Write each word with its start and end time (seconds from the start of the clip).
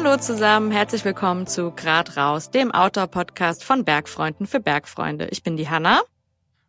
Hallo 0.00 0.16
zusammen, 0.16 0.70
herzlich 0.70 1.04
willkommen 1.04 1.48
zu 1.48 1.72
Grad 1.72 2.16
raus, 2.16 2.52
dem 2.52 2.70
Outdoor-Podcast 2.70 3.64
von 3.64 3.84
Bergfreunden 3.84 4.46
für 4.46 4.60
Bergfreunde. 4.60 5.26
Ich 5.32 5.42
bin 5.42 5.56
die 5.56 5.68
Hanna. 5.68 6.02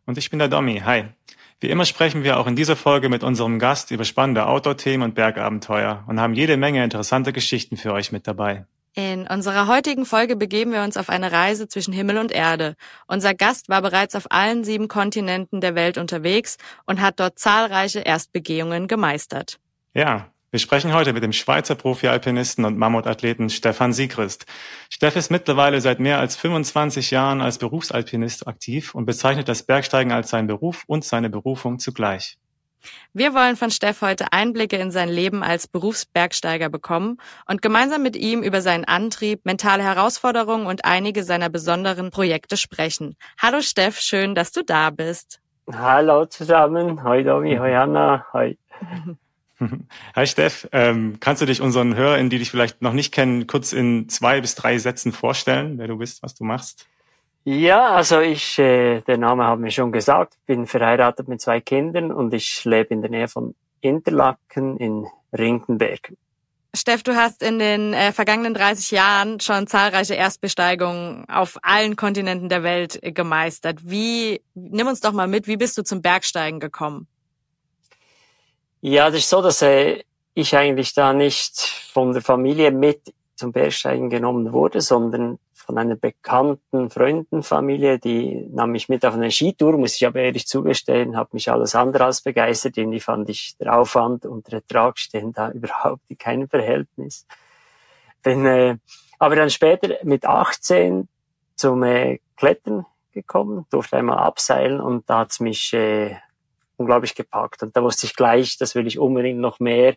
Und 0.04 0.18
ich 0.18 0.30
bin 0.30 0.40
der 0.40 0.48
Domi. 0.48 0.82
Hi. 0.84 1.04
Wie 1.60 1.68
immer 1.68 1.84
sprechen 1.84 2.24
wir 2.24 2.40
auch 2.40 2.48
in 2.48 2.56
dieser 2.56 2.74
Folge 2.74 3.08
mit 3.08 3.22
unserem 3.22 3.60
Gast 3.60 3.92
über 3.92 4.04
spannende 4.04 4.46
Outdoor-Themen 4.46 5.04
und 5.04 5.14
Bergabenteuer 5.14 6.02
und 6.08 6.18
haben 6.18 6.34
jede 6.34 6.56
Menge 6.56 6.82
interessante 6.82 7.32
Geschichten 7.32 7.76
für 7.76 7.92
euch 7.92 8.10
mit 8.10 8.26
dabei. 8.26 8.66
In 8.96 9.28
unserer 9.28 9.68
heutigen 9.68 10.06
Folge 10.06 10.34
begeben 10.34 10.72
wir 10.72 10.82
uns 10.82 10.96
auf 10.96 11.08
eine 11.08 11.30
Reise 11.30 11.68
zwischen 11.68 11.94
Himmel 11.94 12.18
und 12.18 12.32
Erde. 12.32 12.74
Unser 13.06 13.34
Gast 13.34 13.68
war 13.68 13.80
bereits 13.80 14.16
auf 14.16 14.26
allen 14.30 14.64
sieben 14.64 14.88
Kontinenten 14.88 15.60
der 15.60 15.76
Welt 15.76 15.98
unterwegs 15.98 16.56
und 16.84 17.00
hat 17.00 17.20
dort 17.20 17.38
zahlreiche 17.38 18.00
Erstbegehungen 18.00 18.88
gemeistert. 18.88 19.60
Ja, 19.94 20.32
wir 20.50 20.58
sprechen 20.58 20.92
heute 20.92 21.12
mit 21.12 21.22
dem 21.22 21.32
Schweizer 21.32 21.76
Profi-Alpinisten 21.76 22.64
und 22.64 22.76
Mammutathleten 22.76 23.50
Stefan 23.50 23.92
Siegrist. 23.92 24.46
Steff 24.88 25.14
ist 25.14 25.30
mittlerweile 25.30 25.80
seit 25.80 26.00
mehr 26.00 26.18
als 26.18 26.34
25 26.34 27.12
Jahren 27.12 27.40
als 27.40 27.58
Berufsalpinist 27.58 28.48
aktiv 28.48 28.92
und 28.92 29.06
bezeichnet 29.06 29.48
das 29.48 29.62
Bergsteigen 29.62 30.10
als 30.10 30.30
seinen 30.30 30.48
Beruf 30.48 30.82
und 30.88 31.04
seine 31.04 31.30
Berufung 31.30 31.78
zugleich. 31.78 32.36
Wir 33.12 33.32
wollen 33.32 33.54
von 33.54 33.70
Steff 33.70 34.02
heute 34.02 34.32
Einblicke 34.32 34.76
in 34.76 34.90
sein 34.90 35.08
Leben 35.08 35.44
als 35.44 35.68
Berufsbergsteiger 35.68 36.68
bekommen 36.68 37.18
und 37.46 37.62
gemeinsam 37.62 38.02
mit 38.02 38.16
ihm 38.16 38.42
über 38.42 38.60
seinen 38.60 38.86
Antrieb, 38.86 39.44
mentale 39.44 39.84
Herausforderungen 39.84 40.66
und 40.66 40.84
einige 40.84 41.22
seiner 41.22 41.48
besonderen 41.48 42.10
Projekte 42.10 42.56
sprechen. 42.56 43.16
Hallo 43.40 43.60
Steff, 43.60 44.00
schön, 44.00 44.34
dass 44.34 44.50
du 44.50 44.64
da 44.64 44.90
bist. 44.90 45.40
Hallo 45.72 46.26
zusammen, 46.26 47.04
hi 47.04 47.22
Domi, 47.22 47.54
hi 47.54 47.72
Anna, 47.74 48.26
hi. 48.32 48.58
Hi 50.16 50.26
Steff, 50.26 50.68
ähm, 50.72 51.18
kannst 51.20 51.42
du 51.42 51.46
dich 51.46 51.60
unseren 51.60 51.94
Hörern, 51.94 52.30
die 52.30 52.38
dich 52.38 52.50
vielleicht 52.50 52.82
noch 52.82 52.92
nicht 52.92 53.12
kennen, 53.12 53.46
kurz 53.46 53.72
in 53.72 54.08
zwei 54.08 54.40
bis 54.40 54.54
drei 54.54 54.78
Sätzen 54.78 55.12
vorstellen, 55.12 55.78
wer 55.78 55.88
du 55.88 55.98
bist, 55.98 56.22
was 56.22 56.34
du 56.34 56.44
machst? 56.44 56.86
Ja, 57.44 57.94
also 57.94 58.20
ich, 58.20 58.58
äh, 58.58 59.00
der 59.00 59.16
Name 59.16 59.44
haben 59.44 59.64
wir 59.64 59.70
schon 59.70 59.92
gesagt, 59.92 60.34
bin 60.46 60.66
verheiratet 60.66 61.28
mit 61.28 61.40
zwei 61.40 61.60
Kindern 61.60 62.12
und 62.12 62.34
ich 62.34 62.64
lebe 62.64 62.92
in 62.92 63.00
der 63.00 63.10
Nähe 63.10 63.28
von 63.28 63.54
Interlaken 63.80 64.76
in 64.76 65.06
Rinkenberg. 65.32 66.12
Steff, 66.74 67.02
du 67.02 67.16
hast 67.16 67.42
in 67.42 67.58
den 67.58 67.94
äh, 67.94 68.12
vergangenen 68.12 68.54
30 68.54 68.92
Jahren 68.92 69.40
schon 69.40 69.66
zahlreiche 69.66 70.14
Erstbesteigungen 70.14 71.28
auf 71.28 71.58
allen 71.62 71.96
Kontinenten 71.96 72.48
der 72.48 72.62
Welt 72.62 73.02
äh, 73.02 73.10
gemeistert. 73.10 73.80
Wie, 73.82 74.40
nimm 74.54 74.86
uns 74.86 75.00
doch 75.00 75.12
mal 75.12 75.26
mit, 75.26 75.48
wie 75.48 75.56
bist 75.56 75.76
du 75.78 75.82
zum 75.82 76.00
Bergsteigen 76.00 76.60
gekommen? 76.60 77.08
Ja, 78.82 79.10
das 79.10 79.20
ist 79.20 79.30
so, 79.30 79.42
dass 79.42 79.60
äh, 79.62 80.02
ich 80.32 80.56
eigentlich 80.56 80.94
da 80.94 81.12
nicht 81.12 81.60
von 81.92 82.12
der 82.12 82.22
Familie 82.22 82.70
mit 82.70 83.12
zum 83.36 83.52
Bergsteigen 83.52 84.08
genommen 84.08 84.52
wurde, 84.52 84.80
sondern 84.80 85.38
von 85.52 85.76
einer 85.76 85.96
bekannten 85.96 86.90
Freundenfamilie, 86.90 87.98
die 87.98 88.48
nahm 88.50 88.72
mich 88.72 88.88
mit 88.88 89.04
auf 89.04 89.14
eine 89.14 89.30
Skitour, 89.30 89.76
muss 89.76 89.96
ich 89.96 90.06
aber 90.06 90.20
ehrlich 90.20 90.46
zugestehen, 90.46 91.16
hat 91.16 91.34
mich 91.34 91.50
alles 91.50 91.74
andere 91.74 92.06
als 92.06 92.22
begeistert, 92.22 92.76
irgendwie 92.78 93.00
fand 93.00 93.28
ich 93.28 93.56
der 93.58 93.78
Aufwand 93.78 94.24
und 94.24 94.46
der 94.48 94.54
Ertrag 94.60 94.98
stehen 94.98 95.32
da 95.32 95.50
überhaupt 95.52 96.02
in 96.08 96.18
keinem 96.18 96.48
Verhältnis. 96.48 97.26
Bin, 98.22 98.46
äh, 98.46 98.76
aber 99.18 99.36
dann 99.36 99.50
später 99.50 99.94
mit 100.04 100.24
18 100.24 101.06
zum 101.54 101.82
äh, 101.82 102.18
Klettern 102.36 102.86
gekommen, 103.12 103.66
durfte 103.70 103.98
einmal 103.98 104.18
abseilen 104.18 104.80
und 104.80 105.08
da 105.10 105.20
hat's 105.20 105.40
mich 105.40 105.72
äh, 105.74 106.16
unglaublich 106.80 107.14
gepackt. 107.14 107.62
Und 107.62 107.76
da 107.76 107.82
wusste 107.82 108.06
ich 108.06 108.16
gleich, 108.16 108.58
das 108.58 108.74
will 108.74 108.86
ich 108.86 108.98
unbedingt 108.98 109.38
noch 109.38 109.60
mehr 109.60 109.96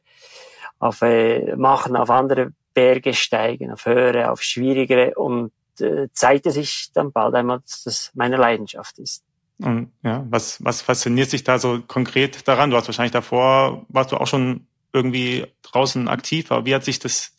auf, 0.79 1.01
äh, 1.01 1.55
machen, 1.55 1.95
auf 1.95 2.09
andere 2.09 2.51
Berge 2.73 3.13
steigen, 3.13 3.71
auf 3.71 3.85
höhere, 3.85 4.31
auf 4.31 4.43
schwierigere 4.43 5.15
und 5.15 5.51
äh, 5.79 6.07
zeigte 6.13 6.51
sich 6.51 6.89
dann 6.93 7.11
bald 7.11 7.33
einmal, 7.35 7.61
dass 7.61 7.83
das 7.83 8.11
meine 8.13 8.37
Leidenschaft 8.37 8.99
ist. 8.99 9.23
Und 9.59 9.91
ja, 10.03 10.25
was, 10.29 10.63
was 10.63 10.81
fasziniert 10.81 11.29
sich 11.29 11.43
da 11.43 11.57
so 11.57 11.81
konkret 11.87 12.47
daran? 12.47 12.69
Du 12.69 12.75
hast 12.75 12.87
wahrscheinlich 12.87 13.11
davor, 13.11 13.85
warst 13.87 14.11
du 14.11 14.17
auch 14.17 14.27
schon 14.27 14.67
irgendwie 14.91 15.45
draußen 15.61 16.07
aktiv, 16.07 16.51
aber 16.51 16.65
wie 16.65 16.75
hat 16.75 16.83
sich 16.83 16.99
das 16.99 17.31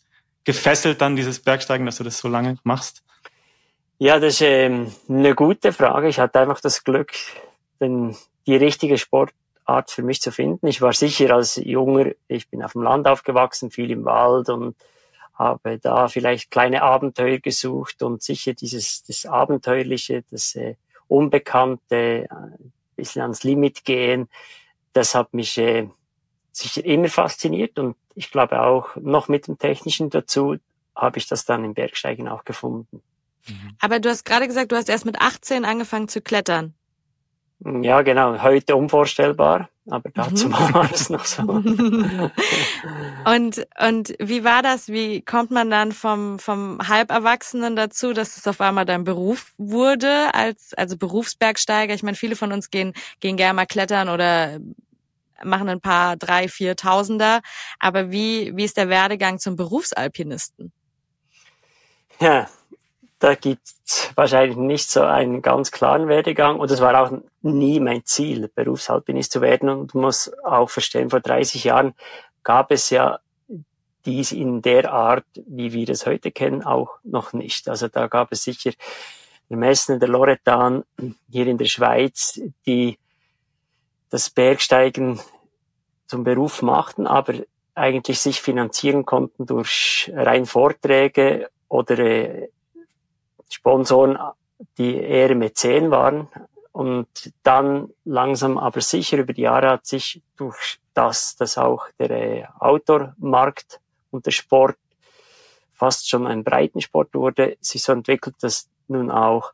gefesselt 0.43 1.01
dann, 1.01 1.15
dieses 1.15 1.39
Bergsteigen, 1.39 1.85
dass 1.85 1.97
du 1.97 2.03
das 2.03 2.17
so 2.17 2.27
lange 2.27 2.57
machst? 2.63 3.03
Ja, 3.97 4.19
das 4.19 4.35
ist 4.35 4.41
ähm, 4.41 4.91
eine 5.07 5.35
gute 5.35 5.71
Frage. 5.71 6.09
Ich 6.09 6.19
hatte 6.19 6.39
einfach 6.39 6.59
das 6.59 6.83
Glück, 6.83 7.13
den 7.79 8.15
die 8.47 8.55
richtige 8.55 8.97
Sportart 8.97 9.91
für 9.91 10.03
mich 10.03 10.21
zu 10.21 10.31
finden. 10.31 10.67
Ich 10.67 10.81
war 10.81 10.93
sicher 10.93 11.33
als 11.33 11.55
Junger, 11.55 12.11
ich 12.27 12.49
bin 12.49 12.63
auf 12.63 12.73
dem 12.73 12.83
Land 12.83 13.07
aufgewachsen, 13.07 13.71
viel 13.71 13.91
im 13.91 14.05
Wald 14.05 14.49
und 14.49 14.75
habe 15.33 15.79
da 15.79 16.07
vielleicht 16.07 16.49
kleine 16.49 16.81
Abenteuer 16.81 17.39
gesucht 17.39 18.01
und 18.01 18.23
sicher 18.23 18.53
dieses 18.53 19.03
das 19.03 19.25
Abenteuerliche, 19.25 20.23
das 20.31 20.55
äh, 20.55 20.75
Unbekannte, 21.07 22.27
ein 22.29 22.53
äh, 22.53 22.69
bisschen 22.95 23.21
ans 23.21 23.43
Limit 23.43 23.83
gehen, 23.83 24.29
das 24.93 25.13
hat 25.13 25.33
mich 25.33 25.57
äh, 25.57 25.89
sicher 26.51 26.85
immer 26.85 27.09
fasziniert 27.09 27.77
und 27.79 27.97
ich 28.15 28.31
glaube 28.31 28.61
auch 28.61 28.95
noch 28.95 29.27
mit 29.27 29.47
dem 29.47 29.57
Technischen 29.57 30.09
dazu 30.09 30.55
habe 30.95 31.17
ich 31.17 31.27
das 31.27 31.43
dann 31.43 31.65
im 31.65 31.73
Bergsteigen 31.73 32.29
auch 32.29 32.45
gefunden. 32.45 33.01
Aber 33.79 33.99
du 33.99 34.09
hast 34.09 34.23
gerade 34.23 34.47
gesagt, 34.47 34.71
du 34.71 34.75
hast 34.75 34.89
erst 34.89 35.05
mit 35.05 35.19
18 35.19 35.65
angefangen 35.65 36.07
zu 36.07 36.21
klettern. 36.21 36.73
Ja, 37.81 38.03
genau. 38.03 38.43
Heute 38.43 38.75
unvorstellbar, 38.75 39.69
aber 39.89 40.11
dazu 40.11 40.49
mhm. 40.49 40.53
war 40.53 40.91
es 40.91 41.09
noch 41.09 41.25
so. 41.25 41.41
und, 43.25 43.67
und 43.79 44.13
wie 44.19 44.43
war 44.43 44.61
das? 44.61 44.87
Wie 44.87 45.21
kommt 45.21 45.49
man 45.49 45.71
dann 45.71 45.91
vom, 45.91 46.37
vom 46.37 46.77
Halberwachsenen 46.87 47.75
dazu, 47.75 48.13
dass 48.13 48.37
es 48.37 48.47
auf 48.47 48.61
einmal 48.61 48.85
dein 48.85 49.03
Beruf 49.03 49.53
wurde, 49.57 50.33
als, 50.35 50.75
also 50.75 50.95
Berufsbergsteiger? 50.95 51.95
Ich 51.95 52.03
meine, 52.03 52.15
viele 52.15 52.35
von 52.35 52.51
uns 52.51 52.69
gehen, 52.69 52.93
gehen 53.19 53.35
gerne 53.35 53.55
mal 53.55 53.65
klettern 53.65 54.09
oder 54.09 54.59
machen 55.43 55.67
ein 55.67 55.81
paar 55.81 56.17
drei, 56.17 56.47
vier 56.47 56.75
Tausender. 56.75 57.41
Aber 57.79 58.11
wie, 58.11 58.55
wie 58.55 58.63
ist 58.63 58.77
der 58.77 58.89
Werdegang 58.89 59.39
zum 59.39 59.55
Berufsalpinisten? 59.55 60.71
Ja, 62.19 62.47
da 63.19 63.33
gibt's 63.33 64.11
wahrscheinlich 64.15 64.57
nicht 64.57 64.89
so 64.89 65.01
einen 65.01 65.41
ganz 65.41 65.71
klaren 65.71 66.07
Werdegang 66.07 66.59
und 66.59 66.69
es 66.69 66.81
war 66.81 67.01
auch 67.01 67.11
nie 67.51 67.79
mein 67.79 68.05
Ziel, 68.05 68.49
Berufsalpinist 68.53 69.31
zu 69.31 69.41
werden 69.41 69.69
und 69.69 69.93
du 69.93 69.99
musst 69.99 70.37
auch 70.43 70.69
verstehen, 70.69 71.09
vor 71.09 71.19
30 71.19 71.63
Jahren 71.63 71.93
gab 72.43 72.71
es 72.71 72.89
ja 72.89 73.19
dies 74.05 74.31
in 74.31 74.61
der 74.61 74.91
Art, 74.91 75.25
wie 75.47 75.73
wir 75.73 75.89
es 75.89 76.05
heute 76.05 76.31
kennen, 76.31 76.63
auch 76.63 76.89
noch 77.03 77.33
nicht. 77.33 77.67
Also 77.67 77.87
da 77.87 78.07
gab 78.07 78.31
es 78.31 78.43
sicher 78.43 78.71
die 79.49 79.55
Messen 79.55 79.99
der 79.99 80.09
Loretan 80.09 80.83
hier 81.29 81.47
in 81.47 81.57
der 81.57 81.65
Schweiz, 81.65 82.39
die 82.65 82.97
das 84.09 84.29
Bergsteigen 84.29 85.19
zum 86.07 86.23
Beruf 86.23 86.61
machten, 86.61 87.07
aber 87.07 87.33
eigentlich 87.73 88.19
sich 88.19 88.41
finanzieren 88.41 89.05
konnten 89.05 89.45
durch 89.45 90.11
rein 90.15 90.45
Vorträge 90.45 91.49
oder 91.67 91.99
äh, 91.99 92.49
Sponsoren, 93.49 94.17
die 94.77 94.95
eher 94.95 95.35
Mäzen 95.35 95.91
waren. 95.91 96.29
Und 96.75 97.07
dann 97.43 97.87
langsam 98.03 98.57
aber 98.57 98.81
sicher 98.81 99.17
über 99.19 99.31
die 99.31 99.43
Jahre 99.43 99.69
hat 99.69 99.85
sich 99.85 100.21
durch 100.35 100.77
das, 100.93 101.37
dass 101.37 101.57
auch 101.57 101.87
der 101.97 102.11
äh, 102.11 102.43
Outdoor-Markt 102.59 103.79
und 104.11 104.25
der 104.25 104.31
Sport 104.31 104.75
fast 105.71 106.09
schon 106.09 106.27
ein 106.27 106.43
Breitensport 106.43 107.13
wurde, 107.13 107.55
sich 107.61 107.81
so 107.81 107.93
entwickelt, 107.93 108.35
dass 108.41 108.67
nun 108.89 109.09
auch 109.09 109.53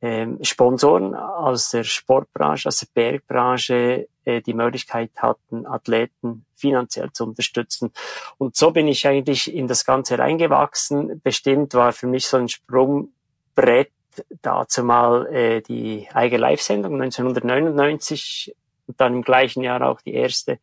ähm, 0.00 0.38
Sponsoren 0.42 1.14
aus 1.14 1.68
der 1.68 1.84
Sportbranche, 1.84 2.68
aus 2.68 2.78
der 2.78 2.88
Bergbranche 2.94 4.08
äh, 4.24 4.40
die 4.40 4.54
Möglichkeit 4.54 5.10
hatten, 5.18 5.66
Athleten 5.66 6.46
finanziell 6.54 7.12
zu 7.12 7.24
unterstützen. 7.24 7.92
Und 8.38 8.56
so 8.56 8.70
bin 8.70 8.88
ich 8.88 9.06
eigentlich 9.06 9.52
in 9.52 9.66
das 9.66 9.84
Ganze 9.84 10.18
reingewachsen. 10.18 11.20
Bestimmt 11.22 11.74
war 11.74 11.92
für 11.92 12.06
mich 12.06 12.26
so 12.26 12.38
ein 12.38 12.48
Sprungbrett 12.48 13.90
dazu 14.42 14.84
mal 14.84 15.26
äh, 15.26 15.60
die 15.60 16.08
eigene 16.12 16.40
Live-Sendung 16.40 17.00
1999 17.00 18.54
und 18.86 19.00
dann 19.00 19.14
im 19.14 19.22
gleichen 19.22 19.62
Jahr 19.62 19.82
auch 19.82 20.00
die 20.00 20.14
erste 20.14 20.58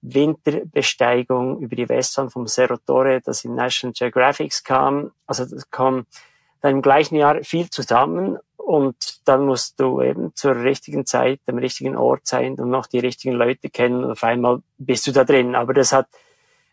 Winterbesteigung 0.00 1.60
über 1.60 1.74
die 1.74 1.88
Westwand 1.88 2.32
vom 2.32 2.46
Cerro 2.46 2.76
Torre, 2.76 3.20
das 3.20 3.44
in 3.44 3.54
National 3.54 3.92
Geographic 3.92 4.64
kam. 4.64 5.12
Also 5.26 5.44
das 5.44 5.70
kam 5.70 6.06
dann 6.60 6.76
im 6.76 6.82
gleichen 6.82 7.16
Jahr 7.16 7.42
viel 7.42 7.70
zusammen 7.70 8.38
und 8.56 9.26
dann 9.26 9.46
musst 9.46 9.80
du 9.80 10.02
eben 10.02 10.34
zur 10.34 10.56
richtigen 10.56 11.06
Zeit 11.06 11.40
am 11.46 11.58
richtigen 11.58 11.96
Ort 11.96 12.26
sein 12.26 12.54
und 12.54 12.70
noch 12.70 12.86
die 12.86 12.98
richtigen 12.98 13.34
Leute 13.34 13.70
kennen 13.70 14.04
und 14.04 14.12
auf 14.12 14.24
einmal 14.24 14.62
bist 14.76 15.06
du 15.06 15.12
da 15.12 15.24
drin. 15.24 15.54
Aber 15.54 15.74
das 15.74 15.92
hat 15.92 16.06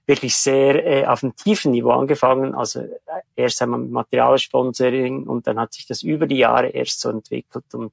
wirklich 0.05 0.35
sehr 0.35 0.85
äh, 0.85 1.05
auf 1.05 1.23
einem 1.23 1.35
tiefen 1.35 1.71
Niveau 1.71 1.91
angefangen. 1.91 2.53
Also 2.55 2.81
äh, 2.81 2.89
erst 3.35 3.61
einmal 3.61 3.79
mit 3.79 3.91
Materialsponsoring 3.91 5.23
und 5.23 5.47
dann 5.47 5.59
hat 5.59 5.73
sich 5.73 5.87
das 5.87 6.03
über 6.03 6.27
die 6.27 6.37
Jahre 6.37 6.67
erst 6.67 7.01
so 7.01 7.09
entwickelt. 7.09 7.65
Und 7.73 7.91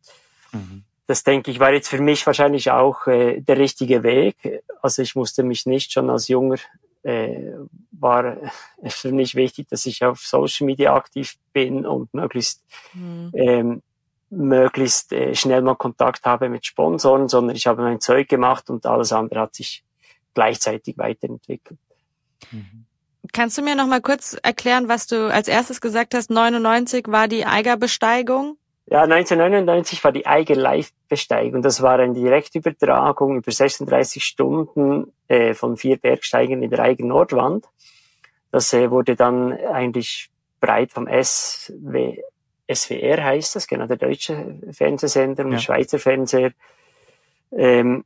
mhm. 0.52 0.84
das 1.06 1.24
denke 1.24 1.50
ich 1.50 1.60
war 1.60 1.72
jetzt 1.72 1.88
für 1.88 2.00
mich 2.00 2.26
wahrscheinlich 2.26 2.70
auch 2.70 3.06
äh, 3.06 3.40
der 3.40 3.58
richtige 3.58 4.02
Weg. 4.02 4.62
Also 4.82 5.02
ich 5.02 5.14
musste 5.14 5.42
mich 5.42 5.66
nicht 5.66 5.92
schon 5.92 6.10
als 6.10 6.28
junger 6.28 6.58
äh, 7.02 7.52
war 7.90 8.36
es 8.80 8.94
für 8.94 9.12
mich 9.12 9.34
wichtig, 9.34 9.68
dass 9.68 9.86
ich 9.86 10.04
auf 10.04 10.20
Social 10.20 10.66
Media 10.66 10.94
aktiv 10.94 11.36
bin 11.52 11.84
und 11.84 12.12
möglichst 12.14 12.62
mhm. 12.94 13.30
ähm, 13.34 13.82
möglichst 14.30 15.12
äh, 15.12 15.34
schnell 15.34 15.60
mal 15.62 15.74
Kontakt 15.74 16.24
habe 16.24 16.48
mit 16.48 16.64
Sponsoren, 16.64 17.28
sondern 17.28 17.54
ich 17.54 17.66
habe 17.66 17.82
mein 17.82 18.00
Zeug 18.00 18.28
gemacht 18.28 18.70
und 18.70 18.86
alles 18.86 19.12
andere 19.12 19.40
hat 19.40 19.54
sich 19.54 19.84
gleichzeitig 20.32 20.96
weiterentwickelt. 20.96 21.78
Mhm. 22.50 22.86
Kannst 23.32 23.56
du 23.56 23.62
mir 23.62 23.76
noch 23.76 23.86
mal 23.86 24.00
kurz 24.00 24.36
erklären, 24.42 24.88
was 24.88 25.06
du 25.06 25.32
als 25.32 25.48
erstes 25.48 25.80
gesagt 25.80 26.14
hast? 26.14 26.30
99 26.30 27.06
war 27.08 27.28
die 27.28 27.46
Eigerbesteigung? 27.46 28.56
Ja, 28.86 29.02
1999 29.02 30.02
war 30.02 30.12
die 30.12 30.26
Eiger 30.26 30.56
Live-Besteigung. 30.56 31.62
Das 31.62 31.80
war 31.82 31.98
eine 31.98 32.12
Direktübertragung 32.14 33.36
über 33.36 33.50
36 33.52 34.24
Stunden 34.24 35.12
äh, 35.28 35.54
von 35.54 35.76
vier 35.76 35.96
Bergsteigern 35.96 36.62
in 36.62 36.70
der 36.70 36.80
Eiger 36.80 37.04
Nordwand. 37.04 37.66
Das 38.50 38.72
äh, 38.72 38.90
wurde 38.90 39.14
dann 39.14 39.52
eigentlich 39.52 40.30
breit 40.60 40.92
vom 40.92 41.06
SW, 41.06 42.22
SWR 42.72 43.24
heißt 43.24 43.56
das, 43.56 43.66
genau 43.66 43.86
der 43.86 43.96
deutsche 43.96 44.58
Fernsehsender 44.70 45.44
und 45.44 45.52
ja. 45.52 45.58
Schweizer 45.58 45.98
Fernseher, 45.98 46.52
ähm, 47.52 48.04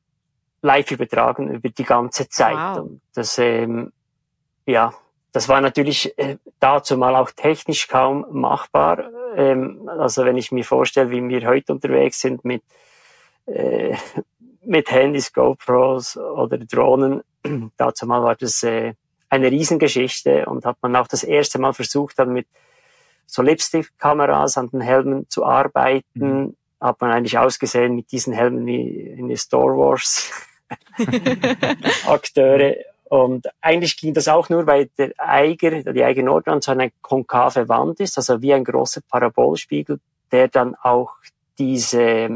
live 0.62 0.90
übertragen 0.90 1.52
über 1.52 1.68
die 1.68 1.84
ganze 1.84 2.28
Zeit. 2.28 2.56
Wow. 2.56 2.84
Und 2.84 3.00
das, 3.14 3.38
ähm, 3.38 3.92
ja, 4.66 4.92
das 5.32 5.48
war 5.48 5.60
natürlich 5.60 6.18
äh, 6.18 6.38
dazu 6.60 6.96
mal 6.96 7.14
auch 7.14 7.30
technisch 7.30 7.88
kaum 7.88 8.26
machbar. 8.30 9.10
Ähm, 9.36 9.88
also 9.88 10.24
wenn 10.24 10.36
ich 10.36 10.50
mir 10.50 10.64
vorstelle, 10.64 11.10
wie 11.10 11.26
wir 11.28 11.46
heute 11.46 11.72
unterwegs 11.72 12.20
sind 12.20 12.44
mit, 12.44 12.62
äh, 13.46 13.94
mit 14.64 14.90
Handys, 14.90 15.32
GoPros 15.32 16.16
oder 16.16 16.58
Drohnen, 16.58 17.22
dazu 17.76 18.06
mal 18.06 18.22
war 18.22 18.34
das 18.34 18.62
äh, 18.62 18.94
eine 19.28 19.50
Riesengeschichte 19.50 20.46
und 20.46 20.64
hat 20.64 20.78
man 20.82 20.96
auch 20.96 21.06
das 21.06 21.22
erste 21.22 21.58
Mal 21.58 21.72
versucht, 21.72 22.18
dann 22.18 22.32
mit 22.32 22.46
so 23.26 23.42
Lipstick-Kameras 23.42 24.56
an 24.56 24.70
den 24.70 24.80
Helmen 24.80 25.28
zu 25.28 25.44
arbeiten. 25.44 26.44
Mhm. 26.44 26.56
Hat 26.80 27.00
man 27.00 27.10
eigentlich 27.10 27.38
ausgesehen 27.38 27.94
mit 27.94 28.10
diesen 28.12 28.32
Helmen 28.32 28.66
wie 28.66 28.88
in 29.18 29.28
die 29.28 29.36
Star 29.36 29.76
Wars 29.76 30.30
Akteure. 32.06 32.76
Und 33.08 33.46
eigentlich 33.60 33.96
ging 33.96 34.14
das 34.14 34.26
auch 34.26 34.48
nur, 34.48 34.66
weil 34.66 34.90
der 34.98 35.12
Eiger, 35.18 35.92
die 35.92 36.02
Eiger 36.02 36.22
Nordwand 36.22 36.64
so 36.64 36.72
eine 36.72 36.90
konkave 37.02 37.68
Wand 37.68 38.00
ist, 38.00 38.18
also 38.18 38.42
wie 38.42 38.52
ein 38.52 38.64
großer 38.64 39.00
Parabolspiegel, 39.08 40.00
der 40.32 40.48
dann 40.48 40.74
auch 40.74 41.12
diese, 41.58 42.28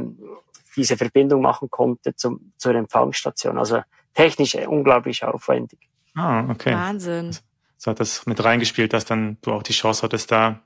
diese 0.76 0.96
Verbindung 0.96 1.42
machen 1.42 1.70
konnte 1.70 2.14
zum, 2.14 2.52
zur 2.56 2.74
Empfangsstation. 2.76 3.58
Also 3.58 3.82
technisch 4.14 4.54
unglaublich 4.54 5.24
aufwendig. 5.24 5.80
Ah, 6.14 6.48
okay. 6.48 6.72
Wahnsinn. 6.72 7.36
So 7.76 7.90
hat 7.90 7.98
das 7.98 8.26
mit 8.26 8.42
reingespielt, 8.42 8.92
dass 8.92 9.04
dann 9.04 9.38
du 9.42 9.52
auch 9.52 9.62
die 9.62 9.72
Chance 9.72 10.02
hattest, 10.02 10.30
da, 10.30 10.60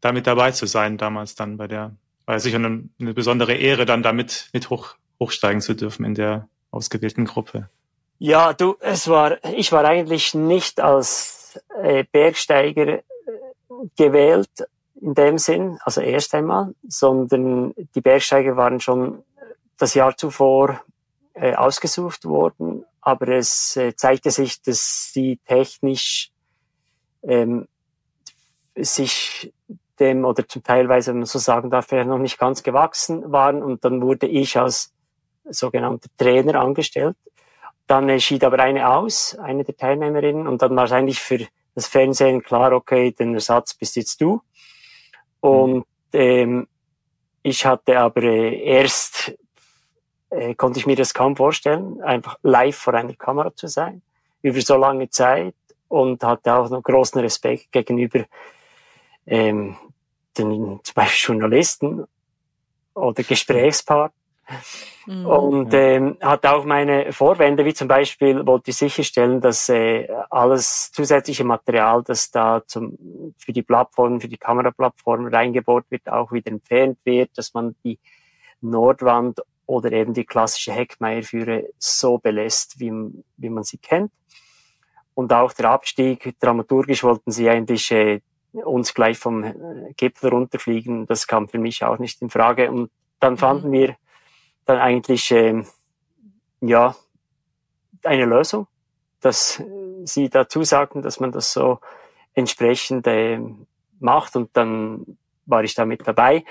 da 0.00 0.12
mit 0.12 0.26
dabei 0.26 0.52
zu 0.52 0.66
sein, 0.66 0.98
damals 0.98 1.34
dann 1.34 1.56
bei 1.56 1.66
der, 1.66 1.96
war 2.26 2.38
sicher 2.38 2.58
eine, 2.58 2.88
eine 3.00 3.14
besondere 3.14 3.54
Ehre, 3.54 3.86
dann 3.86 4.02
damit 4.02 4.50
mit 4.52 4.70
hoch, 4.70 4.96
hochsteigen 5.18 5.60
zu 5.60 5.74
dürfen 5.74 6.04
in 6.04 6.14
der 6.14 6.48
ausgewählten 6.70 7.24
Gruppe. 7.24 7.70
Ja, 8.18 8.54
du, 8.54 8.76
es 8.80 9.08
war, 9.08 9.44
ich 9.44 9.72
war 9.72 9.84
eigentlich 9.84 10.34
nicht 10.34 10.80
als 10.80 11.60
äh, 11.82 12.04
Bergsteiger 12.10 12.88
äh, 12.88 13.02
gewählt 13.96 14.50
in 15.00 15.12
dem 15.12 15.36
Sinn, 15.36 15.78
also 15.84 16.00
erst 16.00 16.34
einmal, 16.34 16.74
sondern 16.88 17.74
die 17.94 18.00
Bergsteiger 18.00 18.56
waren 18.56 18.80
schon 18.80 19.22
das 19.76 19.92
Jahr 19.92 20.16
zuvor 20.16 20.80
äh, 21.34 21.54
ausgesucht 21.54 22.24
worden, 22.24 22.86
aber 23.02 23.28
es 23.28 23.76
äh, 23.76 23.94
zeigte 23.94 24.30
sich, 24.30 24.62
dass 24.62 25.12
sie 25.12 25.38
technisch 25.46 26.30
ähm, 27.22 27.68
sich 28.74 29.52
dem 30.00 30.24
oder 30.24 30.48
zum 30.48 30.62
Teilweise, 30.62 31.10
wenn 31.10 31.18
man 31.18 31.26
so 31.26 31.38
sagen 31.38 31.68
darf, 31.68 31.92
noch 31.92 32.18
nicht 32.18 32.38
ganz 32.38 32.62
gewachsen 32.62 33.30
waren. 33.32 33.62
Und 33.62 33.84
dann 33.84 34.02
wurde 34.02 34.26
ich 34.26 34.58
als 34.58 34.92
sogenannter 35.48 36.08
Trainer 36.18 36.60
angestellt 36.60 37.16
dann 37.86 38.20
schied 38.20 38.44
aber 38.44 38.58
eine 38.58 38.88
aus, 38.88 39.36
eine 39.38 39.64
der 39.64 39.76
Teilnehmerinnen, 39.76 40.46
und 40.46 40.62
dann 40.62 40.74
war 40.76 40.84
es 40.84 40.92
eigentlich 40.92 41.20
für 41.20 41.46
das 41.74 41.86
Fernsehen 41.86 42.42
klar, 42.42 42.72
okay, 42.72 43.12
den 43.12 43.34
Ersatz 43.34 43.74
bist 43.74 43.96
jetzt 43.96 44.20
du. 44.20 44.40
Und 45.40 45.84
ähm, 46.12 46.66
ich 47.42 47.64
hatte 47.64 47.98
aber 47.98 48.22
äh, 48.22 48.60
erst, 48.62 49.36
äh, 50.30 50.54
konnte 50.54 50.78
ich 50.78 50.86
mir 50.86 50.96
das 50.96 51.14
kaum 51.14 51.36
vorstellen, 51.36 52.00
einfach 52.02 52.38
live 52.42 52.76
vor 52.76 52.94
einer 52.94 53.14
Kamera 53.14 53.54
zu 53.54 53.68
sein, 53.68 54.02
über 54.42 54.60
so 54.60 54.76
lange 54.76 55.10
Zeit 55.10 55.54
und 55.88 56.24
hatte 56.24 56.54
auch 56.54 56.70
noch 56.70 56.82
großen 56.82 57.20
Respekt 57.20 57.70
gegenüber 57.70 58.24
ähm, 59.26 59.76
den 60.36 60.80
zum 60.82 60.94
Beispiel 60.94 61.34
Journalisten 61.34 62.04
oder 62.94 63.22
Gesprächspartnern 63.22 64.25
Mhm. 65.06 65.26
Und 65.26 65.74
ähm, 65.74 66.16
hat 66.20 66.46
auch 66.46 66.64
meine 66.64 67.12
Vorwände, 67.12 67.64
wie 67.64 67.74
zum 67.74 67.88
Beispiel 67.88 68.46
wollte 68.46 68.70
ich 68.70 68.76
sicherstellen, 68.76 69.40
dass 69.40 69.68
äh, 69.68 70.08
alles 70.30 70.90
zusätzliche 70.92 71.44
Material, 71.44 72.02
das 72.04 72.30
da 72.30 72.62
zum, 72.66 72.96
für 73.38 73.52
die 73.52 73.62
Plattform, 73.62 74.20
für 74.20 74.28
die 74.28 74.36
Kameraplattform 74.38 75.26
reingebohrt 75.26 75.86
wird, 75.90 76.08
auch 76.08 76.32
wieder 76.32 76.50
entfernt 76.50 76.98
wird, 77.04 77.30
dass 77.36 77.54
man 77.54 77.74
die 77.84 77.98
Nordwand 78.60 79.40
oder 79.66 79.92
eben 79.92 80.14
die 80.14 80.24
klassische 80.24 80.72
Heckmeierführe 80.72 81.68
so 81.78 82.18
belässt, 82.18 82.78
wie, 82.78 82.92
wie 83.36 83.50
man 83.50 83.64
sie 83.64 83.78
kennt. 83.78 84.12
Und 85.14 85.32
auch 85.32 85.52
der 85.52 85.70
Abstieg, 85.70 86.34
dramaturgisch 86.40 87.02
wollten 87.02 87.30
sie 87.30 87.48
eigentlich 87.48 87.90
äh, 87.90 88.20
uns 88.52 88.94
gleich 88.94 89.18
vom 89.18 89.44
äh, 89.44 89.54
Gipfel 89.96 90.30
runterfliegen. 90.30 91.06
Das 91.06 91.26
kam 91.26 91.48
für 91.48 91.58
mich 91.58 91.82
auch 91.84 91.98
nicht 91.98 92.22
in 92.22 92.30
Frage. 92.30 92.70
Und 92.70 92.90
dann 93.18 93.34
mhm. 93.34 93.38
fanden 93.38 93.72
wir 93.72 93.96
dann 94.66 94.78
eigentlich 94.78 95.30
ähm, 95.30 95.66
ja 96.60 96.94
eine 98.04 98.24
Lösung, 98.24 98.66
dass 99.20 99.62
sie 100.04 100.28
dazu 100.28 100.62
sagten, 100.62 101.02
dass 101.02 101.20
man 101.20 101.32
das 101.32 101.52
so 101.52 101.80
entsprechend 102.34 103.06
äh, 103.06 103.40
macht 103.98 104.36
und 104.36 104.50
dann 104.56 105.18
war 105.46 105.64
ich 105.64 105.74
da 105.74 105.86
mit 105.86 106.06
dabei 106.06 106.44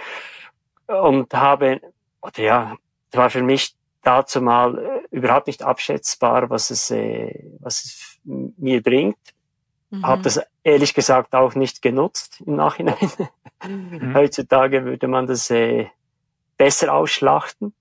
und 0.87 1.33
habe 1.33 1.81
oder 2.21 2.41
ja, 2.41 2.77
es 3.11 3.17
war 3.17 3.29
für 3.29 3.43
mich 3.43 3.75
dazu 4.01 4.41
mal 4.41 4.77
äh, 4.77 5.15
überhaupt 5.15 5.47
nicht 5.47 5.63
abschätzbar, 5.63 6.49
was 6.49 6.69
es 6.69 6.91
äh, 6.91 7.51
was 7.59 7.83
es 7.85 8.19
mir 8.23 8.81
bringt. 8.81 9.17
Mhm. 9.89 10.05
Habe 10.05 10.23
das 10.23 10.41
ehrlich 10.63 10.93
gesagt 10.93 11.35
auch 11.35 11.55
nicht 11.55 11.81
genutzt 11.81 12.41
im 12.45 12.55
Nachhinein. 12.55 13.11
Mhm. 13.67 14.13
Heutzutage 14.15 14.85
würde 14.85 15.07
man 15.07 15.27
das 15.27 15.49
äh, 15.51 15.87
besser 16.57 16.93
ausschlachten. 16.93 17.73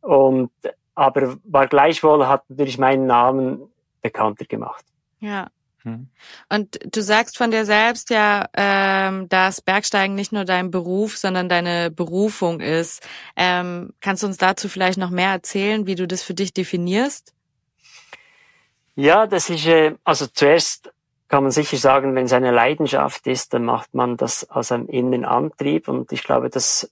Und, 0.00 0.50
aber 0.94 1.36
war 1.44 1.66
gleichwohl, 1.66 2.26
hat 2.26 2.48
natürlich 2.48 2.78
meinen 2.78 3.06
Namen 3.06 3.70
bekannter 4.02 4.44
gemacht. 4.44 4.84
Ja. 5.20 5.48
Hm. 5.82 6.08
Und 6.50 6.78
du 6.94 7.00
sagst 7.00 7.38
von 7.38 7.50
dir 7.50 7.64
selbst 7.64 8.10
ja, 8.10 8.48
ähm, 8.54 9.28
dass 9.30 9.62
Bergsteigen 9.62 10.14
nicht 10.14 10.30
nur 10.30 10.44
dein 10.44 10.70
Beruf, 10.70 11.16
sondern 11.16 11.48
deine 11.48 11.90
Berufung 11.90 12.60
ist. 12.60 13.06
Ähm, 13.34 13.94
kannst 14.00 14.22
du 14.22 14.26
uns 14.26 14.36
dazu 14.36 14.68
vielleicht 14.68 14.98
noch 14.98 15.10
mehr 15.10 15.30
erzählen, 15.30 15.86
wie 15.86 15.94
du 15.94 16.06
das 16.06 16.22
für 16.22 16.34
dich 16.34 16.52
definierst? 16.52 17.32
Ja, 18.94 19.26
das 19.26 19.48
ist, 19.48 19.66
äh, 19.66 19.94
also 20.04 20.26
zuerst 20.26 20.92
kann 21.28 21.44
man 21.44 21.52
sicher 21.52 21.76
sagen, 21.76 22.14
wenn 22.14 22.26
es 22.26 22.32
eine 22.32 22.50
Leidenschaft 22.50 23.26
ist, 23.26 23.54
dann 23.54 23.64
macht 23.64 23.94
man 23.94 24.16
das 24.16 24.50
aus 24.50 24.72
einem 24.72 24.88
inneren 24.88 25.24
Antrieb 25.24 25.88
und 25.88 26.12
ich 26.12 26.24
glaube, 26.24 26.50
das 26.50 26.90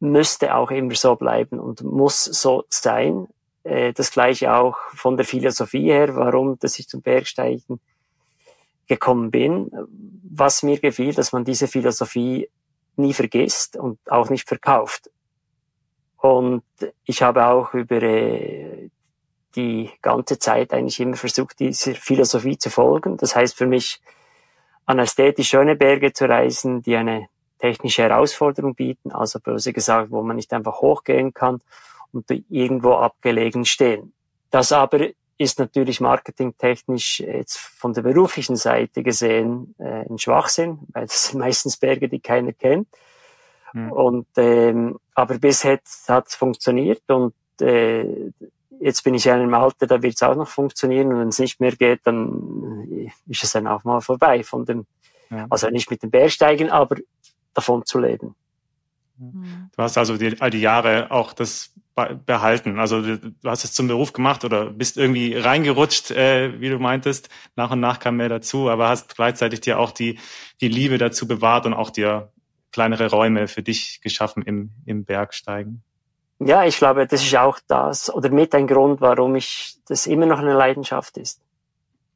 müsste 0.00 0.54
auch 0.54 0.70
immer 0.70 0.94
so 0.94 1.14
bleiben 1.16 1.60
und 1.60 1.82
muss 1.82 2.24
so 2.24 2.64
sein. 2.68 3.28
Äh, 3.62 3.92
das 3.92 4.10
gleiche 4.10 4.54
auch 4.54 4.76
von 4.94 5.16
der 5.16 5.26
Philosophie 5.26 5.90
her, 5.90 6.16
warum, 6.16 6.58
dass 6.58 6.78
ich 6.78 6.88
zum 6.88 7.02
Bergsteigen 7.02 7.80
gekommen 8.88 9.30
bin. 9.30 9.70
Was 10.32 10.62
mir 10.62 10.78
gefiel, 10.78 11.14
dass 11.14 11.32
man 11.32 11.44
diese 11.44 11.68
Philosophie 11.68 12.50
nie 12.96 13.14
vergisst 13.14 13.76
und 13.76 13.98
auch 14.10 14.30
nicht 14.30 14.48
verkauft. 14.48 15.10
Und 16.16 16.64
ich 17.04 17.22
habe 17.22 17.46
auch 17.46 17.72
über 17.72 18.02
äh, 18.02 18.90
die 19.56 19.90
ganze 20.02 20.38
Zeit 20.38 20.72
eigentlich 20.72 21.00
immer 21.00 21.16
versucht, 21.16 21.58
dieser 21.60 21.94
Philosophie 21.94 22.58
zu 22.58 22.70
folgen. 22.70 23.16
Das 23.16 23.34
heißt 23.34 23.56
für 23.56 23.66
mich, 23.66 24.00
an 24.86 24.98
ästhetisch 24.98 25.48
schöne 25.48 25.76
Berge 25.76 26.12
zu 26.12 26.28
reisen, 26.28 26.82
die 26.82 26.96
eine 26.96 27.28
technische 27.60 28.02
Herausforderung 28.02 28.74
bieten, 28.74 29.12
also 29.12 29.38
böse 29.38 29.72
gesagt, 29.72 30.10
wo 30.10 30.22
man 30.22 30.36
nicht 30.36 30.52
einfach 30.52 30.80
hochgehen 30.80 31.34
kann 31.34 31.60
und 32.12 32.24
irgendwo 32.48 32.94
abgelegen 32.94 33.64
stehen. 33.64 34.12
Das 34.50 34.72
aber 34.72 35.08
ist 35.38 35.58
natürlich 35.58 36.00
marketingtechnisch 36.00 37.20
jetzt 37.20 37.56
von 37.58 37.94
der 37.94 38.02
beruflichen 38.02 38.56
Seite 38.56 39.02
gesehen 39.02 39.74
äh, 39.78 40.04
ein 40.08 40.18
Schwachsinn, 40.18 40.80
weil 40.92 41.06
das 41.06 41.28
sind 41.28 41.38
meistens 41.46 41.76
Berge, 41.76 42.08
die 42.08 42.20
keiner 42.20 42.52
kennt. 42.52 42.88
Mhm. 43.72 43.92
Und 43.92 44.26
ähm, 44.36 44.98
aber 45.14 45.38
bis 45.38 45.62
jetzt 45.62 46.08
hat 46.08 46.28
es 46.28 46.34
funktioniert 46.34 47.02
und 47.08 47.34
äh, 47.60 48.32
jetzt 48.80 49.04
bin 49.04 49.14
ich 49.14 49.24
ja 49.24 49.34
in 49.34 49.42
einem 49.42 49.54
Alter, 49.54 49.86
da 49.86 50.02
wird 50.02 50.14
es 50.14 50.22
auch 50.22 50.34
noch 50.34 50.48
funktionieren 50.48 51.12
und 51.12 51.20
wenn 51.20 51.28
es 51.28 51.38
nicht 51.38 51.60
mehr 51.60 51.72
geht, 51.72 52.00
dann 52.04 53.10
ist 53.26 53.44
es 53.44 53.52
dann 53.52 53.66
auch 53.66 53.84
mal 53.84 54.00
vorbei 54.00 54.42
von 54.42 54.64
dem, 54.64 54.86
ja. 55.30 55.46
also 55.50 55.68
nicht 55.70 55.90
mit 55.90 56.02
dem 56.02 56.10
Bergsteigen, 56.10 56.70
aber 56.70 56.96
davon 57.54 57.84
zu 57.84 57.98
leben. 57.98 58.34
Du 59.16 59.82
hast 59.82 59.98
also 59.98 60.16
die, 60.16 60.40
all 60.40 60.50
die 60.50 60.60
Jahre 60.60 61.10
auch 61.10 61.34
das 61.34 61.72
behalten. 61.94 62.78
Also 62.78 63.02
du 63.02 63.32
hast 63.44 63.64
es 63.64 63.72
zum 63.72 63.86
Beruf 63.86 64.12
gemacht 64.14 64.44
oder 64.44 64.66
bist 64.70 64.96
irgendwie 64.96 65.36
reingerutscht, 65.36 66.10
äh, 66.10 66.58
wie 66.60 66.70
du 66.70 66.78
meintest. 66.78 67.28
Nach 67.56 67.70
und 67.70 67.80
nach 67.80 67.98
kam 67.98 68.16
mehr 68.16 68.28
dazu, 68.28 68.70
aber 68.70 68.88
hast 68.88 69.16
gleichzeitig 69.16 69.60
dir 69.60 69.78
auch 69.78 69.92
die, 69.92 70.18
die 70.62 70.68
Liebe 70.68 70.96
dazu 70.96 71.28
bewahrt 71.28 71.66
und 71.66 71.74
auch 71.74 71.90
dir 71.90 72.32
kleinere 72.72 73.10
Räume 73.10 73.48
für 73.48 73.62
dich 73.62 74.00
geschaffen 74.02 74.42
im, 74.42 74.70
im 74.86 75.04
Bergsteigen. 75.04 75.82
Ja, 76.38 76.64
ich 76.64 76.78
glaube, 76.78 77.06
das 77.06 77.22
ist 77.22 77.36
auch 77.36 77.58
das 77.66 78.12
oder 78.12 78.30
mit 78.30 78.54
ein 78.54 78.66
Grund, 78.66 79.02
warum 79.02 79.36
ich 79.36 79.76
das 79.86 80.06
immer 80.06 80.24
noch 80.24 80.38
eine 80.38 80.54
Leidenschaft 80.54 81.18
ist. 81.18 81.42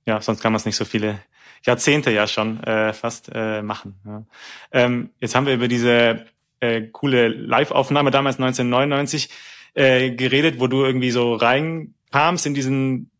Ja, 0.06 0.20
sonst 0.20 0.40
kann 0.40 0.52
man 0.52 0.60
es 0.60 0.64
nicht 0.64 0.76
so 0.76 0.84
viele 0.86 1.20
Jahrzehnte 1.64 2.10
ja 2.10 2.26
schon 2.26 2.62
äh, 2.64 2.92
fast 2.92 3.30
äh, 3.34 3.62
machen. 3.62 3.94
Ja. 4.04 4.24
Ähm, 4.72 5.10
jetzt 5.20 5.34
haben 5.34 5.46
wir 5.46 5.54
über 5.54 5.68
diese 5.68 6.26
äh, 6.60 6.82
coole 6.92 7.28
Live-Aufnahme 7.28 8.10
damals 8.10 8.36
1999 8.36 9.30
äh, 9.74 10.10
geredet, 10.10 10.60
wo 10.60 10.66
du 10.66 10.84
irgendwie 10.84 11.10
so 11.10 11.34
reinkamst 11.34 12.46
in 12.46 12.54
diesen 12.54 13.10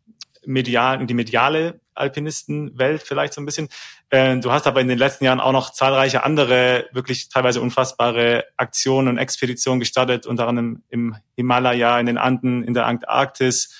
medial, 0.47 1.01
in 1.01 1.07
die 1.07 1.15
mediale 1.15 1.81
Alpinistenwelt 1.95 3.03
vielleicht 3.03 3.33
so 3.33 3.41
ein 3.41 3.47
bisschen. 3.47 3.69
Äh, 4.11 4.39
du 4.39 4.51
hast 4.53 4.67
aber 4.67 4.81
in 4.81 4.89
den 4.89 4.99
letzten 4.99 5.25
Jahren 5.25 5.41
auch 5.41 5.53
noch 5.53 5.73
zahlreiche 5.73 6.25
andere, 6.25 6.87
wirklich 6.93 7.29
teilweise 7.29 7.61
unfassbare 7.61 8.45
Aktionen 8.57 9.09
und 9.09 9.19
Expeditionen 9.19 9.81
gestartet, 9.81 10.27
unter 10.27 10.49
anderem 10.49 10.83
im 10.89 11.17
Himalaya, 11.37 11.99
in 11.99 12.07
den 12.07 12.19
Anden, 12.19 12.63
in 12.65 12.75
der 12.75 12.87
Antarktis 12.87 13.75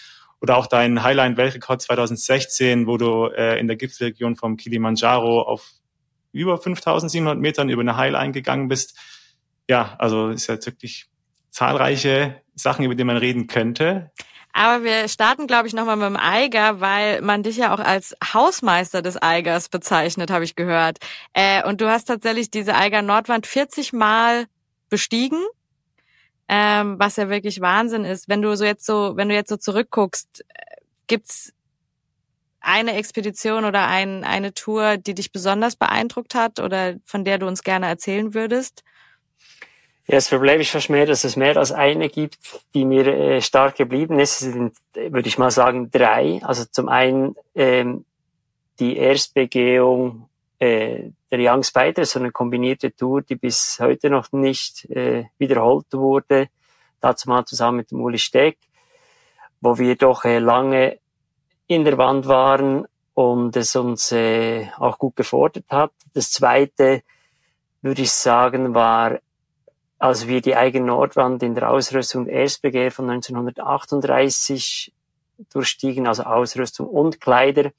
oder 0.44 0.56
auch 0.56 0.68
dein 0.68 1.02
Highline-Weltrekord 1.02 1.82
2016, 1.82 2.86
wo 2.86 2.96
du 2.96 3.26
äh, 3.26 3.58
in 3.58 3.66
der 3.66 3.76
Gipfelregion 3.76 4.36
vom 4.36 4.56
Kilimanjaro 4.56 5.42
auf 5.42 5.68
über 6.32 6.58
5700 6.58 7.38
Metern 7.38 7.68
über 7.68 7.80
eine 7.80 7.96
Highline 7.96 8.32
gegangen 8.32 8.68
bist 8.68 8.96
ja, 9.68 9.94
also 9.98 10.30
ist 10.30 10.46
ja 10.48 10.56
wirklich 10.64 11.06
zahlreiche 11.50 12.40
Sachen, 12.54 12.84
über 12.84 12.94
die 12.94 13.04
man 13.04 13.16
reden 13.16 13.46
könnte. 13.46 14.10
Aber 14.52 14.84
wir 14.84 15.08
starten, 15.08 15.48
glaube 15.48 15.66
ich, 15.66 15.74
nochmal 15.74 15.96
mit 15.96 16.06
dem 16.06 16.16
Eiger, 16.16 16.80
weil 16.80 17.22
man 17.22 17.42
dich 17.42 17.56
ja 17.56 17.74
auch 17.74 17.80
als 17.80 18.14
Hausmeister 18.32 19.02
des 19.02 19.16
Eigers 19.16 19.68
bezeichnet, 19.68 20.30
habe 20.30 20.44
ich 20.44 20.54
gehört. 20.54 20.98
Äh, 21.32 21.66
und 21.66 21.80
du 21.80 21.88
hast 21.88 22.04
tatsächlich 22.04 22.50
diese 22.50 22.76
Eiger 22.76 23.02
Nordwand 23.02 23.48
40 23.48 23.92
Mal 23.92 24.46
bestiegen, 24.88 25.40
ähm, 26.48 26.98
was 26.98 27.16
ja 27.16 27.28
wirklich 27.28 27.60
Wahnsinn 27.60 28.04
ist. 28.04 28.28
Wenn 28.28 28.42
du 28.42 28.56
so 28.56 28.64
jetzt 28.64 28.84
so, 28.86 29.16
wenn 29.16 29.28
du 29.28 29.34
jetzt 29.34 29.48
so 29.48 29.56
zurückguckst, 29.56 30.44
äh, 30.48 30.76
gibt's 31.06 31.52
eine 32.60 32.94
Expedition 32.94 33.64
oder 33.64 33.86
ein, 33.86 34.24
eine 34.24 34.54
Tour, 34.54 34.96
die 34.96 35.14
dich 35.14 35.32
besonders 35.32 35.76
beeindruckt 35.76 36.34
hat 36.34 36.60
oder 36.60 36.94
von 37.04 37.24
der 37.24 37.38
du 37.38 37.46
uns 37.46 37.62
gerne 37.62 37.86
erzählen 37.86 38.34
würdest? 38.34 38.82
Ja, 40.06 40.16
das 40.16 40.28
Problem 40.28 40.60
ist 40.60 40.70
fast 40.70 40.90
mehr, 40.90 41.06
dass 41.06 41.24
es 41.24 41.36
mehr 41.36 41.56
als 41.56 41.72
eine 41.72 42.10
gibt, 42.10 42.38
die 42.74 42.84
mir 42.84 43.06
äh, 43.06 43.40
stark 43.40 43.76
geblieben 43.76 44.18
ist. 44.18 44.42
Es 44.42 44.52
sind, 44.52 44.76
würde 44.94 45.28
ich 45.28 45.38
mal 45.38 45.50
sagen, 45.50 45.90
drei. 45.90 46.40
Also 46.42 46.64
zum 46.66 46.88
einen 46.88 47.36
ähm, 47.54 48.04
die 48.80 48.96
Erstbegehung 48.96 50.28
äh, 50.58 51.10
der 51.36 51.52
Young 51.52 51.62
Spider, 51.62 52.04
so 52.04 52.18
eine 52.18 52.30
kombinierte 52.30 52.94
Tour, 52.94 53.22
die 53.22 53.36
bis 53.36 53.78
heute 53.80 54.10
noch 54.10 54.32
nicht 54.32 54.84
äh, 54.90 55.24
wiederholt 55.38 55.86
wurde. 55.92 56.48
Dazu 57.00 57.28
mal 57.28 57.44
zusammen 57.44 57.78
mit 57.78 57.90
dem 57.90 58.00
Uli 58.00 58.18
Steck, 58.18 58.58
wo 59.60 59.78
wir 59.78 59.96
doch 59.96 60.24
äh, 60.24 60.38
lange 60.38 60.98
in 61.66 61.84
der 61.84 61.98
Wand 61.98 62.28
waren 62.28 62.86
und 63.14 63.56
es 63.56 63.74
uns 63.76 64.12
äh, 64.12 64.68
auch 64.78 64.98
gut 64.98 65.16
gefordert 65.16 65.66
hat. 65.70 65.92
Das 66.12 66.30
zweite, 66.30 67.02
würde 67.82 68.02
ich 68.02 68.12
sagen, 68.12 68.74
war 68.74 69.18
als 69.98 70.26
wir 70.26 70.42
die 70.42 70.56
eigene 70.56 70.86
Nordwand 70.86 71.42
in 71.42 71.54
der 71.54 71.70
Ausrüstung 71.70 72.28
SBG 72.28 72.90
von 72.90 73.08
1938 73.08 74.92
durchstiegen, 75.50 76.06
also 76.06 76.24
Ausrüstung 76.24 76.88
und 76.88 77.20
Kleider. 77.20 77.70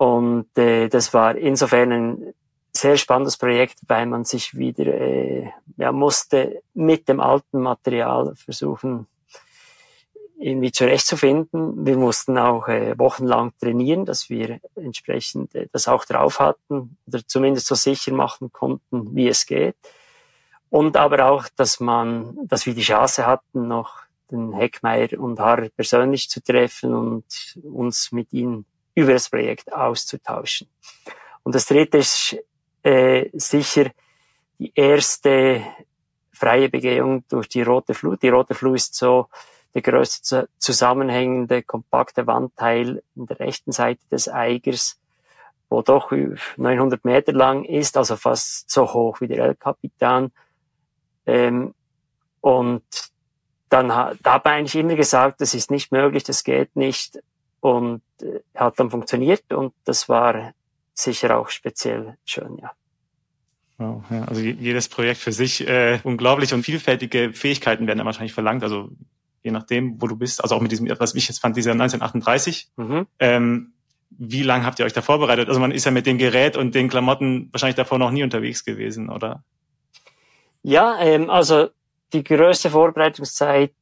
Und 0.00 0.56
äh, 0.56 0.88
das 0.88 1.12
war 1.12 1.36
insofern 1.36 1.92
ein 1.92 2.34
sehr 2.74 2.96
spannendes 2.96 3.36
Projekt, 3.36 3.80
weil 3.86 4.06
man 4.06 4.24
sich 4.24 4.56
wieder 4.56 4.86
äh, 4.86 5.50
ja, 5.76 5.92
musste 5.92 6.62
mit 6.72 7.06
dem 7.06 7.20
alten 7.20 7.60
Material 7.60 8.34
versuchen, 8.34 9.06
irgendwie 10.38 10.72
zurechtzufinden. 10.72 11.84
Wir 11.84 11.98
mussten 11.98 12.38
auch 12.38 12.66
äh, 12.68 12.98
wochenlang 12.98 13.52
trainieren, 13.60 14.06
dass 14.06 14.30
wir 14.30 14.60
entsprechend 14.74 15.54
äh, 15.54 15.68
das 15.70 15.86
auch 15.86 16.06
drauf 16.06 16.40
hatten 16.40 16.96
oder 17.06 17.20
zumindest 17.26 17.66
so 17.66 17.74
sicher 17.74 18.14
machen 18.14 18.50
konnten, 18.52 19.14
wie 19.14 19.28
es 19.28 19.44
geht. 19.44 19.76
Und 20.70 20.96
aber 20.96 21.26
auch, 21.26 21.44
dass 21.56 21.78
man, 21.78 22.38
dass 22.44 22.64
wir 22.64 22.72
die 22.72 22.80
Chance 22.80 23.26
hatten, 23.26 23.68
noch 23.68 23.98
den 24.30 24.54
Heckmeier 24.54 25.20
und 25.20 25.38
Harrer 25.38 25.68
persönlich 25.68 26.30
zu 26.30 26.42
treffen 26.42 26.94
und 26.94 27.58
uns 27.62 28.12
mit 28.12 28.32
ihnen 28.32 28.64
über 28.94 29.12
das 29.12 29.28
Projekt 29.28 29.72
auszutauschen. 29.72 30.68
Und 31.42 31.54
das 31.54 31.66
dritte 31.66 31.98
ist 31.98 32.36
äh, 32.82 33.28
sicher 33.32 33.90
die 34.58 34.72
erste 34.74 35.62
freie 36.32 36.68
Begehung 36.68 37.24
durch 37.28 37.48
die 37.48 37.62
Rote 37.62 37.94
Flut. 37.94 38.22
Die 38.22 38.28
Rote 38.28 38.54
Flut 38.54 38.76
ist 38.76 38.94
so 38.94 39.28
der 39.74 39.82
größte 39.82 40.48
zusammenhängende, 40.58 41.62
kompakte 41.62 42.26
Wandteil 42.26 43.02
in 43.14 43.26
der 43.26 43.38
rechten 43.38 43.72
Seite 43.72 44.00
des 44.10 44.28
Eigers, 44.28 44.98
wo 45.68 45.82
doch 45.82 46.10
900 46.10 47.04
Meter 47.04 47.32
lang 47.32 47.64
ist, 47.64 47.96
also 47.96 48.16
fast 48.16 48.68
so 48.70 48.92
hoch 48.92 49.20
wie 49.20 49.28
der 49.28 49.44
El 49.44 49.54
Capitan 49.54 50.32
ähm, 51.26 51.74
und 52.40 52.82
dann 53.68 53.88
da 53.88 54.16
habe 54.24 54.60
ich 54.62 54.74
immer 54.74 54.96
gesagt, 54.96 55.40
das 55.40 55.54
ist 55.54 55.70
nicht 55.70 55.92
möglich, 55.92 56.24
das 56.24 56.42
geht 56.42 56.74
nicht. 56.74 57.22
Und 57.60 58.02
äh, 58.22 58.40
hat 58.54 58.78
dann 58.78 58.90
funktioniert 58.90 59.52
und 59.52 59.74
das 59.84 60.08
war 60.08 60.54
sicher 60.94 61.38
auch 61.38 61.48
speziell 61.50 62.16
schön, 62.24 62.58
ja. 62.58 62.72
Wow, 63.78 64.04
ja. 64.10 64.24
Also 64.24 64.42
jedes 64.42 64.88
Projekt 64.88 65.20
für 65.20 65.32
sich 65.32 65.66
äh, 65.66 66.00
unglaublich 66.04 66.52
und 66.52 66.62
vielfältige 66.62 67.32
Fähigkeiten 67.32 67.86
werden 67.86 67.98
da 67.98 68.04
wahrscheinlich 68.04 68.34
verlangt. 68.34 68.62
Also 68.62 68.90
je 69.42 69.50
nachdem, 69.50 70.00
wo 70.00 70.06
du 70.06 70.16
bist. 70.16 70.42
Also 70.42 70.54
auch 70.54 70.60
mit 70.60 70.70
diesem, 70.70 70.88
was 70.98 71.14
ich 71.14 71.28
jetzt 71.28 71.40
fand, 71.40 71.56
dieser 71.56 71.72
1938. 71.72 72.68
Mhm. 72.76 73.06
Ähm, 73.18 73.72
wie 74.10 74.42
lange 74.42 74.66
habt 74.66 74.78
ihr 74.78 74.84
euch 74.84 74.92
da 74.92 75.02
vorbereitet? 75.02 75.48
Also 75.48 75.60
man 75.60 75.70
ist 75.70 75.84
ja 75.84 75.90
mit 75.90 76.04
dem 76.04 76.18
Gerät 76.18 76.56
und 76.56 76.74
den 76.74 76.88
Klamotten 76.88 77.48
wahrscheinlich 77.52 77.76
davor 77.76 77.98
noch 77.98 78.10
nie 78.10 78.22
unterwegs 78.22 78.64
gewesen, 78.64 79.08
oder? 79.08 79.44
Ja, 80.62 80.98
ähm, 81.00 81.30
also 81.30 81.68
die 82.12 82.24
größte 82.24 82.70
Vorbereitungszeit 82.70 83.72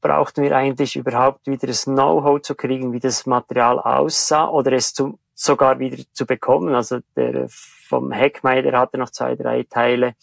brauchten 0.00 0.42
wir 0.42 0.56
eigentlich 0.56 0.96
überhaupt 0.96 1.46
wieder 1.46 1.66
das 1.66 1.84
Know-how 1.84 2.40
zu 2.40 2.54
kriegen, 2.54 2.92
wie 2.92 3.00
das 3.00 3.26
Material 3.26 3.78
aussah 3.78 4.48
oder 4.48 4.72
es 4.72 4.92
zu, 4.94 5.18
sogar 5.34 5.78
wieder 5.78 6.02
zu 6.12 6.26
bekommen. 6.26 6.74
Also 6.74 7.00
der 7.16 7.48
vom 7.48 8.12
Heckmeier, 8.12 8.78
hatte 8.78 8.98
noch 8.98 9.10
zwei, 9.10 9.34
drei 9.34 9.64
Teile, 9.64 10.14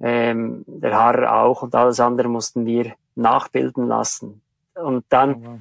ähm, 0.00 0.64
der 0.66 0.94
Harrer 0.94 1.42
auch 1.42 1.62
und 1.62 1.74
alles 1.74 2.00
andere 2.00 2.28
mussten 2.28 2.64
wir 2.64 2.94
nachbilden 3.14 3.88
lassen. 3.88 4.42
Und 4.74 5.04
dann, 5.08 5.34
oh, 5.34 5.40
wow. 5.44 5.58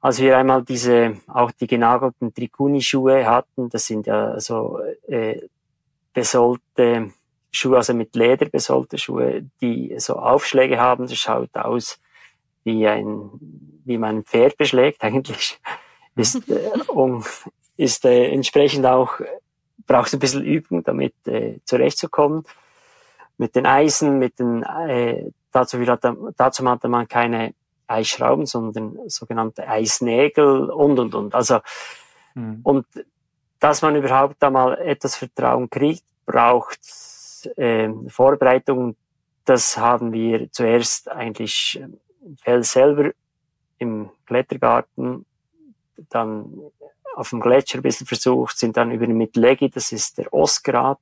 als 0.00 0.18
wir 0.20 0.36
einmal 0.36 0.62
diese, 0.64 1.16
auch 1.26 1.50
die 1.52 1.66
genagelten 1.66 2.34
Trikuni-Schuhe 2.34 3.26
hatten, 3.26 3.70
das 3.70 3.86
sind 3.86 4.06
ja 4.06 4.38
so 4.40 4.80
äh, 5.06 5.40
besolte 6.12 7.12
Schuhe, 7.50 7.78
also 7.78 7.94
mit 7.94 8.14
Leder 8.14 8.46
besohlte 8.46 8.98
Schuhe, 8.98 9.44
die 9.60 9.94
so 9.98 10.16
Aufschläge 10.16 10.78
haben. 10.78 11.06
Das 11.06 11.18
schaut 11.18 11.54
aus 11.56 12.00
wie 12.64 12.86
ein, 12.86 13.30
wie 13.84 13.98
man 13.98 14.18
ein 14.18 14.24
Pferd 14.24 14.56
beschlägt 14.56 15.02
eigentlich. 15.02 15.60
Ist, 16.16 16.48
äh, 16.50 16.70
um, 16.88 17.24
ist 17.76 18.04
äh, 18.04 18.28
entsprechend 18.30 18.84
auch, 18.84 19.20
braucht 19.86 20.12
ein 20.12 20.18
bisschen 20.18 20.44
Übung, 20.44 20.82
damit 20.82 21.14
äh, 21.26 21.60
zurechtzukommen. 21.64 22.44
Mit 23.38 23.54
den 23.54 23.64
Eisen, 23.64 24.18
mit 24.18 24.38
den, 24.38 24.62
äh, 24.62 25.30
dazu, 25.50 25.78
hatte, 25.86 26.16
dazu 26.36 26.68
hatte 26.68 26.88
man 26.88 27.08
keine 27.08 27.54
Eisschrauben, 27.86 28.44
sondern 28.44 28.98
sogenannte 29.06 29.66
Eisnägel 29.66 30.68
und, 30.68 30.98
und, 30.98 31.14
und. 31.14 31.34
Also, 31.34 31.60
mhm. 32.34 32.60
und 32.64 32.86
dass 33.58 33.82
man 33.82 33.96
überhaupt 33.96 34.36
da 34.40 34.50
mal 34.50 34.76
etwas 34.78 35.16
Vertrauen 35.16 35.70
kriegt, 35.70 36.04
braucht 36.26 36.80
äh, 37.56 37.88
Vorbereitung, 38.08 38.96
das 39.44 39.76
haben 39.76 40.12
wir 40.12 40.50
zuerst 40.52 41.10
eigentlich 41.10 41.82
Feld 42.36 42.66
selber 42.66 43.10
im 43.78 44.10
Klettergarten, 44.26 45.24
dann 46.10 46.52
auf 47.14 47.30
dem 47.30 47.40
Gletscher 47.40 47.78
ein 47.78 47.82
bisschen 47.82 48.06
versucht, 48.06 48.56
sind 48.58 48.76
dann 48.76 48.90
über 48.90 49.06
mit 49.06 49.36
Leggy, 49.36 49.68
das 49.70 49.92
ist 49.92 50.18
der 50.18 50.32
Osgrat 50.32 50.98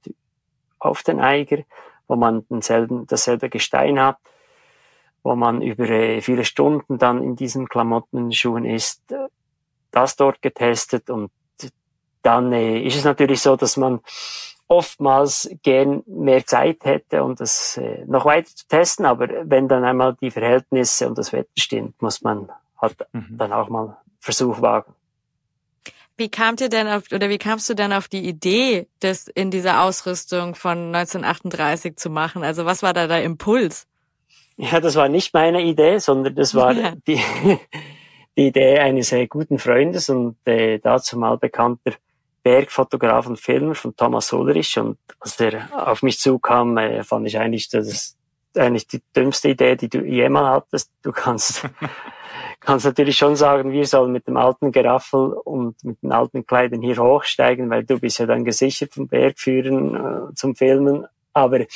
auf 0.78 1.02
den 1.02 1.20
Eiger, 1.20 1.58
wo 2.06 2.16
man 2.16 2.46
denselben, 2.48 3.06
dasselbe 3.06 3.48
Gestein 3.48 4.00
hat. 4.00 4.18
wo 5.22 5.34
man 5.34 5.62
über 5.62 5.88
äh, 5.90 6.20
viele 6.20 6.44
Stunden 6.44 6.96
dann 6.96 7.22
in 7.22 7.36
diesen 7.36 7.68
Klamotten 7.68 8.16
und 8.16 8.34
Schuhen 8.34 8.64
ist, 8.64 9.02
das 9.90 10.16
dort 10.16 10.40
getestet 10.40 11.10
und 11.10 11.30
dann 12.22 12.52
äh, 12.52 12.80
ist 12.80 12.96
es 12.96 13.04
natürlich 13.04 13.42
so, 13.42 13.56
dass 13.56 13.76
man 13.76 14.00
oftmals 14.68 15.50
gern 15.62 16.02
mehr 16.06 16.46
Zeit 16.46 16.84
hätte, 16.84 17.24
um 17.24 17.34
das 17.34 17.78
äh, 17.78 18.04
noch 18.06 18.26
weiter 18.26 18.54
zu 18.54 18.68
testen, 18.68 19.06
aber 19.06 19.28
wenn 19.44 19.66
dann 19.66 19.84
einmal 19.84 20.16
die 20.20 20.30
Verhältnisse 20.30 21.08
und 21.08 21.16
das 21.16 21.32
Wetter 21.32 21.48
stimmt, 21.56 22.00
muss 22.02 22.22
man 22.22 22.50
halt 22.80 22.96
mhm. 23.12 23.26
dann 23.30 23.52
auch 23.52 23.68
mal 23.68 23.96
Versuch 24.20 24.60
wagen. 24.60 24.94
Wie 26.18 26.28
kamt 26.28 26.60
ihr 26.60 26.68
denn 26.68 26.88
auf, 26.88 27.04
oder 27.12 27.28
wie 27.28 27.38
kamst 27.38 27.70
du 27.70 27.74
denn 27.74 27.92
auf 27.92 28.08
die 28.08 28.28
Idee, 28.28 28.88
das 29.00 29.28
in 29.28 29.50
dieser 29.50 29.82
Ausrüstung 29.84 30.54
von 30.54 30.94
1938 30.94 31.96
zu 31.96 32.10
machen? 32.10 32.42
Also 32.42 32.66
was 32.66 32.82
war 32.82 32.92
da 32.92 33.06
der 33.06 33.22
Impuls? 33.22 33.86
Ja, 34.56 34.80
das 34.80 34.96
war 34.96 35.08
nicht 35.08 35.32
meine 35.32 35.62
Idee, 35.62 35.98
sondern 35.98 36.34
das 36.34 36.54
war 36.54 36.72
ja. 36.74 36.92
die, 37.06 37.20
die 38.36 38.48
Idee 38.48 38.80
eines 38.80 39.10
sehr 39.10 39.28
guten 39.28 39.58
Freundes 39.58 40.08
und 40.08 40.36
äh, 40.44 40.78
dazu 40.78 41.16
mal 41.16 41.38
bekannter 41.38 41.92
Bergfotograf 42.48 43.26
und 43.26 43.38
Filmer 43.38 43.74
von 43.74 43.94
Thomas 43.94 44.32
Ulrich 44.32 44.78
und 44.78 44.96
als 45.20 45.38
er 45.38 45.68
auf 45.70 46.02
mich 46.02 46.18
zukam, 46.18 46.78
äh, 46.78 47.04
fand 47.04 47.26
ich 47.26 47.38
eigentlich, 47.38 47.68
das 47.68 48.16
eigentlich 48.56 48.86
die 48.86 49.02
dümmste 49.14 49.50
Idee, 49.50 49.76
die 49.76 49.90
du 49.90 49.98
jemals 49.98 50.46
hattest. 50.46 50.90
Du 51.02 51.12
kannst, 51.12 51.68
kannst 52.60 52.86
natürlich 52.86 53.18
schon 53.18 53.36
sagen, 53.36 53.70
wir 53.70 53.86
sollen 53.86 54.12
mit 54.12 54.26
dem 54.26 54.38
alten 54.38 54.72
Geraffel 54.72 55.34
und 55.44 55.84
mit 55.84 56.02
den 56.02 56.10
alten 56.10 56.46
Kleidern 56.46 56.80
hier 56.80 56.96
hochsteigen, 56.96 57.68
weil 57.68 57.84
du 57.84 58.00
bist 58.00 58.18
ja 58.18 58.24
dann 58.24 58.46
gesichert 58.46 58.94
vom 58.94 59.08
Bergführen 59.08 60.30
äh, 60.30 60.34
zum 60.34 60.54
Filmen. 60.54 61.06
Aber 61.34 61.66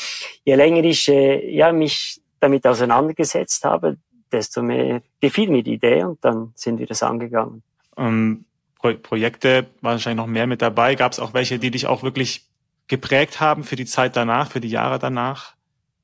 je 0.42 0.54
länger 0.54 0.84
ich 0.84 1.06
äh, 1.08 1.54
ja, 1.54 1.70
mich 1.70 2.18
damit 2.40 2.66
auseinandergesetzt 2.66 3.62
habe, 3.64 3.98
desto 4.32 4.62
mehr 4.62 5.02
gefiel 5.20 5.50
mir 5.50 5.62
die 5.62 5.74
Idee 5.74 6.02
und 6.04 6.24
dann 6.24 6.52
sind 6.54 6.78
wir 6.78 6.86
das 6.86 7.02
angegangen. 7.02 7.62
Um 7.94 8.46
Pro 8.82 8.94
Projekte 8.94 9.66
wahrscheinlich 9.80 10.18
noch 10.18 10.26
mehr 10.26 10.46
mit 10.46 10.60
dabei. 10.60 10.96
Gab 10.96 11.12
es 11.12 11.20
auch 11.20 11.32
welche, 11.32 11.58
die 11.58 11.70
dich 11.70 11.86
auch 11.86 12.02
wirklich 12.02 12.46
geprägt 12.88 13.40
haben 13.40 13.64
für 13.64 13.76
die 13.76 13.86
Zeit 13.86 14.16
danach, 14.16 14.50
für 14.50 14.60
die 14.60 14.68
Jahre 14.68 14.98
danach? 14.98 15.54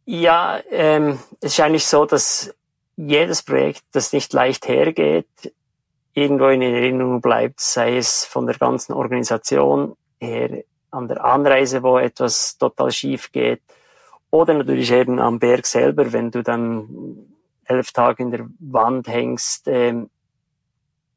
Ja, 0.07 0.61
ähm, 0.71 1.19
es 1.43 1.53
ist 1.53 1.61
eigentlich 1.61 1.87
so, 1.87 2.07
dass 2.07 2.55
jedes 2.97 3.43
Projekt, 3.43 3.83
das 3.93 4.13
nicht 4.13 4.33
leicht 4.33 4.67
hergeht, 4.69 5.27
irgendwo 6.15 6.47
in 6.47 6.63
Erinnerung 6.63 7.21
bleibt, 7.21 7.61
sei 7.61 7.99
es 7.99 8.25
von 8.25 8.47
der 8.47 8.57
ganzen 8.57 8.93
Organisation 8.93 9.97
her, 10.21 10.65
an 10.91 11.09
der 11.09 11.25
Anreise, 11.25 11.83
wo 11.83 11.99
etwas 11.99 12.57
total 12.57 12.91
schief 12.91 13.31
geht, 13.31 13.61
oder 14.31 14.55
natürlich 14.55 14.91
eben 14.91 15.21
am 15.21 15.39
Berg 15.39 15.67
selber, 15.67 16.13
wenn 16.13 16.31
du 16.31 16.43
dann 16.43 16.89
elf 17.65 17.93
Tage 17.93 18.23
in 18.23 18.31
der 18.31 18.47
Wand 18.59 19.09
hängst, 19.09 19.69
ähm, 19.69 20.11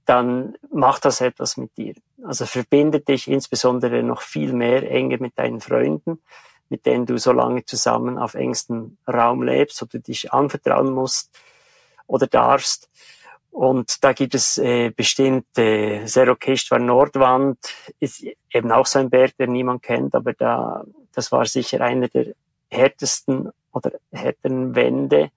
dann 0.06 0.56
macht 0.72 1.06
das 1.06 1.22
etwas 1.22 1.58
mit 1.58 1.76
dir. 1.78 1.94
Also 2.24 2.46
verbindet 2.46 3.08
dich 3.08 3.28
insbesondere 3.28 4.04
noch 4.04 4.22
viel 4.22 4.54
mehr 4.54 4.90
enger 4.90 5.18
mit 5.20 5.38
deinen 5.38 5.62
Freunden, 5.62 6.22
mit 6.70 6.86
denen 6.86 7.06
du 7.06 7.18
so 7.18 7.32
lange 7.32 7.66
zusammen 7.66 8.18
auf 8.18 8.34
engstem 8.34 8.98
Raum 9.08 9.44
lebst 9.44 9.82
oder 9.82 10.00
dich 10.00 10.32
anvertrauen 10.32 10.92
musst 10.92 11.32
oder 12.08 12.28
darfst. 12.28 12.90
Und 13.52 14.04
da 14.04 14.14
gibt 14.14 14.34
es 14.34 14.58
äh, 14.58 14.92
bestimmt 14.92 15.58
äh, 15.58 16.06
Serokist 16.06 16.72
war 16.72 16.80
Nordwand, 16.80 17.58
ist 18.00 18.26
eben 18.54 18.72
auch 18.72 18.86
so 18.86 19.00
ein 19.00 19.10
Berg, 19.10 19.36
der 19.38 19.48
niemand 19.48 19.84
kennt, 19.84 20.16
aber 20.16 20.34
da, 20.34 20.86
das 21.14 21.34
war 21.34 21.46
sicher 21.46 21.82
einer 21.82 22.08
der 22.08 22.28
härtesten 22.70 23.52
oder 23.74 23.92
härteren 24.12 24.74
Wände. 24.74 25.32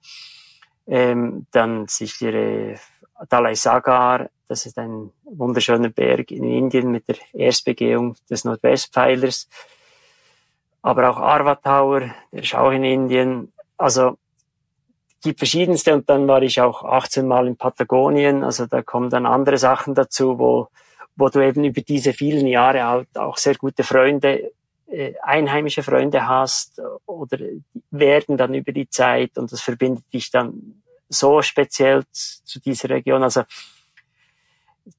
Ähm, 0.87 1.47
dann 1.50 1.88
sicher 1.88 2.33
äh, 2.33 2.76
Dalai 3.28 3.54
Sagar, 3.54 4.28
das 4.49 4.66
ist 4.66 4.78
ein 4.78 5.11
wunderschöner 5.25 5.88
Berg 5.88 6.31
in 6.31 6.45
Indien 6.45 6.90
mit 6.90 7.09
der 7.09 7.16
Erstbegehung 7.33 8.16
des 8.29 8.44
Nordwestpfeilers. 8.44 9.49
Aber 10.83 11.11
auch 11.11 11.16
Arva 11.16 11.55
Tower, 11.55 12.01
der 12.33 12.42
ist 12.42 12.55
auch 12.55 12.70
in 12.70 12.85
Indien. 12.85 13.53
Also 13.77 14.18
gibt 15.22 15.38
verschiedenste 15.38 15.94
und 15.94 16.09
dann 16.09 16.29
war 16.29 16.42
ich 16.42 16.61
auch 16.61 16.85
18 16.85 17.27
Mal 17.27 17.46
in 17.46 17.57
Patagonien. 17.57 18.44
Also 18.44 18.66
da 18.66 18.83
kommen 18.83 19.09
dann 19.09 19.25
andere 19.25 19.57
Sachen 19.57 19.94
dazu, 19.94 20.38
wo, 20.38 20.68
wo 21.16 21.29
du 21.31 21.40
eben 21.40 21.64
über 21.64 21.81
diese 21.81 22.12
vielen 22.12 22.46
Jahre 22.46 22.85
halt 22.85 23.16
auch 23.16 23.38
sehr 23.38 23.55
gute 23.55 23.83
Freunde, 23.83 24.53
äh, 24.87 25.14
einheimische 25.22 25.83
Freunde 25.83 26.29
hast 26.29 26.83
oder 27.07 27.38
werden 27.90 28.37
dann 28.37 28.53
über 28.53 28.72
die 28.72 28.88
Zeit 28.90 29.38
und 29.38 29.51
das 29.51 29.62
verbindet 29.62 30.05
dich 30.12 30.31
dann 30.31 30.83
so 31.14 31.42
speziell 31.42 32.05
zu 32.11 32.61
dieser 32.61 32.90
Region. 32.90 33.22
Also 33.22 33.42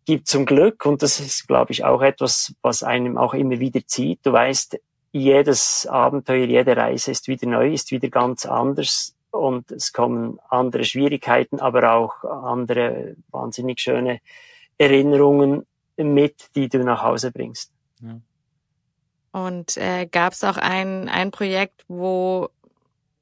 gibt 0.06 0.28
zum 0.28 0.45
Glück, 0.45 0.86
und 0.86 1.01
das 1.04 1.19
ist, 1.19 1.47
glaube 1.47 1.71
ich, 1.71 1.84
auch 1.84 2.01
etwas, 2.01 2.54
was 2.62 2.84
einem 2.84 3.17
auch 3.17 3.34
immer 3.34 3.60
wieder 3.60 3.86
zieht. 3.86 4.25
Du 4.25 4.34
weißt, 4.34 4.80
jedes 5.12 5.88
Abenteuer, 5.88 6.45
jede 6.45 6.75
Reise 6.75 7.12
ist 7.12 7.28
wieder 7.28 7.47
neu, 7.47 7.71
ist 7.71 7.91
wieder 7.91 8.10
ganz 8.10 8.45
anders 8.45 9.15
und 9.32 9.71
es 9.71 9.93
kommen 9.93 10.39
andere 10.49 10.84
Schwierigkeiten, 10.84 11.60
aber 11.60 11.93
auch 11.93 12.23
andere 12.23 13.15
wahnsinnig 13.30 13.80
schöne 13.80 14.19
Erinnerungen 14.78 15.65
mit, 15.97 16.49
die 16.56 16.67
du 16.67 16.80
nach 16.80 17.04
Hause 17.04 17.32
bringst. 17.32 17.71
Ja. 18.01 18.19
Und 19.32 19.78
äh, 19.78 20.06
gab 20.06 20.34
es 20.34 20.43
auch 20.43 20.58
ein, 20.58 21.10
ein 21.10 21.32
Projekt, 21.32 21.84
wo 21.88 22.49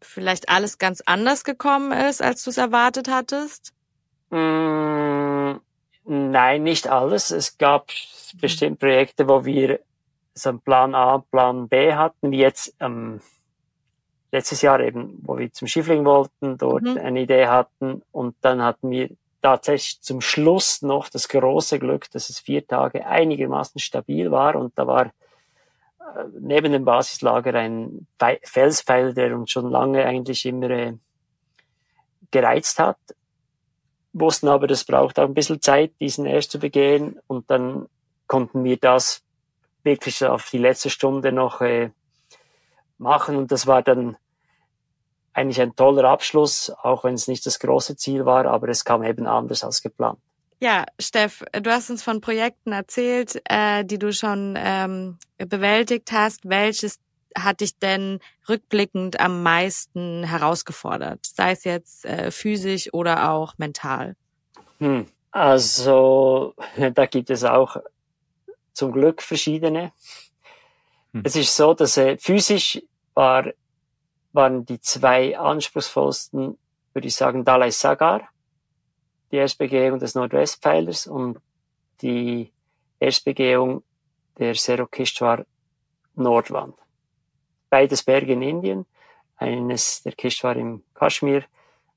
vielleicht 0.04 0.50
alles 0.50 0.78
ganz 0.78 1.02
anders 1.06 1.44
gekommen 1.44 1.92
ist, 1.92 2.22
als 2.22 2.44
du 2.44 2.50
es 2.50 2.58
erwartet 2.58 3.08
hattest? 3.10 3.74
Mm, 4.30 5.56
nein, 6.06 6.63
nicht 6.63 6.88
alles. 6.88 7.32
Es 7.32 7.58
gab 7.58 7.89
bestimmt 8.39 8.80
Projekte, 8.80 9.28
wo 9.28 9.46
wir 9.46 9.80
so 10.34 10.50
einen 10.50 10.60
Plan 10.62 10.96
A, 10.96 11.20
Plan 11.20 11.68
B 11.68 11.94
hatten, 11.94 12.32
wie 12.32 12.39
jetzt 12.39 12.76
ähm, 12.80 13.22
letztes 14.32 14.62
Jahr 14.62 14.80
eben, 14.80 15.20
wo 15.22 15.38
wir 15.38 15.52
zum 15.54 15.68
Schiffling 15.68 16.06
wollten, 16.06 16.58
dort 16.58 16.84
mhm. 16.84 16.98
eine 16.98 17.22
Idee 17.22 17.48
hatten 17.48 18.02
und 18.12 18.36
dann 18.42 18.63
hatten 18.63 18.89
wir 18.89 19.10
tatsächlich 19.44 20.02
zum 20.02 20.22
Schluss 20.22 20.82
noch 20.82 21.10
das 21.10 21.28
große 21.28 21.78
Glück, 21.78 22.10
dass 22.12 22.30
es 22.30 22.39
vier 22.39 22.66
Tage 22.66 23.06
einigermaßen 23.06 23.80
stabil 23.80 24.32
war 24.32 24.56
und 24.56 24.74
da 24.76 24.88
war 24.88 25.12
neben 26.39 26.72
dem 26.72 26.86
Basislager 26.86 27.54
ein 27.56 28.08
Felspfeiler, 28.44 29.13
der 29.13 29.36
uns 29.36 29.52
schon 29.52 29.70
lange 29.70 30.06
eigentlich 30.06 30.46
immer 30.46 30.70
äh, 30.70 30.94
gereizt 32.32 32.80
hat. 32.80 32.98
Wussten 34.13 34.48
aber, 34.48 34.68
das 34.68 34.84
braucht 34.84 35.20
auch 35.20 35.26
ein 35.26 35.34
bisschen 35.34 35.62
Zeit, 35.62 35.94
diesen 36.00 36.26
erst 36.26 36.52
zu 36.52 36.60
begehen. 36.60 37.20
Und 37.28 37.50
dann 37.50 37.88
konnten 38.28 38.63
wir 38.63 38.78
das 38.78 39.24
wirklich 39.84 40.24
auf 40.24 40.50
die 40.50 40.60
letzte 40.60 40.89
Stunde 40.89 41.32
noch 41.32 41.62
äh, 41.62 41.92
machen. 42.98 43.36
Und 43.36 43.52
das 43.52 43.68
war 43.68 43.82
dann 43.82 44.18
eigentlich 45.34 45.62
ein 45.62 45.76
toller 45.76 46.06
Abschluss, 46.06 46.72
auch 46.84 47.04
wenn 47.04 47.16
es 47.16 47.28
nicht 47.28 47.46
das 47.46 47.60
große 47.60 47.96
Ziel 47.96 48.26
war, 48.26 48.46
aber 48.46 48.70
es 48.70 48.86
kam 48.86 49.04
eben 49.04 49.26
anders 49.26 49.63
als 49.63 49.82
geplant. 49.82 50.20
Ja, 50.63 50.86
Steff, 50.97 51.43
du 51.52 51.71
hast 51.71 51.89
uns 51.89 52.04
von 52.04 52.21
Projekten 52.21 52.71
erzählt, 52.71 53.41
äh, 53.49 53.84
die 53.84 53.99
du 53.99 54.13
schon 54.13 54.58
ähm, 54.58 55.17
bewältigt 55.38 56.13
hast. 56.13 56.47
Welches 56.47 57.02
hat 57.38 57.60
dich 57.60 57.80
denn 57.80 58.21
rückblickend 58.47 59.19
am 59.19 59.43
meisten 59.43 60.23
herausgefordert? 60.23 61.19
Sei 61.26 61.52
es 61.52 61.65
jetzt 61.65 62.06
äh, 62.06 62.32
physisch 62.32 62.93
oder 62.93 63.30
auch 63.32 63.58
mental? 63.58 64.15
Hm. 64.80 65.06
Also, 65.32 66.56
da 66.93 67.08
gibt 67.08 67.30
es 67.30 67.43
auch 67.43 67.76
zum 68.71 68.93
Glück 68.93 69.21
verschiedene. 69.21 69.91
Hm. 71.12 71.23
Es 71.26 71.36
ist 71.36 71.54
so, 71.58 71.73
dass 71.73 71.97
äh, 71.97 72.17
physisch 72.17 72.82
war, 73.15 73.47
waren 74.32 74.65
die 74.65 74.80
zwei 74.80 75.38
anspruchsvollsten, 75.38 76.58
würde 76.93 77.08
ich 77.10 77.15
sagen, 77.17 77.43
Dalai 77.43 77.69
Sagar 77.71 78.30
die 79.34 79.38
Erstbegehung 79.38 79.98
des 79.98 80.13
Nordwestpfeilers 80.13 81.08
und 81.08 81.39
die 82.04 82.54
Erstbegehung 83.00 83.84
der 84.38 84.54
Serokishwar 84.54 85.43
Nordwand. 86.13 86.76
Beides 87.67 88.04
Berge 88.04 88.34
in 88.34 88.43
Indien, 88.43 88.86
eines 89.38 90.04
der 90.04 90.12
Kishwar 90.12 90.56
im 90.56 90.84
Kaschmir, 90.93 91.46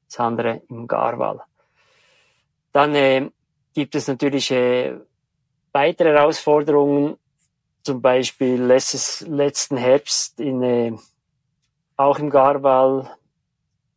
das 0.08 0.18
andere 0.18 0.62
im 0.70 0.86
Garwal. 0.86 1.42
Dann 2.72 2.94
äh, 2.94 3.30
gibt 3.74 3.94
es 3.94 4.08
natürlich 4.08 4.50
äh, 4.50 4.94
weitere 5.72 6.14
Herausforderungen, 6.14 7.18
zum 7.82 8.00
Beispiel 8.00 8.62
letztes, 8.62 9.20
letzten 9.28 9.76
Herbst 9.76 10.40
in, 10.40 10.62
äh, 10.62 10.96
auch 11.98 12.18
im 12.18 12.30
Garwal 12.30 13.10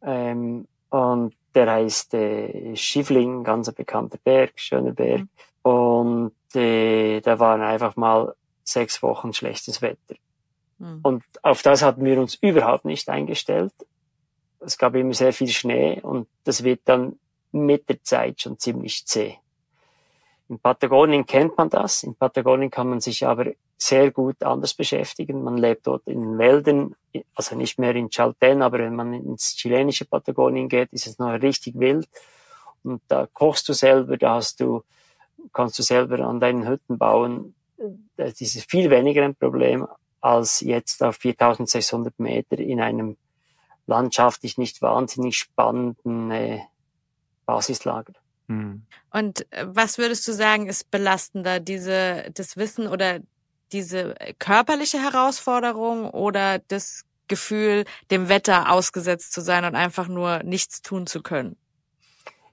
ähm, 0.02 0.68
und 0.90 1.39
der 1.56 1.72
heißt 1.72 2.14
äh, 2.14 2.76
Schiffling, 2.76 3.44
ganz 3.44 3.68
ein 3.68 3.76
bekannter 3.76 4.18
Berg, 4.24 4.54
schöner 4.56 4.92
Berg. 4.92 5.22
Mhm. 5.22 5.30
Und 5.72 6.56
äh, 6.56 7.22
da 7.22 7.40
waren 7.40 7.62
einfach 7.62 7.96
mal 7.96 8.34
sechs 8.64 9.02
Wochen 9.02 9.34
schlechtes 9.34 9.82
Wetter. 9.82 10.16
Mhm. 10.78 11.00
Und 11.04 11.24
auf 11.42 11.62
das 11.62 11.82
hatten 11.82 12.04
wir 12.06 12.20
uns 12.20 12.36
überhaupt 12.36 12.86
nicht 12.86 13.10
eingestellt. 13.10 13.74
es 14.60 14.78
gab 14.78 14.96
immer 14.96 15.14
sehr 15.14 15.34
viel 15.34 15.50
Schnee 15.50 16.00
und 16.02 16.28
das 16.44 16.64
wird 16.64 16.82
dann 16.86 17.20
mit 17.52 17.90
der 17.90 18.04
Zeit 18.04 18.42
schon 18.42 18.60
ziemlich 18.60 19.06
zäh. 19.06 19.38
In 20.50 20.60
Patagonien 20.60 21.26
kennt 21.26 21.58
man 21.58 21.70
das. 21.70 22.04
In 22.04 22.16
Patagonien 22.16 22.72
kann 22.72 22.90
man 22.90 23.00
sich 23.00 23.26
aber 23.26 23.52
sehr 23.82 24.12
gut 24.12 24.44
anders 24.44 24.74
beschäftigen. 24.74 25.44
Man 25.44 25.58
lebt 25.58 25.88
dort 25.88 26.06
in 26.06 26.22
den 26.22 26.38
Wäldern, 26.38 26.96
also 27.34 27.56
nicht 27.56 27.80
mehr 27.80 27.96
in 27.96 28.10
Chalten, 28.10 28.62
aber 28.62 28.80
wenn 28.80 28.96
man 28.96 29.14
ins 29.14 29.56
chilenische 29.56 30.06
Patagonien 30.06 30.68
geht, 30.68 30.92
ist 30.92 31.08
es 31.08 31.18
noch 31.18 31.32
richtig 31.42 31.80
wild. 31.80 32.08
Und 32.84 33.02
da 33.08 33.28
kochst 33.32 33.68
du 33.70 33.74
selber, 33.74 34.18
da 34.18 34.36
hast 34.36 34.60
du, 34.60 34.84
kannst 35.54 35.80
du 35.80 35.84
selber 35.84 36.20
an 36.20 36.40
deinen 36.40 36.68
Hütten 36.68 36.98
bauen. 36.98 37.56
Das 38.18 38.42
ist 38.42 38.70
viel 38.70 38.90
weniger 38.90 39.24
ein 39.24 39.36
Problem 39.36 39.88
als 40.22 40.60
jetzt 40.60 41.02
auf 41.02 41.16
4600 41.16 42.20
Meter 42.20 42.60
in 42.60 42.82
einem 42.82 43.16
landschaftlich 43.88 44.58
nicht 44.58 44.82
wahnsinnig 44.82 45.38
spannenden 45.38 46.32
äh, 46.32 46.60
Basislager. 47.46 48.14
Hm. 48.48 48.84
Und 49.12 49.52
äh, 49.52 49.66
was 49.68 49.98
würdest 49.98 50.28
du 50.28 50.34
sagen, 50.34 50.68
ist 50.68 50.92
belastender, 50.92 51.62
diese, 51.62 52.30
das 52.34 52.58
Wissen 52.58 52.88
oder 52.88 53.22
diese 53.72 54.16
körperliche 54.40 55.02
Herausforderung 55.02 56.10
oder 56.10 56.60
das 56.60 57.06
Gefühl, 57.28 57.86
dem 58.12 58.28
Wetter 58.28 58.72
ausgesetzt 58.72 59.32
zu 59.34 59.42
sein 59.42 59.64
und 59.64 59.76
einfach 59.76 60.08
nur 60.08 60.44
nichts 60.44 60.82
tun 60.82 61.08
zu 61.08 61.22
können? 61.22 61.56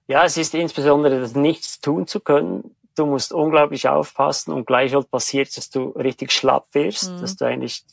Ja, 0.07 0.24
es 0.24 0.37
ist 0.37 0.55
insbesondere 0.55 1.20
das 1.20 1.35
Nichts 1.35 1.81
tun 1.81 2.07
zu 2.07 2.20
können. 2.20 2.76
Du 2.94 3.07
musst 3.07 3.33
unglaublich 3.33 3.88
aufpassen 3.88 4.52
und 4.52 4.66
gleichwohl 4.66 5.05
passiert, 5.05 5.57
dass 5.57 5.68
du 5.70 5.88
richtig 5.90 6.33
schlapp 6.33 6.66
wirst, 6.72 7.11
mhm. 7.11 7.20
dass 7.20 7.37
du 7.37 7.44
eigentlich 7.44 7.85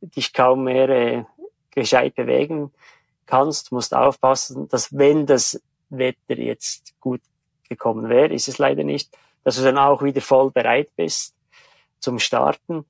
dich 0.00 0.32
kaum 0.32 0.64
mehr 0.64 0.88
äh, 0.88 1.24
gescheit 1.70 2.14
bewegen 2.14 2.72
kannst. 3.26 3.70
Du 3.70 3.76
musst 3.76 3.94
aufpassen, 3.94 4.68
dass 4.68 4.96
wenn 4.96 5.26
das 5.26 5.60
Wetter 5.88 6.36
jetzt 6.36 6.94
gut 7.00 7.22
gekommen 7.68 8.08
wäre, 8.08 8.34
ist 8.34 8.48
es 8.48 8.58
leider 8.58 8.84
nicht, 8.84 9.16
dass 9.44 9.56
du 9.56 9.62
dann 9.62 9.78
auch 9.78 10.02
wieder 10.02 10.20
voll 10.20 10.50
bereit 10.50 10.90
bist 10.96 11.34
zum 12.02 12.18
Starten. 12.18 12.84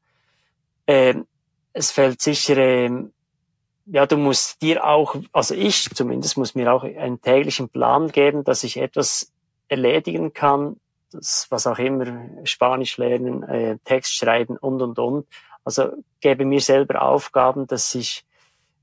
Ähm, 0.86 1.26
es 1.72 1.90
fällt 1.90 2.20
sicher, 2.20 2.56
ähm, 2.56 3.12
ja, 3.86 4.06
du 4.06 4.16
musst 4.16 4.62
dir 4.62 4.84
auch, 4.84 5.16
also 5.32 5.54
ich 5.54 5.90
zumindest 5.94 6.36
muss 6.36 6.54
mir 6.54 6.72
auch 6.72 6.84
einen 6.84 7.20
täglichen 7.20 7.68
Plan 7.68 8.10
geben, 8.10 8.44
dass 8.44 8.64
ich 8.64 8.76
etwas 8.76 9.32
erledigen 9.68 10.32
kann, 10.32 10.76
das, 11.10 11.46
was 11.50 11.66
auch 11.66 11.78
immer, 11.78 12.06
Spanisch 12.44 12.96
lernen, 12.96 13.42
äh, 13.42 13.78
Text 13.84 14.14
schreiben 14.14 14.56
und, 14.56 14.80
und, 14.82 14.98
und. 14.98 15.26
Also 15.64 15.92
gebe 16.20 16.44
mir 16.44 16.60
selber 16.60 17.02
Aufgaben, 17.02 17.66
dass 17.66 17.94
ich, 17.94 18.24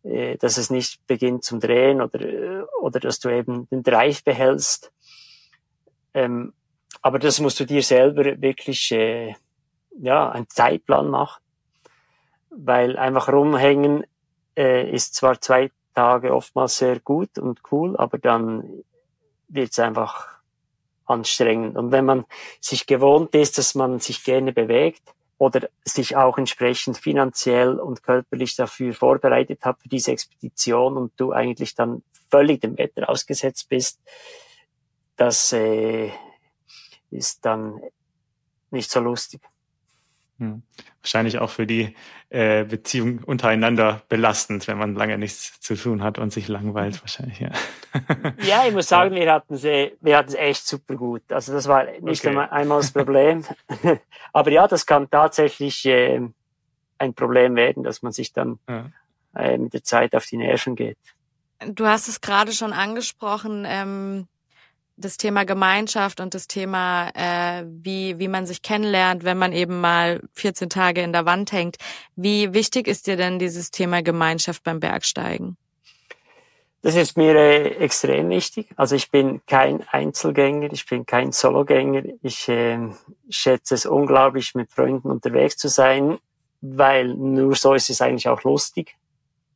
äh, 0.04 0.38
dass 0.38 0.58
es 0.58 0.70
nicht 0.70 1.06
beginnt 1.08 1.44
zum 1.44 1.60
Drehen 1.60 2.02
oder, 2.02 2.22
äh, 2.22 2.64
oder 2.82 3.00
dass 3.00 3.20
du 3.20 3.30
eben 3.30 3.68
den 3.70 3.84
Drive 3.84 4.24
behältst. 4.24 4.92
Ähm, 6.14 6.54
aber 7.02 7.20
das 7.20 7.40
musst 7.40 7.60
du 7.60 7.66
dir 7.66 7.84
selber 7.84 8.42
wirklich, 8.42 8.92
äh, 8.92 9.36
ja, 10.02 10.30
einen 10.30 10.50
Zeitplan 10.50 11.10
machen, 11.10 11.42
weil 12.50 12.98
einfach 12.98 13.30
rumhängen 13.30 14.06
äh, 14.58 14.90
ist 14.90 15.16
zwar 15.16 15.40
zwei 15.42 15.72
Tage 15.94 16.34
oftmals 16.34 16.78
sehr 16.78 17.00
gut 17.00 17.38
und 17.38 17.62
cool, 17.72 17.98
aber 17.98 18.18
dann 18.18 18.84
wird 19.48 19.72
es 19.72 19.80
einfach 19.80 20.40
anstrengend. 21.06 21.76
Und 21.76 21.92
wenn 21.92 22.06
man 22.06 22.26
sich 22.62 22.86
gewohnt 22.86 23.34
ist, 23.36 23.58
dass 23.58 23.76
man 23.76 24.00
sich 24.00 24.24
gerne 24.24 24.54
bewegt 24.54 25.02
oder 25.38 25.70
sich 25.84 26.16
auch 26.16 26.38
entsprechend 26.38 26.98
finanziell 26.98 27.80
und 27.80 28.04
körperlich 28.04 28.56
dafür 28.56 28.94
vorbereitet 28.94 29.66
hat 29.66 29.82
für 29.82 29.90
diese 29.90 30.12
Expedition 30.12 30.98
und 30.98 31.14
du 31.18 31.32
eigentlich 31.32 31.76
dann 31.76 32.04
völlig 32.30 32.62
dem 32.62 32.78
Wetter 32.78 33.10
ausgesetzt 33.10 33.70
bist, 33.70 34.00
das 35.16 35.52
äh, 35.52 36.12
ist 37.10 37.44
dann 37.46 37.82
nicht 38.72 38.92
so 38.92 39.00
lustig. 39.00 39.42
Hm. 40.40 40.64
Wahrscheinlich 41.02 41.40
auch 41.40 41.50
für 41.50 41.68
die 41.68 41.96
äh, 42.30 42.64
Beziehung 42.64 43.20
untereinander 43.26 44.02
belastend, 44.08 44.68
wenn 44.68 44.78
man 44.78 44.96
lange 44.96 45.18
nichts 45.18 45.60
zu 45.60 45.76
tun 45.76 46.02
hat 46.02 46.18
und 46.18 46.32
sich 46.32 46.48
langweilt, 46.48 47.02
wahrscheinlich, 47.02 47.40
ja. 47.40 47.52
Ja, 48.44 48.66
ich 48.66 48.74
muss 48.74 48.88
sagen, 48.88 49.16
wir 49.16 49.32
hatten 49.32 49.56
es, 49.56 49.64
wir 49.64 50.18
hatten 50.18 50.30
es 50.30 50.36
echt 50.36 50.66
super 50.66 50.96
gut. 50.96 51.24
Also 51.32 51.52
das 51.54 51.68
war 51.68 51.86
nicht 52.02 52.26
okay. 52.26 52.38
einmal 52.38 52.80
das 52.80 52.92
Problem. 52.92 53.44
Aber 54.34 54.52
ja, 54.52 54.68
das 54.68 54.86
kann 54.86 55.10
tatsächlich 55.10 55.86
äh, 55.86 56.22
ein 56.98 57.14
Problem 57.14 57.56
werden, 57.56 57.84
dass 57.84 58.02
man 58.02 58.14
sich 58.14 58.32
dann 58.32 58.60
ja. 58.70 58.86
äh, 59.36 59.58
mit 59.58 59.74
der 59.74 59.84
Zeit 59.84 60.16
auf 60.16 60.26
die 60.26 60.38
Nerven 60.38 60.76
geht. 60.76 60.98
Du 61.66 61.86
hast 61.86 62.08
es 62.08 62.22
gerade 62.22 62.54
schon 62.54 62.72
angesprochen, 62.72 63.66
ähm, 63.68 64.28
das 65.00 65.18
Thema 65.18 65.46
Gemeinschaft 65.46 66.20
und 66.20 66.34
das 66.34 66.48
Thema, 66.48 67.10
äh, 67.16 67.66
wie, 67.68 68.20
wie 68.20 68.28
man 68.28 68.46
sich 68.46 68.62
kennenlernt, 68.62 69.24
wenn 69.24 69.38
man 69.38 69.54
eben 69.54 69.80
mal 69.82 70.22
14 70.34 70.70
Tage 70.70 71.02
in 71.02 71.14
der 71.14 71.26
Wand 71.26 71.52
hängt. 71.52 71.78
Wie 72.16 72.54
wichtig 72.54 72.88
ist 72.88 73.08
dir 73.08 73.16
denn 73.16 73.40
dieses 73.40 73.72
Thema 73.72 74.02
Gemeinschaft 74.02 74.64
beim 74.64 74.80
Bergsteigen? 74.80 75.58
Das 76.82 76.96
ist 76.96 77.18
mir 77.18 77.36
äh, 77.36 77.76
extrem 77.76 78.30
wichtig. 78.30 78.70
Also 78.76 78.96
ich 78.96 79.12
bin 79.12 79.42
kein 79.46 79.84
Einzelgänger, 79.90 80.72
ich 80.72 80.86
bin 80.86 81.06
kein 81.06 81.32
Sologänger. 81.34 82.04
Ich 82.22 82.48
äh, 82.48 82.80
schätze 83.30 83.76
es 83.76 83.86
unglaublich, 83.86 84.56
mit 84.56 84.72
Freunden 84.72 85.10
unterwegs 85.10 85.58
zu 85.58 85.68
sein, 85.68 86.18
weil 86.62 87.16
nur 87.16 87.56
so 87.56 87.74
ist 87.74 87.90
es 87.90 88.02
eigentlich 88.02 88.30
auch 88.30 88.44
lustig. 88.44 88.96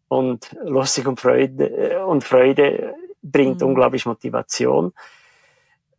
Und 0.09 0.55
lustig 0.63 1.07
und 1.07 1.19
Freude, 1.19 1.65
äh, 1.65 2.03
und 2.03 2.23
Freude 2.23 2.93
bringt 3.21 3.61
mhm. 3.61 3.67
unglaublich 3.67 4.05
Motivation. 4.05 4.91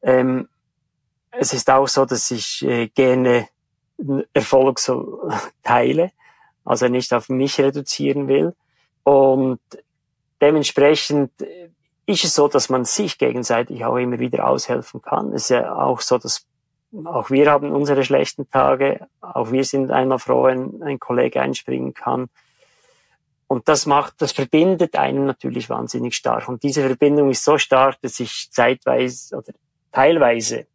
Ähm, 0.05 0.49
es 1.33 1.53
ist 1.53 1.69
auch 1.71 1.89
so, 1.89 2.05
dass 2.05 2.31
ich 2.31 2.65
äh, 2.65 2.89
gerne 2.89 3.49
Erfolg 4.33 4.79
so 4.79 5.29
teile, 5.63 6.13
also 6.65 6.89
nicht 6.89 7.13
auf 7.13 7.29
mich 7.29 7.59
reduzieren 7.59 8.29
will. 8.29 8.55
Und 9.03 9.61
dementsprechend 10.41 11.33
ist 12.07 12.25
es 12.25 12.35
so, 12.35 12.49
dass 12.49 12.69
man 12.69 12.85
sich 12.85 13.19
gegenseitig 13.19 13.85
auch 13.85 13.97
immer 13.97 14.19
wieder 14.19 14.47
aushelfen 14.47 15.03
kann. 15.03 15.33
Es 15.33 15.45
ist 15.45 15.49
ja 15.51 15.75
auch 15.75 16.01
so, 16.01 16.19
dass 16.19 16.47
auch 17.05 17.31
wir 17.31 17.51
haben 17.51 17.73
unsere 17.73 18.05
schlechten 18.05 18.49
Tage, 18.51 19.09
auch 19.21 19.51
wir 19.51 19.65
sind 19.65 19.91
einmal 19.91 20.19
froh, 20.19 20.45
wenn 20.45 20.83
ein 20.83 21.01
Kollege 21.01 21.41
einspringen 21.41 21.93
kann. 21.93 22.29
Und 23.47 23.69
das 23.69 23.87
macht, 23.87 24.15
das 24.23 24.33
verbindet 24.33 24.95
einen 24.97 25.27
natürlich 25.27 25.69
wahnsinnig 25.69 26.15
stark. 26.15 26.49
Und 26.49 26.63
diese 26.63 26.87
Verbindung 26.87 27.31
ist 27.31 27.45
so 27.45 27.59
stark, 27.59 28.01
dass 28.01 28.21
ich 28.21 28.49
zeitweise 28.51 29.37
oder 29.37 29.53
teilweise 29.95 30.67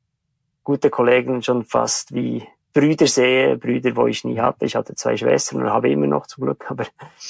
gute 0.64 0.90
Kollegen 0.90 1.44
schon 1.44 1.66
fast 1.66 2.14
wie 2.14 2.44
Brüder 2.74 3.08
sehe, 3.08 3.58
Brüder, 3.58 3.96
wo 3.96 4.08
ich 4.08 4.24
nie 4.24 4.40
hatte. 4.40 4.66
Ich 4.66 4.76
hatte 4.76 4.96
zwei 4.96 5.18
Schwestern 5.18 5.62
und 5.62 5.70
habe 5.70 5.90
immer 5.90 6.08
noch 6.08 6.28
zum 6.28 6.46
Glück, 6.46 6.70
aber, 6.70 6.86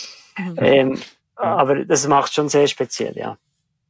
ähm, 0.57 0.99
aber 1.35 1.85
das 1.85 2.07
macht 2.07 2.33
schon 2.33 2.49
sehr 2.49 2.67
speziell, 2.67 3.17
ja. 3.17 3.37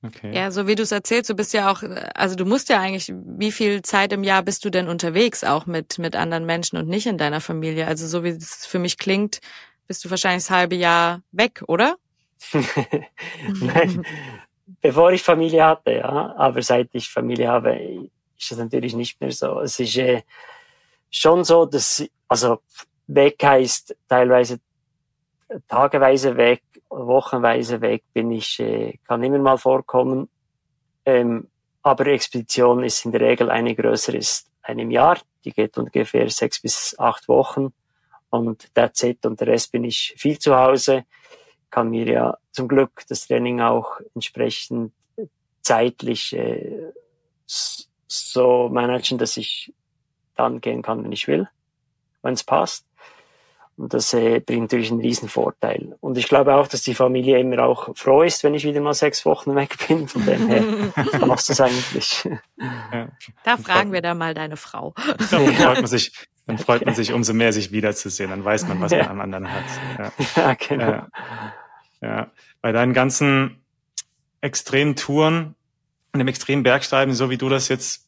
Okay. 0.01 0.33
Ja, 0.33 0.49
so 0.49 0.65
wie 0.65 0.75
du 0.75 0.83
es 0.83 0.93
erzählst, 0.93 1.29
du 1.29 1.35
bist 1.35 1.53
ja 1.53 1.69
auch, 1.69 1.83
also 2.15 2.35
du 2.35 2.45
musst 2.45 2.69
ja 2.69 2.79
eigentlich, 2.79 3.11
wie 3.13 3.51
viel 3.51 3.81
Zeit 3.81 4.13
im 4.13 4.23
Jahr 4.23 4.43
bist 4.43 4.63
du 4.63 4.69
denn 4.69 4.87
unterwegs, 4.87 5.43
auch 5.43 5.65
mit, 5.65 5.99
mit 5.99 6.15
anderen 6.15 6.45
Menschen 6.45 6.77
und 6.77 6.87
nicht 6.87 7.05
in 7.05 7.17
deiner 7.17 7.41
Familie? 7.41 7.85
Also 7.85 8.07
so 8.07 8.23
wie 8.23 8.29
es 8.29 8.65
für 8.65 8.79
mich 8.79 8.97
klingt, 8.97 9.41
bist 9.87 10.05
du 10.05 10.09
wahrscheinlich 10.09 10.43
das 10.43 10.51
halbe 10.51 10.75
Jahr 10.75 11.21
weg, 11.33 11.63
oder? 11.67 11.97
Nein, 13.59 14.05
bevor 14.81 15.11
ich 15.11 15.23
Familie 15.23 15.65
hatte, 15.65 15.93
ja. 15.93 16.35
Aber 16.37 16.61
seit 16.61 16.89
ich 16.93 17.09
Familie 17.09 17.49
habe, 17.49 18.09
ist 18.37 18.51
das 18.51 18.57
natürlich 18.57 18.95
nicht 18.95 19.19
mehr 19.21 19.31
so. 19.31 19.59
Es 19.59 19.79
ist 19.79 19.97
äh, 19.97 20.23
schon 21.09 21.43
so, 21.43 21.65
dass, 21.65 22.03
also 22.27 22.59
weg 23.07 23.37
heißt 23.43 23.95
teilweise 24.07 24.59
tageweise 25.67 26.37
weg, 26.37 26.63
wochenweise 26.89 27.81
weg 27.81 28.03
bin 28.13 28.31
ich, 28.31 28.59
äh, 28.59 28.97
kann 29.07 29.23
immer 29.23 29.39
mal 29.39 29.57
vorkommen. 29.57 30.29
Ähm, 31.05 31.47
aber 31.81 32.07
Expedition 32.07 32.83
ist 32.83 33.05
in 33.05 33.11
der 33.11 33.21
Regel 33.21 33.49
eine 33.49 33.75
größere, 33.75 34.17
ist 34.17 34.47
einem 34.61 34.91
Jahr. 34.91 35.17
Die 35.43 35.51
geht 35.51 35.77
ungefähr 35.77 36.29
sechs 36.29 36.61
bis 36.61 36.95
acht 36.99 37.27
Wochen. 37.27 37.73
Und 38.29 38.73
that's 38.75 39.01
it. 39.03 39.25
Und 39.25 39.39
der 39.39 39.47
Rest 39.47 39.71
bin 39.71 39.85
ich 39.85 40.13
viel 40.17 40.37
zu 40.37 40.55
Hause 40.55 41.05
kann 41.71 41.89
mir 41.89 42.05
ja 42.05 42.37
zum 42.51 42.67
Glück 42.67 43.03
das 43.07 43.27
Training 43.27 43.61
auch 43.61 43.99
entsprechend 44.15 44.93
zeitlich 45.61 46.35
äh, 46.35 46.91
so 48.07 48.69
managen, 48.69 49.17
dass 49.17 49.37
ich 49.37 49.73
dann 50.35 50.61
gehen 50.61 50.81
kann, 50.81 51.03
wenn 51.03 51.11
ich 51.11 51.27
will, 51.27 51.47
wenn 52.21 52.33
es 52.33 52.43
passt. 52.43 52.85
Und 53.77 53.93
das 53.93 54.13
äh, 54.13 54.41
bringt 54.41 54.63
natürlich 54.63 54.91
einen 54.91 54.99
riesen 54.99 55.29
Vorteil. 55.29 55.95
Und 56.01 56.17
ich 56.17 56.27
glaube 56.27 56.53
auch, 56.55 56.67
dass 56.67 56.81
die 56.81 56.93
Familie 56.93 57.39
immer 57.39 57.63
auch 57.63 57.95
froh 57.95 58.23
ist, 58.23 58.43
wenn 58.43 58.53
ich 58.53 58.65
wieder 58.65 58.81
mal 58.81 58.93
sechs 58.93 59.25
Wochen 59.25 59.55
weg 59.55 59.77
bin. 59.87 60.05
Von 60.09 60.25
dem 60.25 60.49
her 60.49 60.63
machst 61.25 61.47
du 61.47 61.53
es 61.53 61.61
eigentlich. 61.61 62.27
Ja. 62.91 63.07
Da 63.45 63.55
fragen 63.55 63.93
wir 63.93 64.01
da 64.01 64.15
mal 64.15 64.33
deine 64.33 64.57
Frau. 64.57 64.93
Dann 65.31 65.53
freut 65.53 65.77
man 65.77 65.87
sich, 65.87 66.11
dann 66.49 66.57
freut 66.65 66.83
man 66.83 66.95
sich 66.95 67.13
umso 67.13 67.33
mehr, 67.33 67.53
sich 67.53 67.71
wiederzusehen. 67.71 68.31
Dann 68.31 68.43
weiß 68.43 68.67
man, 68.67 68.81
was 68.81 68.91
man 68.91 69.01
am 69.07 69.21
anderen 69.21 69.47
hat. 69.51 69.63
Ja, 69.97 70.11
ja 70.35 70.53
genau. 70.55 70.91
Ja. 70.91 71.07
Ja, 72.01 72.31
bei 72.61 72.71
deinen 72.71 72.93
ganzen 72.93 73.61
extremen 74.41 74.95
Touren 74.95 75.55
und 76.13 76.19
dem 76.19 76.27
extremen 76.27 76.63
Bergsteigen, 76.63 77.13
so 77.13 77.29
wie 77.29 77.37
du 77.37 77.49
das 77.49 77.67
jetzt 77.67 78.07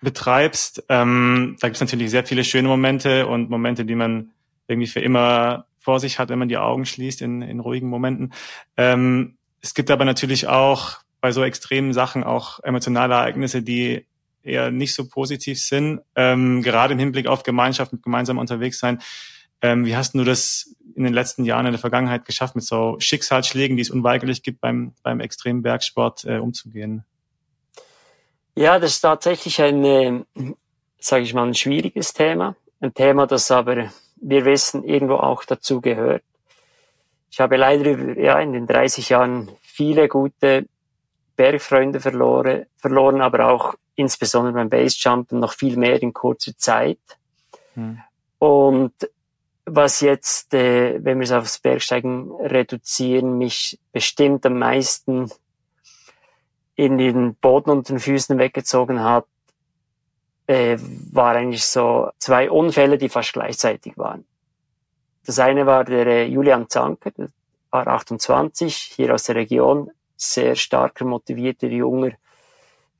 betreibst, 0.00 0.84
ähm, 0.90 1.56
da 1.60 1.68
gibt 1.68 1.76
es 1.76 1.80
natürlich 1.80 2.10
sehr 2.10 2.24
viele 2.24 2.44
schöne 2.44 2.68
Momente 2.68 3.26
und 3.26 3.48
Momente, 3.48 3.84
die 3.84 3.94
man 3.94 4.32
irgendwie 4.68 4.86
für 4.86 5.00
immer 5.00 5.64
vor 5.80 5.98
sich 5.98 6.18
hat, 6.18 6.28
wenn 6.28 6.38
man 6.38 6.48
die 6.48 6.58
Augen 6.58 6.84
schließt 6.84 7.22
in, 7.22 7.40
in 7.42 7.58
ruhigen 7.58 7.88
Momenten. 7.88 8.32
Ähm, 8.76 9.38
es 9.62 9.74
gibt 9.74 9.90
aber 9.90 10.04
natürlich 10.04 10.46
auch 10.46 10.98
bei 11.20 11.32
so 11.32 11.42
extremen 11.42 11.94
Sachen 11.94 12.22
auch 12.22 12.60
emotionale 12.60 13.14
Ereignisse, 13.14 13.62
die 13.62 14.06
eher 14.42 14.70
nicht 14.70 14.94
so 14.94 15.08
positiv 15.08 15.60
sind, 15.60 16.00
ähm, 16.16 16.62
gerade 16.62 16.94
im 16.94 16.98
Hinblick 16.98 17.26
auf 17.26 17.42
Gemeinschaft 17.42 17.92
und 17.92 18.02
gemeinsam 18.02 18.38
unterwegs 18.38 18.78
sein. 18.78 19.00
Ähm, 19.60 19.86
wie 19.86 19.96
hast 19.96 20.14
du 20.14 20.24
das 20.24 20.74
in 20.94 21.04
den 21.04 21.12
letzten 21.12 21.44
Jahren 21.44 21.66
in 21.66 21.72
der 21.72 21.80
Vergangenheit 21.80 22.24
geschafft, 22.24 22.54
mit 22.56 22.64
so 22.64 22.96
Schicksalsschlägen, 22.98 23.76
die 23.76 23.82
es 23.82 23.90
unweigerlich 23.90 24.42
gibt 24.42 24.60
beim, 24.60 24.94
beim 25.02 25.20
extremen 25.20 25.62
Bergsport, 25.62 26.24
äh, 26.24 26.38
umzugehen? 26.38 27.04
Ja, 28.54 28.78
das 28.78 28.94
ist 28.94 29.00
tatsächlich 29.00 29.62
ein, 29.62 29.84
äh, 29.84 30.24
sage 30.98 31.22
ich 31.22 31.32
mal, 31.32 31.46
ein 31.46 31.54
schwieriges 31.54 32.12
Thema. 32.12 32.56
Ein 32.80 32.92
Thema, 32.92 33.26
das 33.26 33.50
aber, 33.50 33.90
wir 34.16 34.44
wissen, 34.44 34.84
irgendwo 34.84 35.14
auch 35.14 35.44
dazu 35.44 35.80
gehört. 35.80 36.22
Ich 37.30 37.40
habe 37.40 37.56
leider 37.56 38.18
ja, 38.18 38.38
in 38.40 38.52
den 38.52 38.66
30 38.66 39.08
Jahren 39.08 39.48
viele 39.62 40.08
gute 40.08 40.66
Bergfreunde 41.36 42.00
verloren, 42.00 42.66
verloren, 42.76 43.22
aber 43.22 43.48
auch 43.48 43.74
insbesondere 43.94 44.54
beim 44.54 44.68
Basejumpen 44.68 45.38
noch 45.38 45.52
viel 45.52 45.76
mehr 45.76 46.02
in 46.02 46.12
kurzer 46.12 46.56
Zeit. 46.56 46.98
Hm. 47.74 47.98
Und 48.38 48.92
was 49.64 50.00
jetzt, 50.00 50.52
äh, 50.54 51.02
wenn 51.04 51.18
wir 51.18 51.24
es 51.24 51.32
aufs 51.32 51.58
Bergsteigen 51.58 52.32
reduzieren, 52.32 53.38
mich 53.38 53.78
bestimmt 53.92 54.44
am 54.44 54.58
meisten 54.58 55.30
in 56.74 56.98
den 56.98 57.34
Boden 57.36 57.70
unter 57.70 57.92
den 57.92 58.00
Füßen 58.00 58.38
weggezogen 58.38 59.02
hat, 59.02 59.26
äh, 60.46 60.76
war 61.12 61.36
eigentlich 61.36 61.64
so 61.64 62.10
zwei 62.18 62.50
Unfälle, 62.50 62.98
die 62.98 63.08
fast 63.08 63.32
gleichzeitig 63.32 63.96
waren. 63.96 64.24
Das 65.24 65.38
eine 65.38 65.66
war 65.66 65.84
der 65.84 66.06
äh, 66.06 66.26
Julian 66.26 66.68
Zanker, 66.68 67.12
der 67.12 67.28
war 67.70 67.86
28, 67.86 68.74
hier 68.74 69.14
aus 69.14 69.24
der 69.24 69.36
Region, 69.36 69.90
sehr 70.16 70.56
starker, 70.56 71.04
motivierter, 71.04 71.68
junger 71.68 72.12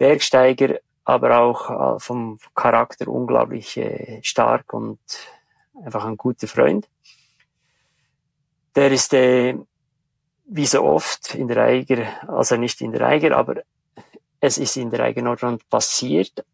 Bergsteiger, 0.03 0.81
aber 1.05 1.39
auch 1.39 1.61
äh, 1.71 2.01
vom 2.01 2.41
Charakter 2.57 3.07
unglaublich 3.07 3.77
äh, 3.77 4.19
stark 4.25 4.73
und 4.73 4.99
einfach 5.85 6.05
ein 6.05 6.17
guter 6.17 6.49
Freund. 6.49 6.89
Der 8.75 8.91
ist 8.91 9.15
äh, 9.15 9.55
wie 10.47 10.67
so 10.67 10.83
oft 10.83 11.37
in 11.37 11.47
der 11.47 11.59
Eiger, 11.59 12.05
also 12.29 12.57
nicht 12.57 12.81
in 12.81 12.91
der 12.91 13.03
Eiger, 13.07 13.37
aber 13.37 13.63
es 14.41 14.59
ist 14.59 14.77
in 14.77 14.91
der 14.91 15.05
Eiger 15.05 15.23
Nordrand 15.23 15.71
passiert, 15.71 16.45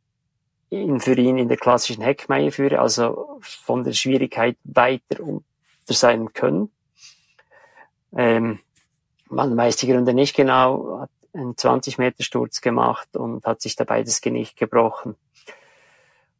in, 0.68 1.00
für 1.00 1.14
ihn 1.14 1.38
in 1.38 1.48
der 1.48 1.56
klassischen 1.56 2.02
Heckmeierführe, 2.02 2.78
also 2.78 3.38
von 3.40 3.82
der 3.82 3.94
Schwierigkeit 3.94 4.58
weiter 4.64 5.20
unter 5.20 5.42
sein 5.86 6.34
Können. 6.34 6.70
Ähm, 8.14 8.58
man 9.30 9.56
weiß 9.56 9.76
die 9.76 9.86
Gründe 9.86 10.12
nicht 10.12 10.36
genau, 10.36 11.00
hat 11.00 11.10
einen 11.38 11.56
20 11.56 11.98
Meter 11.98 12.22
Sturz 12.22 12.60
gemacht 12.60 13.16
und 13.16 13.44
hat 13.44 13.60
sich 13.60 13.76
dabei 13.76 14.02
das 14.02 14.20
Genick 14.20 14.56
gebrochen. 14.56 15.16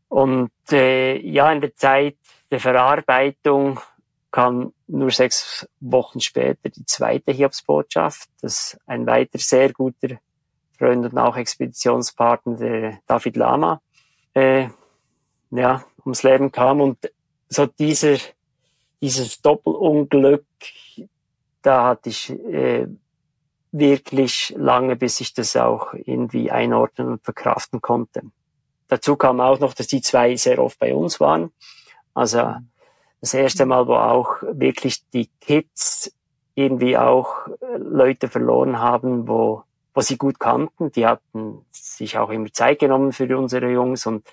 Und 0.08 0.50
äh, 0.72 1.18
ja, 1.18 1.52
in 1.52 1.60
der 1.60 1.74
Zeit 1.76 2.16
der 2.50 2.60
Verarbeitung 2.60 3.80
kam 4.30 4.72
nur 4.86 5.10
sechs 5.10 5.68
Wochen 5.80 6.20
später 6.20 6.68
die 6.68 6.84
zweite 6.84 7.32
Hiobsbotschaft, 7.32 8.28
dass 8.40 8.78
ein 8.86 9.06
weiter 9.06 9.38
sehr 9.38 9.72
guter 9.72 10.18
Freund 10.78 11.04
und 11.04 11.18
auch 11.18 11.36
Expeditionspartner, 11.36 12.56
der 12.56 12.98
David 13.06 13.36
Lama, 13.36 13.80
äh, 14.34 14.68
ja, 15.50 15.84
ums 16.04 16.22
Leben 16.22 16.52
kam. 16.52 16.80
Und 16.80 17.10
so 17.48 17.66
dieser, 17.66 18.16
dieses 19.00 19.40
Doppelunglück, 19.40 20.44
da 21.62 21.84
hatte 21.84 22.10
ich 22.10 22.30
äh, 22.30 22.86
wirklich 23.72 24.54
lange, 24.56 24.96
bis 24.96 25.20
ich 25.20 25.34
das 25.34 25.56
auch 25.56 25.92
irgendwie 25.94 26.50
einordnen 26.50 27.08
und 27.08 27.24
verkraften 27.24 27.80
konnte. 27.80 28.22
Dazu 28.88 29.16
kam 29.16 29.40
auch 29.40 29.60
noch, 29.60 29.74
dass 29.74 29.86
die 29.86 30.00
zwei 30.00 30.36
sehr 30.36 30.58
oft 30.58 30.78
bei 30.78 30.94
uns 30.94 31.20
waren. 31.20 31.52
Also 32.14 32.54
das 33.20 33.34
erste 33.34 33.66
Mal, 33.66 33.86
wo 33.86 33.94
auch 33.94 34.36
wirklich 34.42 35.06
die 35.10 35.28
Kids 35.40 36.12
irgendwie 36.54 36.96
auch 36.96 37.46
Leute 37.76 38.28
verloren 38.28 38.78
haben, 38.78 39.28
wo, 39.28 39.62
wo 39.94 40.00
sie 40.00 40.16
gut 40.16 40.40
kannten. 40.40 40.90
Die 40.92 41.06
hatten 41.06 41.64
sich 41.70 42.18
auch 42.18 42.30
immer 42.30 42.52
Zeit 42.52 42.78
genommen 42.78 43.12
für 43.12 43.36
unsere 43.36 43.70
Jungs 43.70 44.06
und 44.06 44.26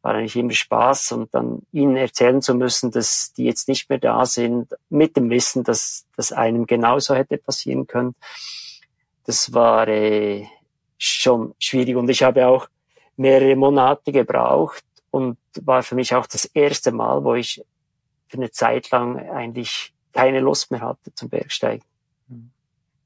war 0.00 0.14
eigentlich 0.14 0.36
immer 0.36 0.52
Spaß 0.52 1.12
und 1.12 1.32
dann 1.34 1.62
ihnen 1.70 1.96
erzählen 1.96 2.42
zu 2.42 2.54
müssen, 2.54 2.90
dass 2.90 3.32
die 3.34 3.44
jetzt 3.44 3.68
nicht 3.68 3.88
mehr 3.88 3.98
da 3.98 4.26
sind, 4.26 4.74
mit 4.88 5.16
dem 5.16 5.30
Wissen, 5.30 5.62
dass 5.62 6.06
das 6.16 6.32
einem 6.32 6.66
genauso 6.66 7.14
hätte 7.14 7.38
passieren 7.38 7.86
können 7.86 8.16
das 9.24 9.52
war 9.52 9.88
äh, 9.88 10.46
schon 10.98 11.54
schwierig. 11.58 11.96
Und 11.96 12.08
ich 12.08 12.22
habe 12.22 12.46
auch 12.46 12.68
mehrere 13.16 13.56
Monate 13.56 14.12
gebraucht 14.12 14.84
und 15.10 15.38
war 15.60 15.82
für 15.82 15.94
mich 15.94 16.14
auch 16.14 16.26
das 16.26 16.44
erste 16.46 16.92
Mal, 16.92 17.22
wo 17.24 17.34
ich 17.34 17.62
für 18.26 18.38
eine 18.38 18.50
Zeit 18.50 18.90
lang 18.90 19.18
eigentlich 19.30 19.92
keine 20.12 20.40
Lust 20.40 20.70
mehr 20.70 20.80
hatte 20.80 21.14
zum 21.14 21.28
Bergsteigen. 21.28 21.84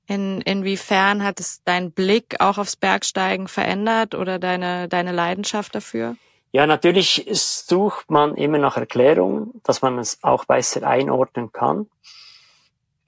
In, 0.09 0.40
inwiefern 0.42 1.24
hat 1.24 1.40
es 1.40 1.62
dein 1.64 1.90
Blick 1.90 2.37
auch 2.40 2.59
aufs 2.59 2.76
Bergsteigen 2.76 3.48
verändert 3.48 4.14
oder 4.14 4.38
deine, 4.38 4.88
deine 4.88 5.11
Leidenschaft 5.11 5.74
dafür? 5.74 6.16
Ja, 6.52 6.66
natürlich 6.66 7.26
sucht 7.33 8.09
man 8.09 8.37
immer 8.37 8.59
nach 8.59 8.76
Erklärungen, 8.76 9.61
dass 9.64 9.83
man 9.83 9.98
es 9.98 10.22
auch 10.22 10.44
besser 10.44 10.87
einordnen 10.87 11.50
kann. 11.50 11.88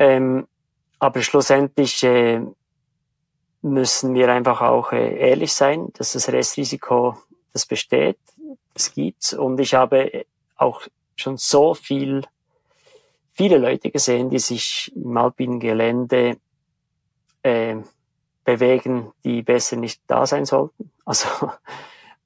Ähm, 0.00 0.48
aber 0.98 1.22
schlussendlich 1.22 2.02
äh, 2.02 2.40
müssen 3.70 4.14
wir 4.14 4.32
einfach 4.32 4.60
auch 4.60 4.92
äh, 4.92 5.16
ehrlich 5.18 5.52
sein, 5.52 5.88
dass 5.94 6.12
das 6.12 6.28
Restrisiko, 6.28 7.16
das 7.52 7.66
besteht, 7.66 8.18
das 8.74 8.94
gibt's. 8.94 9.32
Und 9.32 9.58
ich 9.60 9.74
habe 9.74 10.26
auch 10.56 10.82
schon 11.16 11.36
so 11.36 11.74
viel, 11.74 12.22
viele 13.32 13.58
Leute 13.58 13.90
gesehen, 13.90 14.30
die 14.30 14.38
sich 14.38 14.92
im 14.94 15.16
alpinen 15.16 15.60
Gelände 15.60 16.36
äh, 17.42 17.76
bewegen, 18.44 19.12
die 19.24 19.42
besser 19.42 19.76
nicht 19.76 20.00
da 20.06 20.26
sein 20.26 20.44
sollten. 20.44 20.90
Also 21.08 21.26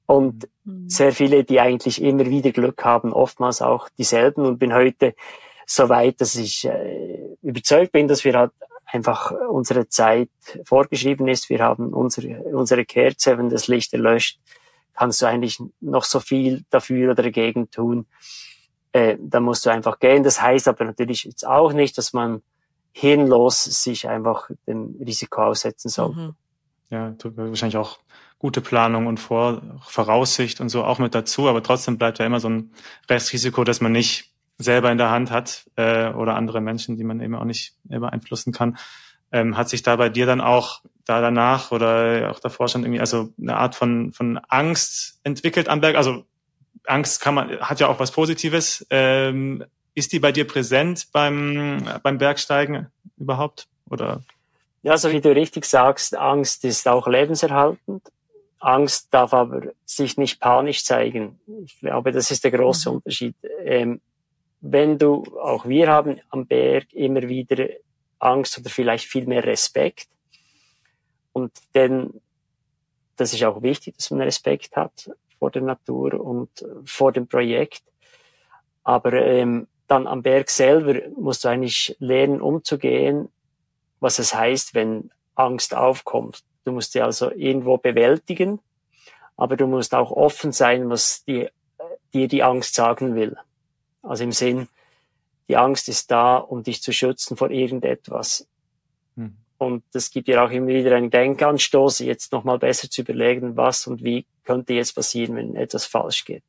und 0.05 0.49
mhm. 0.65 0.89
sehr 0.89 1.13
viele, 1.13 1.45
die 1.45 1.61
eigentlich 1.61 2.01
immer 2.01 2.25
wieder 2.25 2.51
Glück 2.51 2.83
haben, 2.83 3.13
oftmals 3.13 3.61
auch 3.61 3.87
dieselben. 3.97 4.45
Und 4.45 4.59
bin 4.59 4.73
heute 4.73 5.15
so 5.65 5.87
weit, 5.89 6.19
dass 6.19 6.35
ich 6.35 6.65
äh, 6.65 7.37
überzeugt 7.41 7.93
bin, 7.93 8.07
dass 8.07 8.25
wir 8.25 8.37
halt 8.37 8.51
einfach 8.93 9.31
unsere 9.31 9.89
Zeit 9.89 10.29
vorgeschrieben 10.65 11.27
ist. 11.27 11.49
Wir 11.49 11.59
haben 11.59 11.93
unsere, 11.93 12.43
unsere 12.43 12.85
Kerze, 12.85 13.37
wenn 13.37 13.49
das 13.49 13.67
Licht 13.67 13.91
erlöscht, 13.93 14.39
kannst 14.93 15.21
du 15.21 15.25
eigentlich 15.25 15.59
noch 15.81 16.03
so 16.03 16.19
viel 16.19 16.63
dafür 16.69 17.11
oder 17.11 17.23
dagegen 17.23 17.71
tun. 17.71 18.05
Äh, 18.91 19.17
da 19.19 19.39
musst 19.39 19.65
du 19.65 19.71
einfach 19.71 19.99
gehen. 19.99 20.23
Das 20.23 20.39
heißt 20.39 20.67
aber 20.67 20.85
natürlich 20.85 21.23
jetzt 21.23 21.45
auch 21.45 21.73
nicht, 21.73 21.97
dass 21.97 22.13
man 22.13 22.43
hirnlos 22.91 23.63
sich 23.63 24.07
einfach 24.07 24.51
dem 24.67 24.95
Risiko 25.03 25.41
aussetzen 25.41 25.89
soll. 25.89 26.13
Mhm. 26.13 26.35
Ja, 26.91 27.15
wahrscheinlich 27.23 27.77
auch 27.77 27.97
gute 28.37 28.61
Planung 28.61 29.07
und 29.07 29.19
Vor 29.19 29.63
Voraussicht 29.87 30.61
und 30.61 30.69
so 30.69 30.83
auch 30.83 30.99
mit 30.99 31.15
dazu, 31.15 31.47
aber 31.47 31.63
trotzdem 31.63 31.97
bleibt 31.97 32.19
ja 32.19 32.25
immer 32.27 32.39
so 32.39 32.49
ein 32.49 32.71
Restrisiko, 33.09 33.63
dass 33.63 33.81
man 33.81 33.93
nicht 33.93 34.32
selber 34.57 34.91
in 34.91 34.97
der 34.97 35.11
Hand 35.11 35.31
hat 35.31 35.69
äh, 35.75 36.09
oder 36.09 36.35
andere 36.35 36.61
Menschen, 36.61 36.97
die 36.97 37.03
man 37.03 37.21
eben 37.21 37.35
auch 37.35 37.45
nicht 37.45 37.75
beeinflussen 37.83 38.53
kann. 38.53 38.77
Ähm, 39.31 39.57
hat 39.57 39.69
sich 39.69 39.81
da 39.83 39.95
bei 39.95 40.09
dir 40.09 40.25
dann 40.25 40.41
auch 40.41 40.81
da 41.05 41.21
danach 41.21 41.71
oder 41.71 42.31
auch 42.31 42.39
davor 42.39 42.67
schon 42.67 42.83
irgendwie 42.83 42.99
also 42.99 43.29
eine 43.41 43.57
Art 43.57 43.75
von 43.75 44.13
von 44.13 44.39
Angst 44.47 45.19
entwickelt 45.23 45.69
am 45.69 45.81
Berg? 45.81 45.95
Also 45.95 46.25
Angst 46.85 47.21
kann 47.21 47.33
man 47.33 47.59
hat 47.59 47.79
ja 47.79 47.87
auch 47.87 47.99
was 47.99 48.11
Positives. 48.11 48.85
Ähm, 48.89 49.63
ist 49.95 50.11
die 50.11 50.19
bei 50.19 50.31
dir 50.31 50.47
präsent 50.47 51.07
beim 51.11 51.83
beim 52.03 52.17
Bergsteigen 52.17 52.87
überhaupt 53.17 53.67
oder? 53.89 54.21
Ja, 54.83 54.97
so 54.97 55.11
wie 55.11 55.21
du 55.21 55.33
richtig 55.33 55.65
sagst, 55.65 56.15
Angst 56.15 56.65
ist 56.65 56.87
auch 56.87 57.07
lebenserhaltend. 57.07 58.03
Angst 58.59 59.13
darf 59.13 59.33
aber 59.33 59.61
sich 59.85 60.17
nicht 60.17 60.39
panisch 60.39 60.83
zeigen. 60.83 61.39
Ich 61.65 61.79
glaube, 61.79 62.11
das 62.11 62.31
ist 62.31 62.43
der 62.43 62.51
große 62.51 62.89
mhm. 62.89 62.95
Unterschied. 62.97 63.35
Ähm, 63.63 64.01
wenn 64.65 64.97
du, 64.97 65.23
auch 65.41 65.67
wir 65.67 65.89
haben 65.89 66.21
am 66.29 66.47
Berg 66.47 66.93
immer 66.93 67.23
wieder 67.23 67.67
Angst 68.17 68.57
oder 68.57 68.69
vielleicht 68.69 69.05
viel 69.05 69.25
mehr 69.27 69.43
Respekt. 69.43 70.07
Und 71.33 71.51
denn 71.75 72.21
das 73.17 73.33
ist 73.33 73.43
auch 73.43 73.61
wichtig, 73.61 73.97
dass 73.97 74.09
man 74.09 74.21
Respekt 74.21 74.77
hat 74.77 75.11
vor 75.37 75.51
der 75.51 75.63
Natur 75.63 76.13
und 76.13 76.49
vor 76.85 77.11
dem 77.11 77.27
Projekt. 77.27 77.83
Aber 78.85 79.11
ähm, 79.11 79.67
dann 79.87 80.07
am 80.07 80.23
Berg 80.23 80.49
selber 80.49 81.01
musst 81.17 81.43
du 81.43 81.49
eigentlich 81.49 81.97
lernen, 81.99 82.39
umzugehen, 82.39 83.27
was 83.99 84.17
es 84.17 84.33
heißt, 84.33 84.73
wenn 84.75 85.11
Angst 85.35 85.75
aufkommt. 85.75 86.41
Du 86.63 86.71
musst 86.71 86.93
sie 86.93 87.01
also 87.01 87.31
irgendwo 87.31 87.77
bewältigen, 87.77 88.61
aber 89.35 89.57
du 89.57 89.67
musst 89.67 89.93
auch 89.93 90.11
offen 90.11 90.53
sein, 90.53 90.89
was 90.89 91.25
dir, 91.25 91.51
dir 92.13 92.29
die 92.29 92.43
Angst 92.43 92.75
sagen 92.75 93.15
will. 93.15 93.35
Also 94.03 94.23
im 94.23 94.31
Sinn, 94.31 94.67
die 95.47 95.57
Angst 95.57 95.89
ist 95.89 96.11
da, 96.11 96.37
um 96.37 96.63
dich 96.63 96.81
zu 96.81 96.91
schützen 96.93 97.37
vor 97.37 97.49
irgendetwas. 97.49 98.47
Hm. 99.15 99.35
Und 99.57 99.83
das 99.93 100.11
gibt 100.11 100.27
dir 100.27 100.43
auch 100.43 100.51
immer 100.51 100.67
wieder 100.67 100.95
einen 100.95 101.09
Denkanstoß, 101.09 101.99
jetzt 101.99 102.31
nochmal 102.31 102.59
besser 102.59 102.89
zu 102.89 103.01
überlegen, 103.01 103.55
was 103.57 103.87
und 103.87 104.03
wie 104.03 104.25
könnte 104.43 104.73
jetzt 104.73 104.93
passieren, 104.93 105.35
wenn 105.35 105.55
etwas 105.55 105.85
falsch 105.85 106.25
geht. 106.25 106.43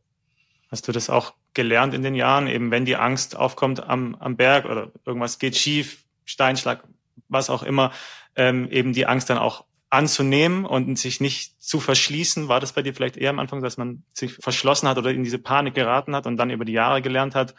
Hast 0.71 0.89
du 0.89 0.93
das 0.93 1.09
auch 1.09 1.35
gelernt 1.55 1.95
in 1.95 2.03
den 2.03 2.17
Jahren, 2.17 2.49
eben 2.49 2.73
wenn 2.73 2.85
die 2.85 2.97
Angst 2.97 3.37
aufkommt 3.37 3.89
am, 3.89 4.17
am 4.17 4.37
Berg 4.37 4.65
oder 4.65 4.91
irgendwas 5.05 5.39
geht 5.39 5.57
schief, 5.57 6.05
Steinschlag, 6.25 6.83
was 7.29 7.51
auch 7.51 7.63
immer, 7.63 7.93
ähm, 8.35 8.69
eben 8.71 8.93
die 8.93 9.07
Angst 9.07 9.31
dann 9.31 9.39
auch 9.39 9.65
anzunehmen 9.95 10.65
und 10.65 10.99
sich 10.99 11.21
nicht 11.21 11.63
zu 11.63 11.81
verschließen? 11.81 12.49
War 12.49 12.61
das 12.61 12.73
bei 12.73 12.83
dir 12.83 12.95
vielleicht 12.95 13.17
eher 13.17 13.31
am 13.31 13.39
Anfang, 13.39 13.63
dass 13.63 13.77
man 13.77 14.05
sich 14.13 14.35
verschlossen 14.35 14.89
hat 14.89 14.99
oder 14.99 15.11
in 15.11 15.25
diese 15.25 15.39
Panik 15.39 15.75
geraten 15.75 16.15
hat 16.15 16.27
und 16.27 16.37
dann 16.37 16.51
über 16.51 16.65
die 16.65 16.73
Jahre 16.73 17.03
gelernt 17.03 17.35
hat, 17.35 17.55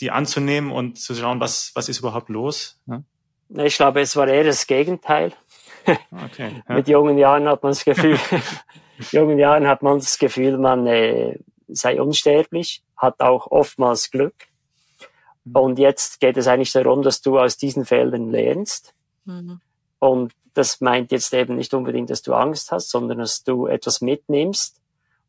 die 0.00 0.10
anzunehmen 0.10 0.70
und 0.70 0.98
zu 0.98 1.14
schauen, 1.14 1.40
was, 1.40 1.72
was 1.74 1.88
ist 1.88 1.98
überhaupt 1.98 2.28
los? 2.28 2.80
Ja? 2.86 3.02
Ich 3.64 3.76
glaube, 3.76 4.00
es 4.00 4.16
war 4.16 4.26
eher 4.26 4.44
das 4.44 4.66
Gegenteil. 4.66 5.32
Okay, 6.10 6.62
ja. 6.68 6.74
Mit 6.74 6.88
jungen 6.88 7.18
Jahren 7.18 7.46
hat 7.48 7.62
man 7.62 7.70
das 7.70 7.84
Gefühl, 7.84 8.18
jungen 9.12 9.38
Jahren 9.38 9.66
hat 9.66 9.82
man 9.82 9.98
das 9.98 10.18
Gefühl, 10.18 10.58
man 10.58 10.86
äh, 10.86 11.38
sei 11.68 12.00
unsterblich, 12.00 12.82
hat 12.96 13.20
auch 13.20 13.46
oftmals 13.50 14.10
Glück. 14.10 14.34
Mhm. 15.44 15.56
Und 15.56 15.78
jetzt 15.78 16.20
geht 16.20 16.36
es 16.36 16.46
eigentlich 16.46 16.72
darum, 16.72 17.02
dass 17.02 17.20
du 17.20 17.38
aus 17.38 17.56
diesen 17.56 17.84
Feldern 17.84 18.30
lernst. 18.30 18.94
Mhm. 19.24 19.60
Und 19.98 20.32
das 20.54 20.80
meint 20.80 21.12
jetzt 21.12 21.34
eben 21.34 21.56
nicht 21.56 21.74
unbedingt, 21.74 22.10
dass 22.10 22.22
du 22.22 22.34
Angst 22.34 22.72
hast, 22.72 22.90
sondern 22.90 23.18
dass 23.18 23.42
du 23.42 23.66
etwas 23.66 24.00
mitnimmst 24.00 24.80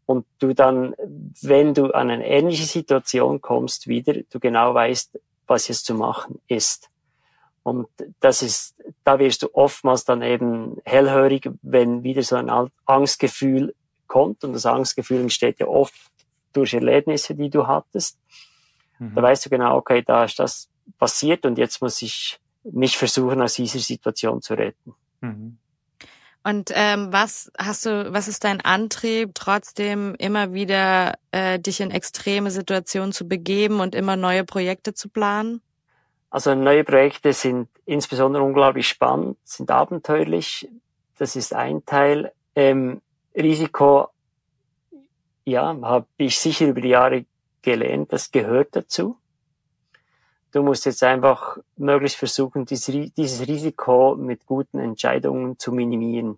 und 0.05 0.25
du 0.39 0.53
dann, 0.53 0.95
wenn 1.41 1.73
du 1.73 1.91
an 1.91 2.09
eine 2.09 2.27
ähnliche 2.27 2.65
Situation 2.65 3.41
kommst, 3.41 3.88
wieder, 3.88 4.13
du 4.29 4.39
genau 4.39 4.73
weißt, 4.73 5.19
was 5.47 5.67
jetzt 5.67 5.85
zu 5.85 5.95
machen 5.95 6.39
ist. 6.47 6.89
Und 7.63 7.88
das 8.19 8.43
ist, 8.43 8.75
da 9.03 9.17
wirst 9.17 9.41
du 9.41 9.49
oftmals 9.53 10.05
dann 10.05 10.21
eben 10.21 10.77
hellhörig, 10.85 11.49
wenn 11.63 12.03
wieder 12.03 12.21
so 12.21 12.35
ein 12.35 12.51
Angstgefühl 12.85 13.73
kommt. 14.05 14.43
Und 14.43 14.53
das 14.53 14.67
Angstgefühl 14.67 15.21
entsteht 15.21 15.59
ja 15.59 15.65
oft 15.65 15.95
durch 16.53 16.75
Erlebnisse, 16.75 17.33
die 17.33 17.49
du 17.49 17.65
hattest. 17.65 18.19
Mhm. 18.99 19.15
Da 19.15 19.23
weißt 19.23 19.47
du 19.47 19.49
genau, 19.49 19.77
okay, 19.77 20.03
da 20.05 20.25
ist 20.25 20.38
das 20.38 20.69
passiert 20.99 21.45
und 21.45 21.57
jetzt 21.57 21.81
muss 21.81 22.03
ich 22.03 22.39
mich 22.63 22.97
versuchen, 22.97 23.41
aus 23.41 23.55
dieser 23.55 23.79
Situation 23.79 24.43
zu 24.43 24.53
retten. 24.53 24.93
Mhm. 25.21 25.58
Und 26.43 26.71
ähm, 26.75 27.12
was 27.12 27.51
hast 27.58 27.88
du, 27.88 28.13
was 28.13 28.28
ist 28.28 28.43
dein 28.43 28.62
Antrieb, 28.62 29.32
trotzdem 29.34 30.13
immer 30.19 30.54
wieder 30.54 31.15
äh, 31.32 31.60
dich 31.60 31.82
in 31.82 31.89
extreme 31.89 32.51
Situationen 32.51 33.13
zu 33.13 33.28
begeben 33.28 33.80
und 33.80 33.95
immer 33.95 34.15
neue 34.15 34.43
Projekte 34.43 34.93
zu 34.93 35.10
planen? 35.10 35.62
Also 36.30 36.54
neue 36.54 36.84
Projekte 36.84 37.34
sind 37.34 37.69
insbesondere 37.86 38.43
unglaublich 38.43 38.88
spannend, 38.88 39.38
sind 39.43 39.71
abenteuerlich. 39.71 40.69
Das 41.17 41.36
ist 41.36 41.54
ein 41.54 41.84
Teil. 41.86 42.32
Ähm, 42.56 43.01
Risiko 43.36 44.10
ja, 45.45 45.78
habe 45.82 46.08
ich 46.17 46.38
sicher 46.38 46.67
über 46.67 46.82
die 46.82 46.89
Jahre 46.89 47.25
gelernt, 47.62 48.12
das 48.12 48.32
gehört 48.32 48.75
dazu. 48.75 49.17
Du 50.56 50.63
musst 50.63 50.86
jetzt 50.86 51.04
einfach 51.04 51.58
möglichst 51.76 52.18
versuchen, 52.18 52.65
dieses 52.65 53.46
Risiko 53.46 54.15
mit 54.15 54.46
guten 54.46 54.80
Entscheidungen 54.80 55.60
zu 55.60 55.74
minimieren. 55.74 56.38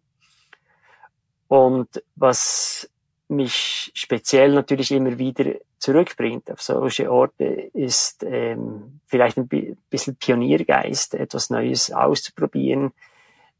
Und 1.47 2.03
was 2.15 2.89
mich 3.27 3.91
speziell 3.93 4.53
natürlich 4.53 4.91
immer 4.91 5.19
wieder 5.19 5.53
zurückbringt 5.77 6.49
auf 6.49 6.63
solche 6.63 7.11
Orte, 7.11 7.43
ist 7.43 8.23
ähm, 8.23 9.01
vielleicht 9.05 9.37
ein 9.37 9.77
bisschen 9.91 10.15
Pioniergeist, 10.15 11.13
etwas 11.13 11.51
Neues 11.51 11.91
auszuprobieren, 11.91 12.93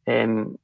ähm, 0.08 0.58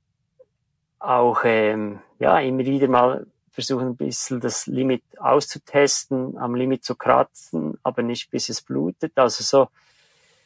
auch 0.98 1.42
ähm, 1.44 2.00
ja 2.18 2.40
immer 2.40 2.66
wieder 2.66 2.88
mal 2.88 3.28
versuchen 3.54 3.89
ein 3.89 3.96
bisschen 3.96 4.42
das 4.42 4.66
Limit 4.66 5.04
auszutesten, 5.20 6.38
am 6.38 6.56
Limit 6.56 6.84
zu 6.84 6.96
kratzen, 6.96 7.78
aber 7.84 8.02
nicht 8.02 8.32
bis 8.32 8.50
es 8.50 8.62
blutet. 8.62 9.13
Also 9.16 9.44
so. 9.44 9.70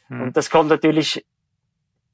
Hm. 0.08 0.22
Und 0.22 0.36
das 0.36 0.50
kommt 0.50 0.68
natürlich, 0.68 1.24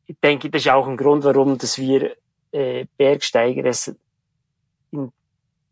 ich 0.07 0.17
denke, 0.23 0.49
das 0.51 0.63
ist 0.63 0.71
auch 0.71 0.87
ein 0.87 0.97
Grund, 0.97 1.25
warum, 1.25 1.59
dass 1.59 1.79
wir 1.79 2.17
äh, 2.53 2.87
Bergsteiger 2.97 3.65
es 3.65 3.95
in, 4.93 5.13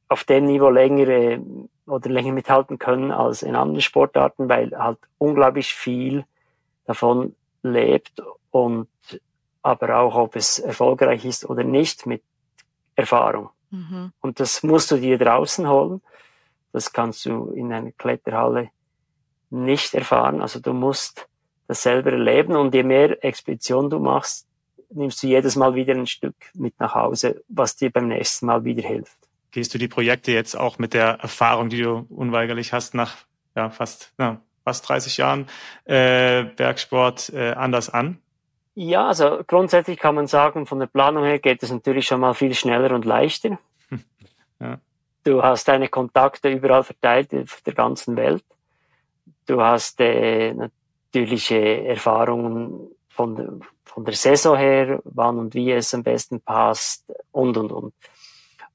auf 0.08 0.24
dem 0.24 0.46
Niveau 0.46 0.70
länger 0.70 1.08
äh, 1.08 1.40
oder 1.86 2.10
länger 2.10 2.32
mithalten 2.32 2.78
können 2.78 3.12
als 3.12 3.42
in 3.42 3.54
anderen 3.54 3.80
Sportarten, 3.80 4.48
weil 4.48 4.76
halt 4.76 4.98
unglaublich 5.18 5.72
viel 5.72 6.24
davon 6.84 7.36
lebt 7.62 8.20
und 8.50 8.88
aber 9.62 9.98
auch, 9.98 10.16
ob 10.16 10.34
es 10.34 10.58
erfolgreich 10.58 11.24
ist 11.24 11.48
oder 11.48 11.62
nicht, 11.62 12.06
mit 12.06 12.24
Erfahrung. 12.96 13.50
Mhm. 13.72 14.12
Und 14.20 14.38
das 14.38 14.62
musst 14.62 14.90
du 14.90 14.96
dir 14.96 15.18
draußen 15.18 15.68
holen. 15.68 16.00
Das 16.72 16.92
kannst 16.92 17.24
du 17.26 17.50
in 17.50 17.72
einer 17.72 17.92
Kletterhalle 17.92 18.70
nicht 19.50 19.94
erfahren. 19.94 20.40
Also 20.40 20.60
du 20.60 20.72
musst 20.72 21.26
das 21.66 21.82
selber 21.82 22.12
erleben 22.12 22.54
und 22.54 22.74
je 22.74 22.82
mehr 22.82 23.24
Expedition 23.24 23.90
du 23.90 23.98
machst, 23.98 24.46
nimmst 24.90 25.22
du 25.22 25.26
jedes 25.26 25.56
Mal 25.56 25.74
wieder 25.74 25.94
ein 25.94 26.06
Stück 26.06 26.34
mit 26.54 26.78
nach 26.78 26.94
Hause, 26.94 27.42
was 27.48 27.76
dir 27.76 27.90
beim 27.90 28.08
nächsten 28.08 28.46
Mal 28.46 28.64
wieder 28.64 28.86
hilft. 28.86 29.16
Gehst 29.50 29.72
du 29.74 29.78
die 29.78 29.88
Projekte 29.88 30.32
jetzt 30.32 30.54
auch 30.54 30.78
mit 30.78 30.94
der 30.94 31.20
Erfahrung, 31.20 31.68
die 31.68 31.82
du 31.82 32.06
unweigerlich 32.10 32.72
hast, 32.72 32.94
nach 32.94 33.16
ja, 33.54 33.70
fast, 33.70 34.12
ja, 34.18 34.40
fast 34.64 34.88
30 34.88 35.16
Jahren 35.18 35.46
äh, 35.84 36.44
Bergsport 36.44 37.30
äh, 37.30 37.52
anders 37.52 37.90
an? 37.90 38.18
Ja, 38.74 39.08
also 39.08 39.42
grundsätzlich 39.46 39.98
kann 39.98 40.14
man 40.14 40.26
sagen, 40.26 40.66
von 40.66 40.78
der 40.78 40.86
Planung 40.86 41.24
her 41.24 41.38
geht 41.38 41.62
es 41.62 41.70
natürlich 41.70 42.06
schon 42.06 42.20
mal 42.20 42.34
viel 42.34 42.54
schneller 42.54 42.94
und 42.94 43.04
leichter. 43.04 43.58
Ja. 44.60 44.78
Du 45.24 45.42
hast 45.42 45.66
deine 45.66 45.88
Kontakte 45.88 46.48
überall 46.48 46.84
verteilt 46.84 47.34
auf 47.34 47.62
der 47.62 47.74
ganzen 47.74 48.14
Welt. 48.16 48.44
Du 49.44 49.60
hast 49.60 50.00
äh, 50.00 50.54
natürliche 50.54 51.84
Erfahrungen 51.84 52.88
von, 53.08 53.34
der, 53.34 53.52
von 53.84 54.04
der 54.04 54.14
Saison 54.14 54.56
her, 54.56 55.00
wann 55.02 55.40
und 55.40 55.54
wie 55.54 55.72
es 55.72 55.92
am 55.94 56.04
besten 56.04 56.40
passt 56.40 57.12
und, 57.32 57.56
und, 57.56 57.72
und. 57.72 57.94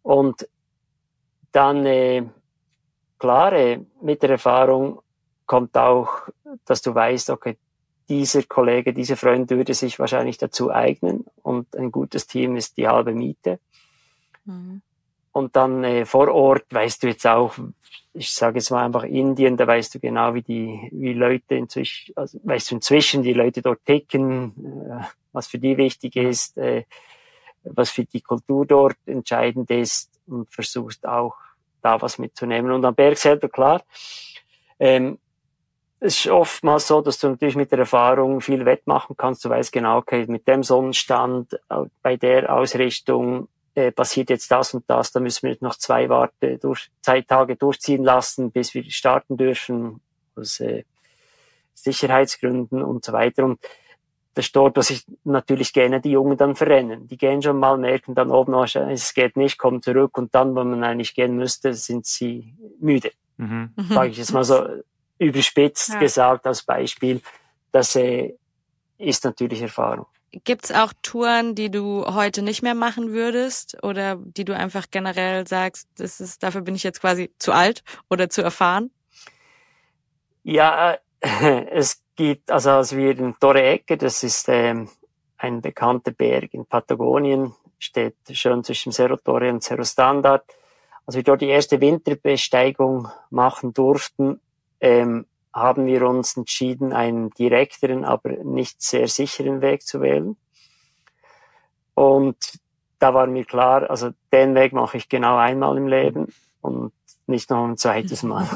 Und 0.04 0.50
dann, 1.54 1.86
äh, 1.86 2.24
klar, 3.18 3.54
äh, 3.54 3.80
mit 4.02 4.24
der 4.24 4.32
Erfahrung 4.32 5.02
kommt 5.46 5.78
auch, 5.78 6.28
dass 6.66 6.82
du 6.82 6.94
weißt, 6.94 7.30
okay, 7.30 7.58
dieser 8.10 8.44
Kollege, 8.44 8.94
dieser 8.94 9.18
Freund 9.18 9.50
würde 9.50 9.74
sich 9.74 10.00
wahrscheinlich 10.00 10.38
dazu 10.38 10.72
eignen 10.72 11.26
und 11.44 11.76
ein 11.76 11.92
gutes 11.92 12.28
Team 12.28 12.56
ist 12.56 12.78
die 12.78 12.88
halbe 12.88 13.14
Miete. 13.14 13.60
Mhm. 14.46 14.82
Und 15.32 15.56
dann 15.56 15.84
äh, 15.84 16.06
vor 16.06 16.30
Ort 16.30 16.66
weißt 16.72 17.04
du 17.04 17.08
jetzt 17.08 17.28
auch, 17.28 17.56
ich 18.14 18.34
sage 18.34 18.58
jetzt 18.58 18.72
mal 18.72 18.84
einfach 18.84 19.04
Indien, 19.04 19.56
da 19.56 19.68
weißt 19.68 19.94
du 19.94 20.00
genau, 20.00 20.34
wie 20.34 20.42
die 20.42 20.90
wie 20.92 21.14
Leute 21.14 21.56
inzwischen, 21.56 22.14
also 22.16 22.40
weißt 22.44 22.72
du 22.72 22.76
inzwischen, 22.76 23.22
die 23.22 23.34
Leute 23.34 23.62
dort 23.62 23.86
ticken, 23.86 24.90
äh, 24.90 25.04
was 25.34 25.48
für 25.48 25.60
die 25.60 25.78
wichtig 25.78 26.16
ist, 26.16 26.58
äh, 26.58 26.86
was 27.64 27.92
für 27.92 28.06
die 28.06 28.22
Kultur 28.22 28.66
dort 28.66 28.98
entscheidend 29.06 29.70
ist 29.70 30.10
und 30.26 30.52
versuchst 30.52 31.06
auch 31.06 31.36
da 31.82 32.02
was 32.02 32.18
mitzunehmen. 32.18 32.72
Und 32.72 32.84
am 32.86 32.96
Berg 32.96 33.18
selber, 33.18 33.50
klar, 33.50 33.84
ähm, 34.80 35.20
es 36.00 36.26
ist 36.26 36.32
oftmals 36.32 36.88
so, 36.88 37.02
dass 37.02 37.20
du 37.20 37.30
natürlich 37.30 37.56
mit 37.56 37.72
der 37.72 37.80
Erfahrung 37.80 38.42
viel 38.42 38.66
wettmachen 38.66 39.18
kannst. 39.18 39.44
Du 39.44 39.50
weißt 39.50 39.72
genau, 39.72 39.98
okay, 39.98 40.26
mit 40.28 40.48
dem 40.48 40.64
Sonnenstand, 40.64 41.60
bei 42.04 42.18
der 42.18 42.54
Ausrichtung 42.54 43.48
äh, 43.74 43.92
passiert 43.92 44.30
jetzt 44.30 44.52
das 44.52 44.74
und 44.74 44.84
das. 44.88 45.12
Da 45.12 45.20
müssen 45.20 45.48
wir 45.48 45.58
noch 45.60 45.76
zwei 45.76 46.08
Warte 46.10 46.58
durch, 46.60 46.90
zwei 47.02 47.22
Tage 47.22 47.56
durchziehen 47.56 48.04
lassen, 48.04 48.52
bis 48.52 48.74
wir 48.74 48.84
starten 48.92 49.38
dürfen, 49.38 50.00
aus 50.36 50.60
äh, 50.60 50.84
Sicherheitsgründen 51.74 52.84
und 52.84 53.04
so 53.04 53.14
weiter. 53.14 53.46
Und 53.46 53.60
das 54.36 54.46
ist 54.46 54.56
dort, 54.56 54.78
dass 54.78 54.92
ich 54.92 55.04
natürlich 55.24 55.74
gerne 55.74 56.00
die 56.00 56.12
Jungen 56.12 56.38
dann 56.38 56.56
verrennen. 56.56 57.08
Die 57.08 57.18
gehen 57.18 57.42
schon 57.42 57.58
mal, 57.58 57.76
merken 57.78 58.14
dann 58.14 58.30
oben, 58.30 58.54
oh, 58.54 58.64
es 58.64 59.16
geht 59.16 59.36
nicht, 59.36 59.58
kommen 59.58 59.82
zurück 59.82 60.16
und 60.20 60.36
dann, 60.36 60.56
wenn 60.56 60.70
man 60.70 60.84
eigentlich 60.84 61.16
gehen 61.16 61.36
müsste, 61.36 61.74
sind 61.74 62.06
sie 62.06 62.54
müde. 62.80 63.12
Mhm. 63.38 63.72
Sage 63.90 64.10
ich 64.10 64.18
jetzt 64.18 64.34
mal 64.34 64.44
so 64.44 64.68
überspitzt 65.20 65.90
ja. 65.90 66.00
gesagt 66.00 66.46
als 66.46 66.64
Beispiel. 66.64 67.22
Das 67.72 67.96
äh, 67.96 68.34
ist 68.98 69.24
natürlich 69.24 69.62
Erfahrung. 69.62 70.06
Gibt's 70.44 70.72
auch 70.72 70.94
Touren, 71.02 71.56
die 71.56 71.72
du 71.72 72.06
heute 72.06 72.42
nicht 72.42 72.62
mehr 72.62 72.76
machen 72.76 73.12
würdest 73.12 73.82
oder 73.82 74.18
die 74.18 74.46
du 74.46 74.56
einfach 74.56 74.88
generell 74.92 75.48
sagst, 75.48 75.88
das 75.98 76.20
ist, 76.20 76.44
dafür 76.44 76.62
bin 76.62 76.76
ich 76.76 76.84
jetzt 76.84 77.02
quasi 77.02 77.32
zu 77.40 77.54
alt 77.54 77.84
oder 78.10 78.30
zu 78.30 78.42
erfahren? 78.42 78.92
Ja, 80.44 80.98
äh, 81.22 81.66
es 81.72 82.04
gibt, 82.16 82.52
also 82.52 82.72
als 82.72 82.96
wir 82.96 83.18
in 83.18 83.36
Torre 83.40 83.64
Ecke, 83.64 83.98
das 83.98 84.24
ist 84.24 84.48
ähm, 84.50 84.90
ein 85.38 85.62
bekannter 85.62 86.12
Berg 86.12 86.54
in 86.54 86.66
Patagonien, 86.66 87.54
steht 87.80 88.16
schön 88.32 88.64
zwischen 88.64 88.92
Serotoria 88.92 89.52
und 89.52 89.64
Serostandard. 89.64 90.44
Als 91.06 91.16
wir 91.16 91.24
dort 91.24 91.42
die 91.42 91.48
erste 91.48 91.80
Winterbesteigung 91.80 93.08
machen 93.30 93.74
durften, 93.74 94.42
ähm, 94.80 95.26
haben 95.54 95.86
wir 95.88 96.08
uns 96.08 96.38
entschieden, 96.38 96.94
einen 96.94 97.32
direkteren, 97.32 98.06
aber 98.06 98.32
nicht 98.44 98.82
sehr 98.82 99.08
sicheren 99.08 99.62
Weg 99.62 99.82
zu 99.82 100.02
wählen. 100.02 100.38
Und 101.96 102.60
da 103.00 103.14
war 103.14 103.28
mir 103.28 103.46
klar, 103.46 103.90
also 103.90 104.12
den 104.32 104.56
Weg 104.56 104.74
mache 104.74 104.98
ich 104.98 105.10
genau 105.10 105.38
einmal 105.38 105.78
im 105.78 105.88
Leben 105.88 106.34
und 106.62 106.94
nicht 107.26 107.50
noch 107.50 107.66
ein 107.66 107.78
zweites 107.78 108.24
Mal. 108.24 108.48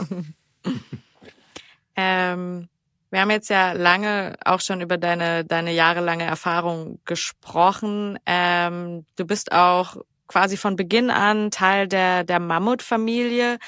ähm, 1.96 2.70
wir 3.12 3.20
haben 3.20 3.30
jetzt 3.30 3.50
ja 3.50 3.74
lange 3.74 4.36
auch 4.46 4.62
schon 4.62 4.80
über 4.80 4.98
deine, 4.98 5.44
deine 5.44 5.74
jahrelange 5.74 6.24
Erfahrung 6.24 7.00
gesprochen. 7.04 8.18
Ähm, 8.26 9.06
du 9.18 9.26
bist 9.26 9.52
auch 9.52 9.98
quasi 10.28 10.56
von 10.56 10.78
Beginn 10.78 11.10
an 11.10 11.52
Teil 11.52 11.90
der, 11.90 12.24
der 12.24 12.40
Mammutfamilie. 12.40 13.60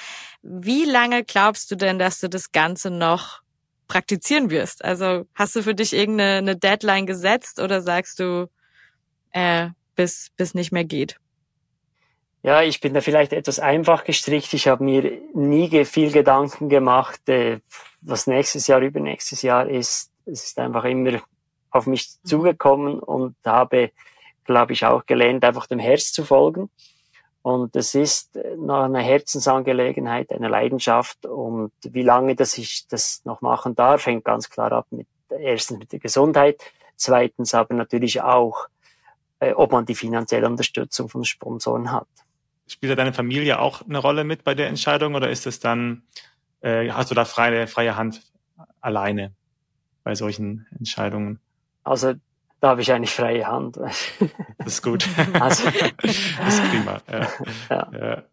Wie 0.43 0.85
lange 0.85 1.23
glaubst 1.23 1.71
du 1.71 1.75
denn, 1.75 1.99
dass 1.99 2.19
du 2.19 2.29
das 2.29 2.51
Ganze 2.51 2.91
noch 2.91 3.41
praktizieren 3.87 4.49
wirst? 4.49 4.83
Also 4.83 5.25
hast 5.33 5.55
du 5.55 5.63
für 5.63 5.73
dich 5.73 5.93
irgendeine 5.93 6.37
eine 6.37 6.55
Deadline 6.55 7.05
gesetzt 7.05 7.59
oder 7.59 7.81
sagst 7.81 8.19
du, 8.19 8.49
äh, 9.31 9.69
bis, 9.95 10.31
bis 10.37 10.53
nicht 10.53 10.71
mehr 10.71 10.83
geht? 10.83 11.17
Ja, 12.43 12.61
ich 12.61 12.81
bin 12.81 12.93
da 12.93 12.99
vielleicht 12.99 13.31
etwas 13.31 13.59
einfach 13.59 14.03
gestrickt. 14.03 14.53
Ich 14.53 14.67
habe 14.67 14.83
mir 14.83 15.19
nie 15.33 15.85
viel 15.85 16.11
Gedanken 16.11 16.67
gemacht, 16.67 17.27
äh, 17.29 17.59
was 18.01 18.27
nächstes 18.27 18.67
Jahr, 18.67 18.81
übernächstes 18.81 19.41
Jahr 19.41 19.67
ist. 19.67 20.11
Es 20.25 20.45
ist 20.45 20.59
einfach 20.59 20.83
immer 20.83 21.21
auf 21.71 21.87
mich 21.87 22.09
mhm. 22.23 22.27
zugekommen 22.27 22.99
und 22.99 23.35
habe 23.45 23.91
glaube 24.43 24.73
ich, 24.73 24.85
auch 24.85 25.05
gelernt, 25.05 25.43
einfach 25.43 25.67
dem 25.67 25.79
Herz 25.79 26.11
zu 26.11 26.23
folgen. 26.23 26.69
Und 27.43 27.75
es 27.75 27.93
ist 27.93 28.39
noch 28.57 28.83
eine 28.83 29.01
Herzensangelegenheit, 29.01 30.31
eine 30.31 30.47
Leidenschaft. 30.47 31.25
Und 31.25 31.73
wie 31.83 32.01
lange 32.01 32.35
dass 32.35 32.57
ich 32.57 32.87
das 32.87 33.21
noch 33.25 33.41
machen 33.41 33.75
darf, 33.75 34.05
hängt 34.05 34.23
ganz 34.25 34.49
klar 34.49 34.71
ab 34.71 34.87
mit 34.91 35.07
erstens 35.29 35.79
mit 35.79 35.91
der 35.91 35.99
Gesundheit, 35.99 36.61
zweitens 36.95 37.53
aber 37.53 37.75
natürlich 37.75 38.21
auch, 38.21 38.67
äh, 39.39 39.51
ob 39.53 39.71
man 39.71 39.85
die 39.85 39.95
finanzielle 39.95 40.47
Unterstützung 40.47 41.09
von 41.09 41.25
Sponsoren 41.25 41.91
hat. 41.91 42.07
Spielt 42.67 42.91
da 42.91 42.95
deine 42.95 43.13
Familie 43.13 43.59
auch 43.59 43.81
eine 43.81 43.97
Rolle 43.97 44.23
mit 44.23 44.43
bei 44.43 44.55
der 44.55 44.67
Entscheidung 44.67 45.15
oder 45.15 45.29
ist 45.29 45.45
es 45.45 45.59
dann, 45.59 46.03
äh, 46.61 46.89
hast 46.91 47.11
du 47.11 47.15
da 47.15 47.25
freie, 47.25 47.67
freie 47.67 47.97
Hand 47.97 48.21
alleine 48.79 49.33
bei 50.03 50.15
solchen 50.15 50.65
Entscheidungen? 50.77 51.39
Also 51.83 52.13
da 52.64 52.70
habe 52.70 52.82
ich 52.82 52.93
eigentlich 52.93 53.11
freie 53.11 53.45
Hand. 53.45 53.76
Das 53.76 54.07
ist 54.66 54.82
gut. 54.82 55.05
Also, 55.34 55.70
das 56.01 56.16
ist 56.16 56.72
prima. 56.72 57.01
Ja. 57.11 57.28
Ja. 57.70 57.91
ja. 57.91 58.24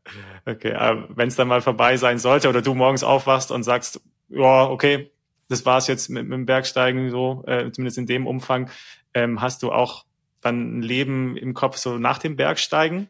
Okay, 0.47 0.73
wenn 1.17 1.27
es 1.27 1.35
dann 1.35 1.49
mal 1.49 1.61
vorbei 1.61 1.97
sein 1.97 2.21
sollte 2.21 2.49
oder 2.49 2.63
du 2.63 2.75
morgens 2.75 3.03
aufwachst 3.03 3.51
und 3.51 3.65
sagst, 3.65 4.01
ja, 4.29 4.71
okay, 4.71 5.11
das 5.49 5.67
war's 5.67 5.89
jetzt 5.89 6.11
mit, 6.11 6.29
mit 6.29 6.33
dem 6.33 6.47
Bergsteigen 6.47 7.11
so, 7.11 7.43
äh, 7.49 7.73
zumindest 7.73 7.99
in 7.99 8.07
dem 8.07 8.29
Umfang, 8.29 8.71
ähm, 9.15 9.41
hast 9.41 9.65
du 9.65 9.73
auch 9.73 10.05
dann 10.41 10.79
ein 10.79 10.83
Leben 10.83 11.37
im 11.37 11.53
Kopf 11.53 11.77
so 11.77 11.99
nach 11.99 12.19
dem 12.19 12.37
Bergsteigen, 12.37 13.09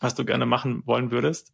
was 0.00 0.16
du 0.16 0.24
gerne 0.24 0.44
machen 0.44 0.82
wollen 0.86 1.12
würdest? 1.12 1.52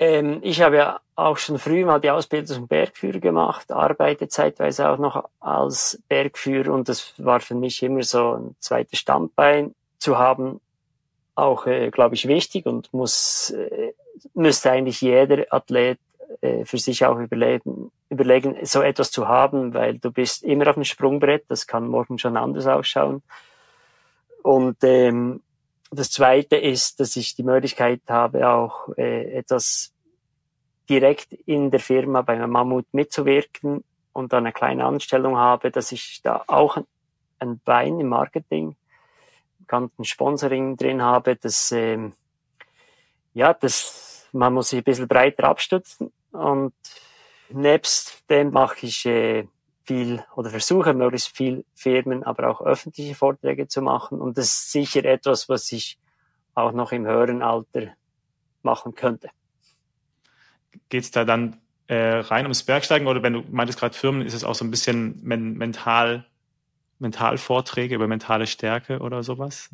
Ähm, 0.00 0.38
ich 0.42 0.62
habe 0.62 0.76
ja 0.76 1.00
auch 1.14 1.36
schon 1.36 1.58
früh 1.58 1.84
mal 1.84 2.00
die 2.00 2.10
Ausbildung 2.10 2.46
zum 2.46 2.68
Bergführer 2.68 3.20
gemacht, 3.20 3.70
arbeite 3.70 4.28
zeitweise 4.28 4.88
auch 4.88 4.96
noch 4.96 5.28
als 5.40 6.02
Bergführer 6.08 6.72
und 6.72 6.88
das 6.88 7.12
war 7.18 7.40
für 7.40 7.54
mich 7.54 7.82
immer 7.82 8.02
so 8.02 8.32
ein 8.32 8.56
zweites 8.60 8.98
Standbein 8.98 9.74
zu 9.98 10.18
haben, 10.18 10.62
auch, 11.34 11.66
äh, 11.66 11.90
glaube 11.90 12.14
ich, 12.14 12.26
wichtig 12.26 12.64
und 12.64 12.92
muss, 12.94 13.50
äh, 13.50 13.92
müsste 14.32 14.70
eigentlich 14.70 15.02
jeder 15.02 15.44
Athlet 15.50 15.98
äh, 16.40 16.64
für 16.64 16.78
sich 16.78 17.04
auch 17.04 17.18
überlegen, 17.18 17.92
überlegen, 18.08 18.56
so 18.64 18.80
etwas 18.80 19.10
zu 19.10 19.28
haben, 19.28 19.74
weil 19.74 19.98
du 19.98 20.10
bist 20.10 20.42
immer 20.44 20.66
auf 20.68 20.76
dem 20.76 20.84
Sprungbrett, 20.84 21.44
das 21.48 21.66
kann 21.66 21.86
morgen 21.86 22.18
schon 22.18 22.38
anders 22.38 22.66
ausschauen. 22.66 23.22
Und 24.42 24.78
ähm, 24.82 25.42
das 25.90 26.10
Zweite 26.10 26.56
ist, 26.56 27.00
dass 27.00 27.16
ich 27.16 27.34
die 27.34 27.42
Möglichkeit 27.42 28.02
habe, 28.08 28.48
auch 28.48 28.88
äh, 28.96 29.32
etwas 29.32 29.92
direkt 30.88 31.32
in 31.32 31.70
der 31.70 31.80
Firma 31.80 32.22
bei 32.22 32.46
Mammut 32.46 32.86
mitzuwirken 32.92 33.84
und 34.12 34.34
eine 34.34 34.52
kleine 34.52 34.84
Anstellung 34.84 35.36
habe, 35.36 35.70
dass 35.70 35.92
ich 35.92 36.20
da 36.22 36.44
auch 36.46 36.78
ein 37.38 37.60
Bein 37.64 38.00
im 38.00 38.08
Marketing, 38.08 38.76
ganz 39.66 39.92
ein 39.98 40.04
Sponsoring 40.04 40.76
drin 40.76 41.02
habe, 41.02 41.36
dass 41.36 41.72
ähm, 41.72 42.12
ja, 43.32 43.54
das 43.54 44.10
man 44.32 44.54
muss 44.54 44.70
sich 44.70 44.80
ein 44.80 44.84
bisschen 44.84 45.08
breiter 45.08 45.44
abstützen. 45.44 46.12
Und 46.32 46.74
nebst 47.48 48.28
dem 48.30 48.50
mache 48.50 48.86
ich 48.86 49.06
äh, 49.06 49.46
viel 49.84 50.24
oder 50.36 50.50
versuche 50.50 50.94
möglichst 50.94 51.36
viel 51.36 51.64
Firmen, 51.74 52.22
aber 52.22 52.48
auch 52.48 52.60
öffentliche 52.60 53.14
Vorträge 53.14 53.68
zu 53.68 53.82
machen. 53.82 54.20
Und 54.20 54.38
das 54.38 54.46
ist 54.46 54.72
sicher 54.72 55.04
etwas, 55.04 55.48
was 55.48 55.70
ich 55.72 55.98
auch 56.54 56.72
noch 56.72 56.92
im 56.92 57.06
höheren 57.06 57.42
Alter 57.42 57.94
machen 58.62 58.94
könnte. 58.94 59.30
Geht 60.88 61.04
es 61.04 61.10
da 61.10 61.24
dann 61.24 61.56
äh, 61.86 62.18
rein 62.18 62.44
ums 62.44 62.62
Bergsteigen 62.62 63.06
oder 63.06 63.22
wenn 63.22 63.32
du 63.32 63.42
meintest 63.50 63.78
gerade 63.78 63.96
Firmen, 63.96 64.22
ist 64.22 64.34
es 64.34 64.44
auch 64.44 64.54
so 64.54 64.64
ein 64.64 64.70
bisschen 64.70 65.18
men 65.22 65.54
mental, 65.54 66.26
Mentalvorträge 66.98 67.94
über 67.94 68.06
mentale 68.06 68.46
Stärke 68.46 68.98
oder 69.00 69.22
sowas? 69.22 69.70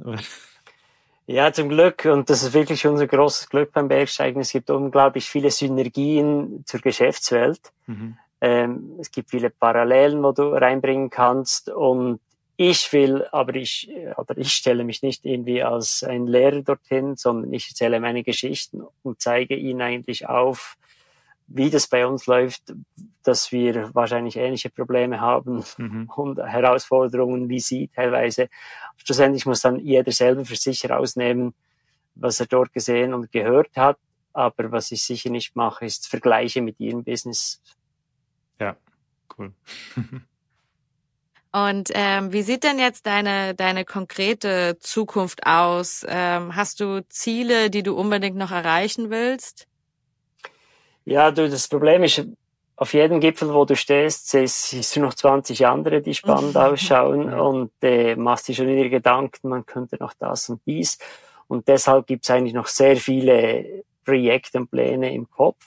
Ja, 1.28 1.52
zum 1.52 1.68
Glück. 1.68 2.04
Und 2.04 2.30
das 2.30 2.44
ist 2.44 2.54
wirklich 2.54 2.86
unser 2.86 3.08
großes 3.08 3.48
Glück 3.48 3.72
beim 3.72 3.88
Bergsteigen. 3.88 4.40
Es 4.40 4.52
gibt 4.52 4.70
unglaublich 4.70 5.28
viele 5.28 5.50
Synergien 5.50 6.62
zur 6.66 6.80
Geschäftswelt. 6.80 7.72
Mhm. 7.86 8.16
Ähm, 8.40 8.96
es 9.00 9.10
gibt 9.10 9.30
viele 9.30 9.50
Parallelen, 9.50 10.22
wo 10.22 10.32
du 10.32 10.48
reinbringen 10.48 11.10
kannst. 11.10 11.70
Und 11.70 12.20
ich 12.56 12.92
will, 12.92 13.26
aber 13.32 13.54
ich, 13.54 13.90
oder 14.16 14.36
ich 14.38 14.52
stelle 14.52 14.84
mich 14.84 15.02
nicht 15.02 15.24
irgendwie 15.24 15.62
als 15.62 16.02
ein 16.02 16.26
Lehrer 16.26 16.62
dorthin, 16.62 17.16
sondern 17.16 17.52
ich 17.52 17.68
erzähle 17.68 18.00
meine 18.00 18.22
Geschichten 18.22 18.82
und 19.02 19.20
zeige 19.20 19.56
ihnen 19.56 19.82
eigentlich 19.82 20.28
auf, 20.28 20.76
wie 21.48 21.70
das 21.70 21.86
bei 21.86 22.06
uns 22.06 22.26
läuft, 22.26 22.74
dass 23.22 23.52
wir 23.52 23.94
wahrscheinlich 23.94 24.36
ähnliche 24.36 24.70
Probleme 24.70 25.20
haben 25.20 25.64
mhm. 25.76 26.10
und 26.16 26.38
Herausforderungen 26.38 27.48
wie 27.48 27.60
sie 27.60 27.88
teilweise. 27.88 28.48
Schlussendlich 28.96 29.46
muss 29.46 29.60
dann 29.60 29.78
jeder 29.78 30.12
selber 30.12 30.44
für 30.44 30.56
sich 30.56 30.82
herausnehmen, 30.82 31.54
was 32.14 32.40
er 32.40 32.46
dort 32.46 32.72
gesehen 32.72 33.14
und 33.14 33.30
gehört 33.30 33.76
hat. 33.76 33.98
Aber 34.32 34.72
was 34.72 34.90
ich 34.92 35.02
sicher 35.02 35.30
nicht 35.30 35.56
mache, 35.56 35.86
ist 35.86 36.08
Vergleiche 36.08 36.60
mit 36.62 36.80
ihrem 36.80 37.04
Business 37.04 37.60
ja, 38.60 38.76
cool. 39.38 39.52
Und 41.52 41.90
ähm, 41.94 42.34
wie 42.34 42.42
sieht 42.42 42.64
denn 42.64 42.78
jetzt 42.78 43.06
deine 43.06 43.54
deine 43.54 43.86
konkrete 43.86 44.76
Zukunft 44.78 45.46
aus? 45.46 46.04
Ähm, 46.06 46.54
hast 46.54 46.80
du 46.80 47.00
Ziele, 47.08 47.70
die 47.70 47.82
du 47.82 47.94
unbedingt 47.94 48.36
noch 48.36 48.50
erreichen 48.50 49.08
willst? 49.08 49.66
Ja, 51.06 51.30
du, 51.30 51.48
das 51.48 51.68
Problem 51.68 52.02
ist, 52.02 52.26
auf 52.76 52.92
jedem 52.92 53.20
Gipfel, 53.20 53.54
wo 53.54 53.64
du 53.64 53.74
stehst, 53.74 54.28
siehst 54.28 54.96
du 54.96 55.00
noch 55.00 55.14
20 55.14 55.66
andere, 55.66 56.02
die 56.02 56.14
spannend 56.14 56.56
ausschauen 56.56 57.32
und 57.32 57.72
äh, 57.80 58.16
machst 58.16 58.48
dir 58.48 58.54
schon 58.54 58.68
wieder 58.68 58.90
Gedanken, 58.90 59.48
man 59.48 59.64
könnte 59.64 59.96
noch 59.98 60.12
das 60.12 60.50
und 60.50 60.60
dies. 60.66 60.98
Und 61.48 61.68
deshalb 61.68 62.06
gibt 62.06 62.24
es 62.24 62.30
eigentlich 62.30 62.52
noch 62.52 62.66
sehr 62.66 62.96
viele 62.96 63.84
Projekte 64.04 64.58
und 64.58 64.70
Pläne 64.70 65.14
im 65.14 65.30
Kopf 65.30 65.66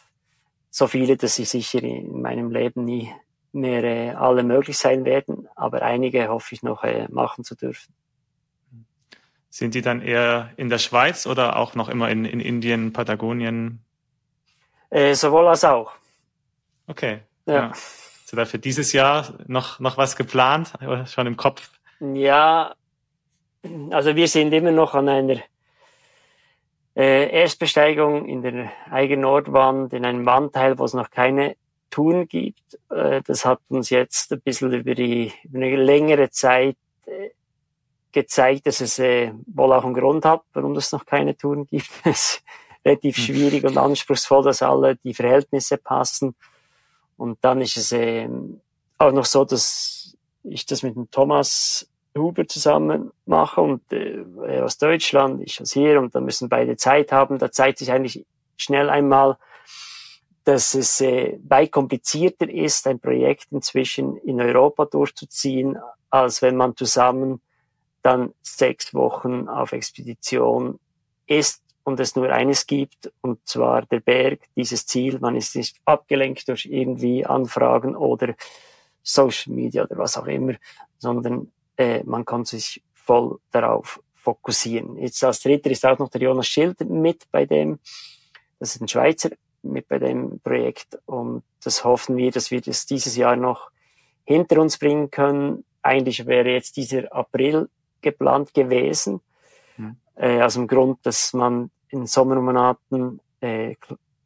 so 0.80 0.88
viele, 0.88 1.17
dass 1.17 1.36
sie 1.36 1.43
sicher 1.43 1.84
in 1.84 2.21
meinem 2.21 2.51
Leben 2.51 2.86
nie 2.86 3.13
mehr 3.51 3.84
äh, 3.84 4.09
alle 4.11 4.43
möglich 4.43 4.77
sein 4.77 5.03
werden, 5.03 5.47
aber 5.55 5.82
einige 5.82 6.30
hoffe 6.30 6.55
ich 6.55 6.63
noch 6.63 6.84
äh, 6.84 7.07
machen 7.09 7.43
zu 7.43 7.55
dürfen. 7.55 7.93
Sind 9.49 9.73
die 9.75 9.82
dann 9.82 10.01
eher 10.01 10.51
in 10.55 10.69
der 10.69 10.77
Schweiz 10.77 11.27
oder 11.27 11.57
auch 11.57 11.75
noch 11.75 11.89
immer 11.89 12.09
in, 12.09 12.23
in 12.23 12.39
Indien, 12.39 12.93
Patagonien? 12.93 13.84
Äh, 14.89 15.15
sowohl 15.15 15.47
als 15.47 15.65
auch. 15.65 15.91
Okay. 16.88 17.19
Ja. 17.45 17.53
ja. 17.53 17.71
Ist 17.71 18.38
da 18.38 18.45
für 18.45 18.59
dieses 18.59 18.93
Jahr 18.93 19.34
noch, 19.47 19.80
noch 19.80 19.97
was 19.97 20.15
geplant, 20.15 20.73
schon 21.07 21.27
im 21.27 21.36
Kopf? 21.36 21.71
Ja, 21.99 22.73
also 23.89 24.15
wir 24.15 24.27
sind 24.27 24.53
immer 24.53 24.71
noch 24.71 24.93
an 24.93 25.09
einer 25.09 25.39
äh, 27.00 27.30
Erstbesteigung 27.30 28.26
in 28.26 28.41
der 28.41 28.72
eigenen 28.91 29.22
Nordwand, 29.22 29.93
in 29.93 30.04
einem 30.04 30.26
Wandteil, 30.26 30.78
wo 30.78 30.84
es 30.84 30.93
noch 30.93 31.10
keine 31.10 31.56
Touren 31.89 32.28
gibt. 32.28 32.78
Äh, 32.89 33.22
das 33.26 33.45
hat 33.45 33.62
uns 33.70 33.89
jetzt 33.89 34.34
ein 34.34 34.41
bisschen 34.41 34.74
über, 34.74 34.93
die, 34.95 35.32
über 35.43 35.60
eine 35.60 35.78
längere 35.78 36.30
Zeit 36.30 36.76
äh, 37.06 37.30
gezeigt, 38.12 38.68
dass 38.68 38.82
es 38.82 39.00
äh, 39.00 39.32
wohl 39.47 39.72
auch 39.72 39.86
einen 39.86 39.93
Grund 39.93 40.26
hat, 40.26 40.41
warum 40.52 40.76
es 40.76 40.91
noch 40.91 41.06
keine 41.06 41.38
Touren 41.38 41.66
gibt. 41.68 41.89
es 42.04 42.34
ist 42.34 42.43
relativ 42.84 43.16
hm. 43.16 43.24
schwierig 43.24 43.64
und 43.64 43.78
anspruchsvoll, 43.78 44.43
dass 44.43 44.62
alle 44.62 44.97
die 44.97 45.14
Verhältnisse 45.14 45.78
passen. 45.78 46.36
Und 47.16 47.38
dann 47.41 47.62
ist 47.62 47.78
es 47.78 47.93
äh, 47.93 48.28
auch 48.97 49.14
noch 49.14 49.26
so, 49.26 49.45
dass 49.45 50.18
ich 50.43 50.66
das 50.66 50.84
mit 50.84 50.97
dem 50.97 51.10
Thomas 51.12 51.89
Huber 52.18 52.47
zusammen 52.47 53.12
machen 53.26 53.64
und 53.64 53.93
äh, 53.93 54.24
er 54.47 54.66
aus 54.66 54.78
Deutschland, 54.78 55.41
ich 55.43 55.62
aus 55.62 55.74
hier 55.74 55.99
und 55.99 56.16
dann 56.16 56.26
müssen 56.26 56.49
beide 56.49 56.76
Zeit 56.78 57.12
haben. 57.12 57.38
Da 57.38 57.51
zeigt 57.51 57.80
sich 57.80 57.91
eigentlich 57.91 58.26
schnell 58.57 58.89
einmal, 58.89 59.38
dass 60.43 60.74
es 60.74 61.01
äh, 61.01 61.38
weit 61.47 61.72
komplizierter 61.72 62.49
ist, 62.49 62.88
ein 62.88 62.99
Projekt 62.99 63.47
inzwischen 63.51 64.18
in 64.18 64.41
Europa 64.41 64.86
durchzuziehen, 64.86 65.78
als 66.10 66.41
wenn 66.41 66.55
man 66.55 66.76
zusammen 66.76 67.41
dann 68.01 68.34
sechs 68.41 68.93
Wochen 68.93 69.47
auf 69.47 69.74
Expedition 69.74 70.80
ist 71.28 71.62
und 71.84 71.99
es 71.99 72.16
nur 72.16 72.30
eines 72.32 72.66
gibt, 72.66 73.12
und 73.22 73.47
zwar 73.47 73.84
der 73.84 73.99
Berg, 73.99 74.39
dieses 74.55 74.86
Ziel. 74.86 75.20
Man 75.20 75.36
ist 75.36 75.55
nicht 75.55 75.78
abgelenkt 75.86 76.47
durch 76.47 76.66
irgendwie 76.66 77.26
Anfragen 77.26 77.95
oder 77.95 78.36
Social 79.03 79.53
Media 79.53 79.84
oder 79.84 79.97
was 79.97 80.18
auch 80.18 80.28
immer, 80.28 80.53
sondern 80.97 81.51
äh, 81.80 82.03
man 82.03 82.25
kann 82.25 82.43
sich 82.43 82.84
voll 82.93 83.39
darauf 83.51 84.01
fokussieren. 84.15 84.97
Jetzt 84.97 85.23
als 85.23 85.41
dritter 85.41 85.71
ist 85.71 85.86
auch 85.86 85.97
noch 85.97 86.09
der 86.09 86.21
Jonas 86.21 86.47
Schild 86.47 86.82
mit 86.82 87.32
bei 87.32 87.45
dem, 87.45 87.80
das 88.59 88.75
ist 88.75 88.82
ein 88.82 88.88
Schweizer, 88.89 89.30
mit 89.63 89.88
bei 89.88 89.97
dem 89.97 90.39
Projekt 90.41 90.99
und 91.05 91.43
das 91.63 91.84
hoffen 91.84 92.17
wir, 92.17 92.32
dass 92.32 92.51
wir 92.51 92.61
das 92.61 92.86
dieses 92.86 93.15
Jahr 93.15 93.38
noch 93.38 93.71
hinter 94.25 94.61
uns 94.61 94.77
bringen 94.77 95.09
können. 95.09 95.63
Eigentlich 95.82 96.25
wäre 96.25 96.49
jetzt 96.51 96.75
dieser 96.75 97.11
April 97.13 97.69
geplant 98.01 98.53
gewesen, 98.53 99.21
mhm. 99.77 99.95
äh, 100.15 100.41
aus 100.41 100.55
dem 100.55 100.67
Grund, 100.67 100.99
dass 101.05 101.34
man 101.34 101.71
in 101.89 102.05
Sommermonaten 102.05 103.21
äh, 103.39 103.75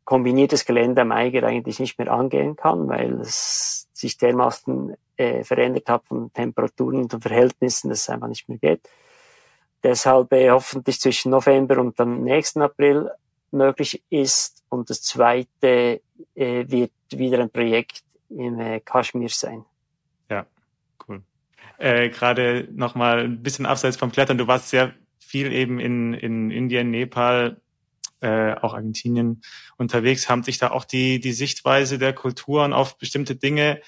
kombiniertes 0.05 0.65
Gelände 0.65 1.01
am 1.01 1.11
Eiger 1.11 1.43
eigentlich 1.43 1.79
nicht 1.79 1.97
mehr 1.97 2.11
angehen 2.11 2.55
kann, 2.55 2.87
weil 2.87 3.21
es 3.21 3.87
sich 3.93 4.17
dermaßen 4.17 4.95
äh, 5.17 5.43
verändert 5.43 5.89
hat 5.89 6.05
von 6.05 6.31
Temperaturen 6.33 7.03
und 7.03 7.21
Verhältnissen, 7.21 7.89
dass 7.89 8.01
es 8.01 8.09
einfach 8.09 8.27
nicht 8.27 8.49
mehr 8.49 8.57
geht. 8.57 8.81
Deshalb 9.83 10.31
äh, 10.33 10.49
hoffentlich 10.49 10.99
zwischen 10.99 11.31
November 11.31 11.79
und 11.79 11.99
dann 11.99 12.23
nächsten 12.23 12.61
April 12.61 13.11
möglich 13.51 14.03
ist. 14.09 14.63
Und 14.69 14.89
das 14.89 15.01
zweite 15.01 16.01
äh, 16.35 16.65
wird 16.67 16.91
wieder 17.11 17.39
ein 17.39 17.49
Projekt 17.49 18.03
in 18.29 18.59
äh, 18.59 18.79
Kaschmir 18.79 19.29
sein. 19.29 19.65
Ja, 20.29 20.45
cool. 21.07 21.21
Äh, 21.77 22.09
Gerade 22.09 22.67
nochmal 22.71 23.19
ein 23.25 23.43
bisschen 23.43 23.65
abseits 23.65 23.97
vom 23.97 24.11
Klettern. 24.11 24.37
Du 24.37 24.47
warst 24.47 24.69
sehr 24.69 24.93
viel 25.19 25.51
eben 25.51 25.79
in, 25.79 26.13
in 26.13 26.51
Indien, 26.51 26.91
Nepal, 26.91 27.57
äh, 28.23 28.55
auch 28.61 28.73
Argentinien 28.73 29.41
unterwegs. 29.77 30.29
Haben 30.29 30.43
sich 30.43 30.57
da 30.57 30.71
auch 30.71 30.85
die, 30.85 31.19
die 31.19 31.33
Sichtweise 31.33 31.97
der 31.99 32.13
Kulturen 32.13 32.73
auf 32.73 32.97
bestimmte 32.97 33.35
Dinge 33.35 33.81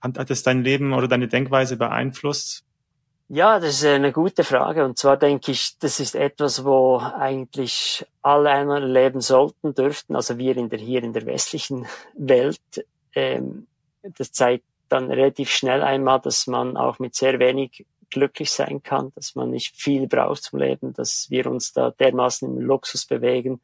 hat, 0.00 0.30
es 0.30 0.42
dein 0.42 0.62
Leben 0.62 0.92
oder 0.92 1.08
deine 1.08 1.26
Denkweise 1.26 1.76
beeinflusst? 1.76 2.64
Ja, 3.30 3.60
das 3.60 3.82
ist 3.82 3.84
eine 3.84 4.12
gute 4.12 4.44
Frage. 4.44 4.84
Und 4.84 4.96
zwar 4.96 5.16
denke 5.16 5.52
ich, 5.52 5.78
das 5.78 6.00
ist 6.00 6.14
etwas, 6.14 6.64
wo 6.64 6.98
eigentlich 6.98 8.06
alle 8.22 8.50
einmal 8.50 8.90
leben 8.90 9.20
sollten, 9.20 9.74
dürften. 9.74 10.16
Also 10.16 10.38
wir 10.38 10.56
in 10.56 10.70
der, 10.70 10.78
hier 10.78 11.02
in 11.02 11.12
der 11.12 11.26
westlichen 11.26 11.86
Welt. 12.14 12.86
Ähm, 13.14 13.66
das 14.02 14.32
zeigt 14.32 14.64
dann 14.88 15.10
relativ 15.10 15.50
schnell 15.50 15.82
einmal, 15.82 16.20
dass 16.20 16.46
man 16.46 16.76
auch 16.76 16.98
mit 16.98 17.14
sehr 17.14 17.38
wenig 17.38 17.84
glücklich 18.10 18.50
sein 18.50 18.82
kann, 18.82 19.12
dass 19.14 19.34
man 19.34 19.50
nicht 19.50 19.76
viel 19.76 20.06
braucht 20.06 20.42
zum 20.42 20.58
Leben, 20.58 20.92
dass 20.92 21.30
wir 21.30 21.46
uns 21.46 21.72
da 21.72 21.90
dermaßen 21.90 22.48
im 22.48 22.60
Luxus 22.60 23.06
bewegen, 23.06 23.60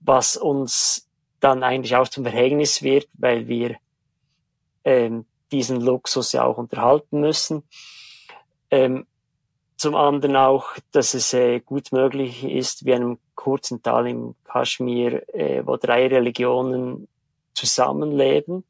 was 0.00 0.36
uns 0.36 1.08
dann 1.40 1.62
eigentlich 1.62 1.96
auch 1.96 2.08
zum 2.08 2.24
Verhängnis 2.24 2.82
wird, 2.82 3.08
weil 3.14 3.48
wir 3.48 3.76
ähm, 4.84 5.26
diesen 5.52 5.80
Luxus 5.80 6.32
ja 6.32 6.44
auch 6.44 6.58
unterhalten 6.58 7.20
müssen. 7.20 7.62
Ähm, 8.70 9.06
zum 9.76 9.94
anderen 9.94 10.36
auch, 10.36 10.76
dass 10.92 11.14
es 11.14 11.32
äh, 11.32 11.60
gut 11.60 11.92
möglich 11.92 12.44
ist, 12.44 12.84
wie 12.84 12.94
einem 12.94 13.18
kurzen 13.34 13.82
Tal 13.82 14.06
im 14.08 14.34
Kaschmir, 14.44 15.26
äh, 15.34 15.66
wo 15.66 15.76
drei 15.76 16.06
Religionen 16.06 17.08
zusammenleben, 17.54 18.64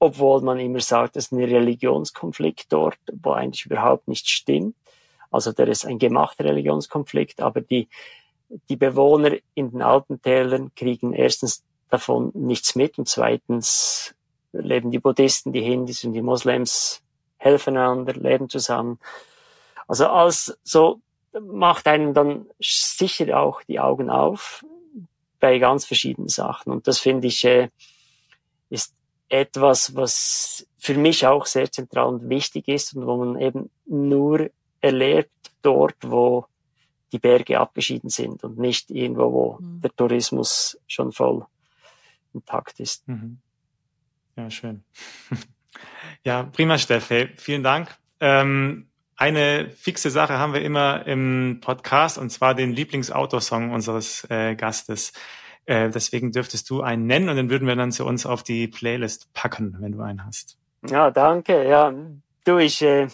obwohl 0.00 0.40
man 0.40 0.58
immer 0.58 0.80
sagt, 0.80 1.16
es 1.16 1.26
ist 1.26 1.32
ein 1.32 1.44
Religionskonflikt 1.44 2.72
dort, 2.72 2.98
wo 3.12 3.32
eigentlich 3.32 3.66
überhaupt 3.66 4.08
nicht 4.08 4.28
stimmt. 4.28 4.74
Also 5.30 5.52
der 5.52 5.68
ist 5.68 5.84
ein 5.84 5.98
gemachter 5.98 6.44
Religionskonflikt, 6.44 7.40
aber 7.40 7.60
die, 7.60 7.88
die 8.68 8.76
Bewohner 8.76 9.36
in 9.54 9.70
den 9.70 9.82
Alpentälern 9.82 10.72
kriegen 10.74 11.12
erstens 11.12 11.62
davon 11.90 12.32
nichts 12.34 12.74
mit 12.74 12.98
und 12.98 13.08
zweitens 13.08 14.14
leben 14.52 14.90
die 14.90 14.98
Buddhisten, 14.98 15.52
die 15.52 15.62
Hindus 15.62 16.02
und 16.02 16.14
die 16.14 16.22
Moslems 16.22 17.02
helfen 17.36 17.76
einander, 17.76 18.14
leben 18.14 18.48
zusammen. 18.48 18.98
Also 19.86 20.06
alles 20.06 20.58
so 20.64 21.00
macht 21.38 21.86
einem 21.86 22.14
dann 22.14 22.46
sicher 22.58 23.38
auch 23.38 23.62
die 23.64 23.78
Augen 23.78 24.08
auf 24.08 24.64
bei 25.40 25.58
ganz 25.58 25.84
verschiedenen 25.84 26.28
Sachen. 26.28 26.72
Und 26.72 26.88
das 26.88 26.98
finde 26.98 27.26
ich 27.26 27.44
äh, 27.44 27.68
ist 28.70 28.94
etwas, 29.30 29.94
was 29.94 30.66
für 30.78 30.94
mich 30.94 31.26
auch 31.26 31.46
sehr 31.46 31.70
zentral 31.70 32.06
und 32.06 32.28
wichtig 32.28 32.68
ist 32.68 32.94
und 32.94 33.06
wo 33.06 33.16
man 33.16 33.40
eben 33.40 33.70
nur 33.86 34.50
erlebt 34.80 35.30
dort, 35.62 35.96
wo 36.02 36.46
die 37.12 37.18
Berge 37.18 37.58
abgeschieden 37.58 38.10
sind 38.10 38.44
und 38.44 38.58
nicht 38.58 38.90
irgendwo, 38.90 39.32
wo 39.32 39.58
mhm. 39.60 39.80
der 39.80 39.94
Tourismus 39.94 40.78
schon 40.86 41.12
voll 41.12 41.46
intakt 42.32 42.80
ist. 42.80 43.06
Mhm. 43.08 43.38
Ja, 44.36 44.50
schön. 44.50 44.84
ja, 46.24 46.44
prima, 46.44 46.78
Steffi. 46.78 47.30
Vielen 47.36 47.62
Dank. 47.62 47.96
Ähm, 48.20 48.88
eine 49.16 49.70
fixe 49.70 50.10
Sache 50.10 50.38
haben 50.38 50.54
wir 50.54 50.62
immer 50.62 51.06
im 51.06 51.58
Podcast 51.60 52.16
und 52.16 52.30
zwar 52.30 52.54
den 52.54 52.72
Lieblingsautosong 52.72 53.70
unseres 53.70 54.26
äh, 54.30 54.54
Gastes. 54.54 55.12
Äh, 55.70 55.88
deswegen 55.88 56.32
dürftest 56.32 56.68
du 56.68 56.82
einen 56.82 57.06
nennen 57.06 57.28
und 57.28 57.36
den 57.36 57.48
würden 57.48 57.68
wir 57.68 57.76
dann 57.76 57.92
zu 57.92 58.04
uns 58.04 58.26
auf 58.26 58.42
die 58.42 58.66
Playlist 58.66 59.32
packen, 59.34 59.76
wenn 59.78 59.92
du 59.92 60.00
einen 60.00 60.26
hast. 60.26 60.58
Ja, 60.88 61.12
danke. 61.12 61.64
Ja, 61.68 61.94
du, 62.44 62.58
ich, 62.58 62.82
äh, 62.82 63.06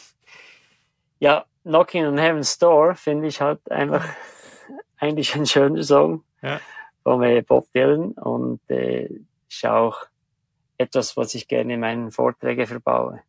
ja, 1.18 1.44
Knocking 1.64 2.06
on 2.06 2.16
Heaven's 2.16 2.56
Door 2.56 2.94
finde 2.94 3.28
ich 3.28 3.42
halt 3.42 3.70
einfach 3.70 4.08
eigentlich 4.96 5.34
ein 5.34 5.44
schöner 5.44 5.82
Song 5.82 6.24
ja. 6.40 6.58
von 7.02 7.22
äh, 7.24 7.42
Bob 7.42 7.70
Dylan 7.74 8.12
und 8.12 8.62
äh, 8.70 9.10
ist 9.50 9.66
auch 9.66 10.06
etwas, 10.78 11.14
was 11.14 11.34
ich 11.34 11.48
gerne 11.48 11.74
in 11.74 11.80
meinen 11.80 12.10
Vorträgen 12.10 12.66
verbaue. 12.66 13.20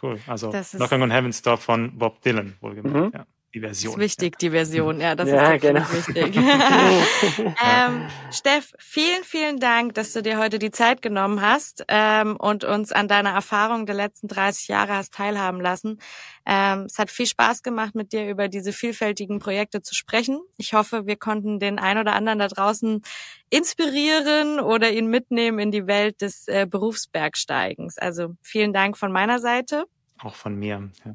Cool. 0.00 0.18
Also 0.26 0.52
Knocking 0.52 1.02
on 1.02 1.10
Heaven's 1.10 1.42
Door 1.42 1.58
von 1.58 1.98
Bob 1.98 2.22
Dylan, 2.22 2.56
wohlgemerkt. 2.62 2.96
Mhm. 2.96 3.10
Ja 3.12 3.26
die 3.54 3.60
Version. 3.60 3.94
Das 3.94 4.04
ist 4.04 4.20
wichtig, 4.20 4.34
ja. 4.34 4.38
die 4.40 4.50
Version, 4.50 5.00
ja, 5.00 5.14
das 5.14 5.28
ja, 5.28 5.52
ist 5.52 5.62
genau. 5.62 5.80
wichtig. 5.80 6.36
ähm, 7.64 8.06
Steff, 8.30 8.72
vielen, 8.78 9.24
vielen 9.24 9.58
Dank, 9.58 9.94
dass 9.94 10.12
du 10.12 10.22
dir 10.22 10.38
heute 10.38 10.58
die 10.58 10.70
Zeit 10.70 11.00
genommen 11.00 11.40
hast 11.40 11.84
ähm, 11.88 12.36
und 12.36 12.64
uns 12.64 12.92
an 12.92 13.08
deiner 13.08 13.30
Erfahrung 13.30 13.86
der 13.86 13.94
letzten 13.94 14.28
30 14.28 14.68
Jahre 14.68 14.94
hast 14.94 15.14
teilhaben 15.14 15.60
lassen. 15.60 15.98
Ähm, 16.44 16.82
es 16.82 16.98
hat 16.98 17.10
viel 17.10 17.26
Spaß 17.26 17.62
gemacht, 17.62 17.94
mit 17.94 18.12
dir 18.12 18.28
über 18.28 18.48
diese 18.48 18.72
vielfältigen 18.72 19.38
Projekte 19.38 19.80
zu 19.80 19.94
sprechen. 19.94 20.40
Ich 20.58 20.74
hoffe, 20.74 21.06
wir 21.06 21.16
konnten 21.16 21.58
den 21.58 21.78
ein 21.78 21.96
oder 21.96 22.12
anderen 22.14 22.38
da 22.38 22.48
draußen 22.48 23.02
inspirieren 23.48 24.60
oder 24.60 24.90
ihn 24.90 25.06
mitnehmen 25.06 25.58
in 25.58 25.70
die 25.70 25.86
Welt 25.86 26.20
des 26.20 26.48
äh, 26.48 26.66
Berufsbergsteigens. 26.68 27.96
Also 27.96 28.34
vielen 28.42 28.74
Dank 28.74 28.98
von 28.98 29.10
meiner 29.10 29.38
Seite. 29.38 29.84
Auch 30.18 30.34
von 30.34 30.54
mir. 30.54 30.90
Ja. 31.04 31.14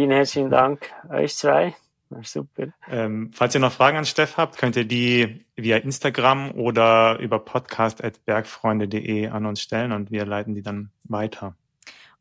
Vielen 0.00 0.12
herzlichen 0.12 0.48
Dank 0.48 0.90
euch 1.10 1.36
zwei. 1.36 1.74
Super. 2.22 2.68
Ähm, 2.90 3.32
falls 3.34 3.54
ihr 3.54 3.60
noch 3.60 3.72
Fragen 3.72 3.98
an 3.98 4.06
Steff 4.06 4.38
habt, 4.38 4.56
könnt 4.56 4.74
ihr 4.76 4.86
die 4.86 5.44
via 5.56 5.76
Instagram 5.76 6.52
oder 6.52 7.18
über 7.18 7.38
podcast.bergfreunde.de 7.38 9.28
an 9.28 9.44
uns 9.44 9.60
stellen 9.60 9.92
und 9.92 10.10
wir 10.10 10.24
leiten 10.24 10.54
die 10.54 10.62
dann 10.62 10.90
weiter. 11.04 11.54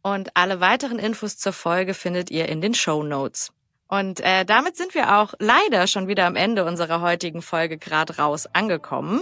Und 0.02 0.36
alle 0.36 0.60
weiteren 0.60 1.00
Infos 1.00 1.38
zur 1.38 1.54
Folge 1.54 1.94
findet 1.94 2.30
ihr 2.32 2.50
in 2.50 2.60
den 2.60 2.74
Show 2.74 3.02
Notes. 3.02 3.54
Und 3.88 4.20
äh, 4.20 4.44
damit 4.44 4.76
sind 4.76 4.94
wir 4.94 5.18
auch 5.18 5.34
leider 5.40 5.88
schon 5.88 6.10
wieder 6.10 6.26
am 6.26 6.36
Ende 6.36 6.66
unserer 6.66 7.00
heutigen 7.00 7.42
Folge 7.42 7.78
gerade 7.78 8.18
raus 8.18 8.46
angekommen. 8.52 9.22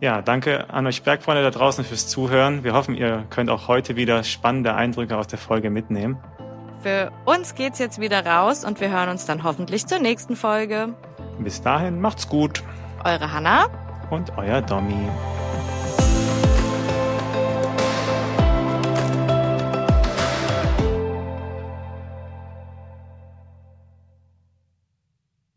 Ja, 0.00 0.22
danke 0.22 0.70
an 0.70 0.86
euch 0.86 1.02
Bergfreunde 1.02 1.42
da 1.42 1.50
draußen 1.50 1.84
fürs 1.84 2.08
Zuhören. 2.08 2.64
Wir 2.64 2.72
hoffen, 2.72 2.94
ihr 2.94 3.26
könnt 3.28 3.50
auch 3.50 3.68
heute 3.68 3.94
wieder 3.94 4.24
spannende 4.24 4.74
Eindrücke 4.74 5.18
aus 5.18 5.26
der 5.26 5.38
Folge 5.38 5.68
mitnehmen. 5.68 6.16
Für 6.84 7.10
uns 7.24 7.54
geht's 7.54 7.78
jetzt 7.78 7.98
wieder 7.98 8.26
raus 8.26 8.62
und 8.62 8.78
wir 8.78 8.90
hören 8.90 9.08
uns 9.08 9.24
dann 9.24 9.42
hoffentlich 9.42 9.86
zur 9.86 10.00
nächsten 10.00 10.36
Folge. 10.36 10.92
Bis 11.38 11.62
dahin, 11.62 11.98
macht's 11.98 12.28
gut. 12.28 12.62
Eure 13.02 13.32
Hanna 13.32 13.68
und 14.10 14.36
euer 14.36 14.60
Domi. 14.60 15.08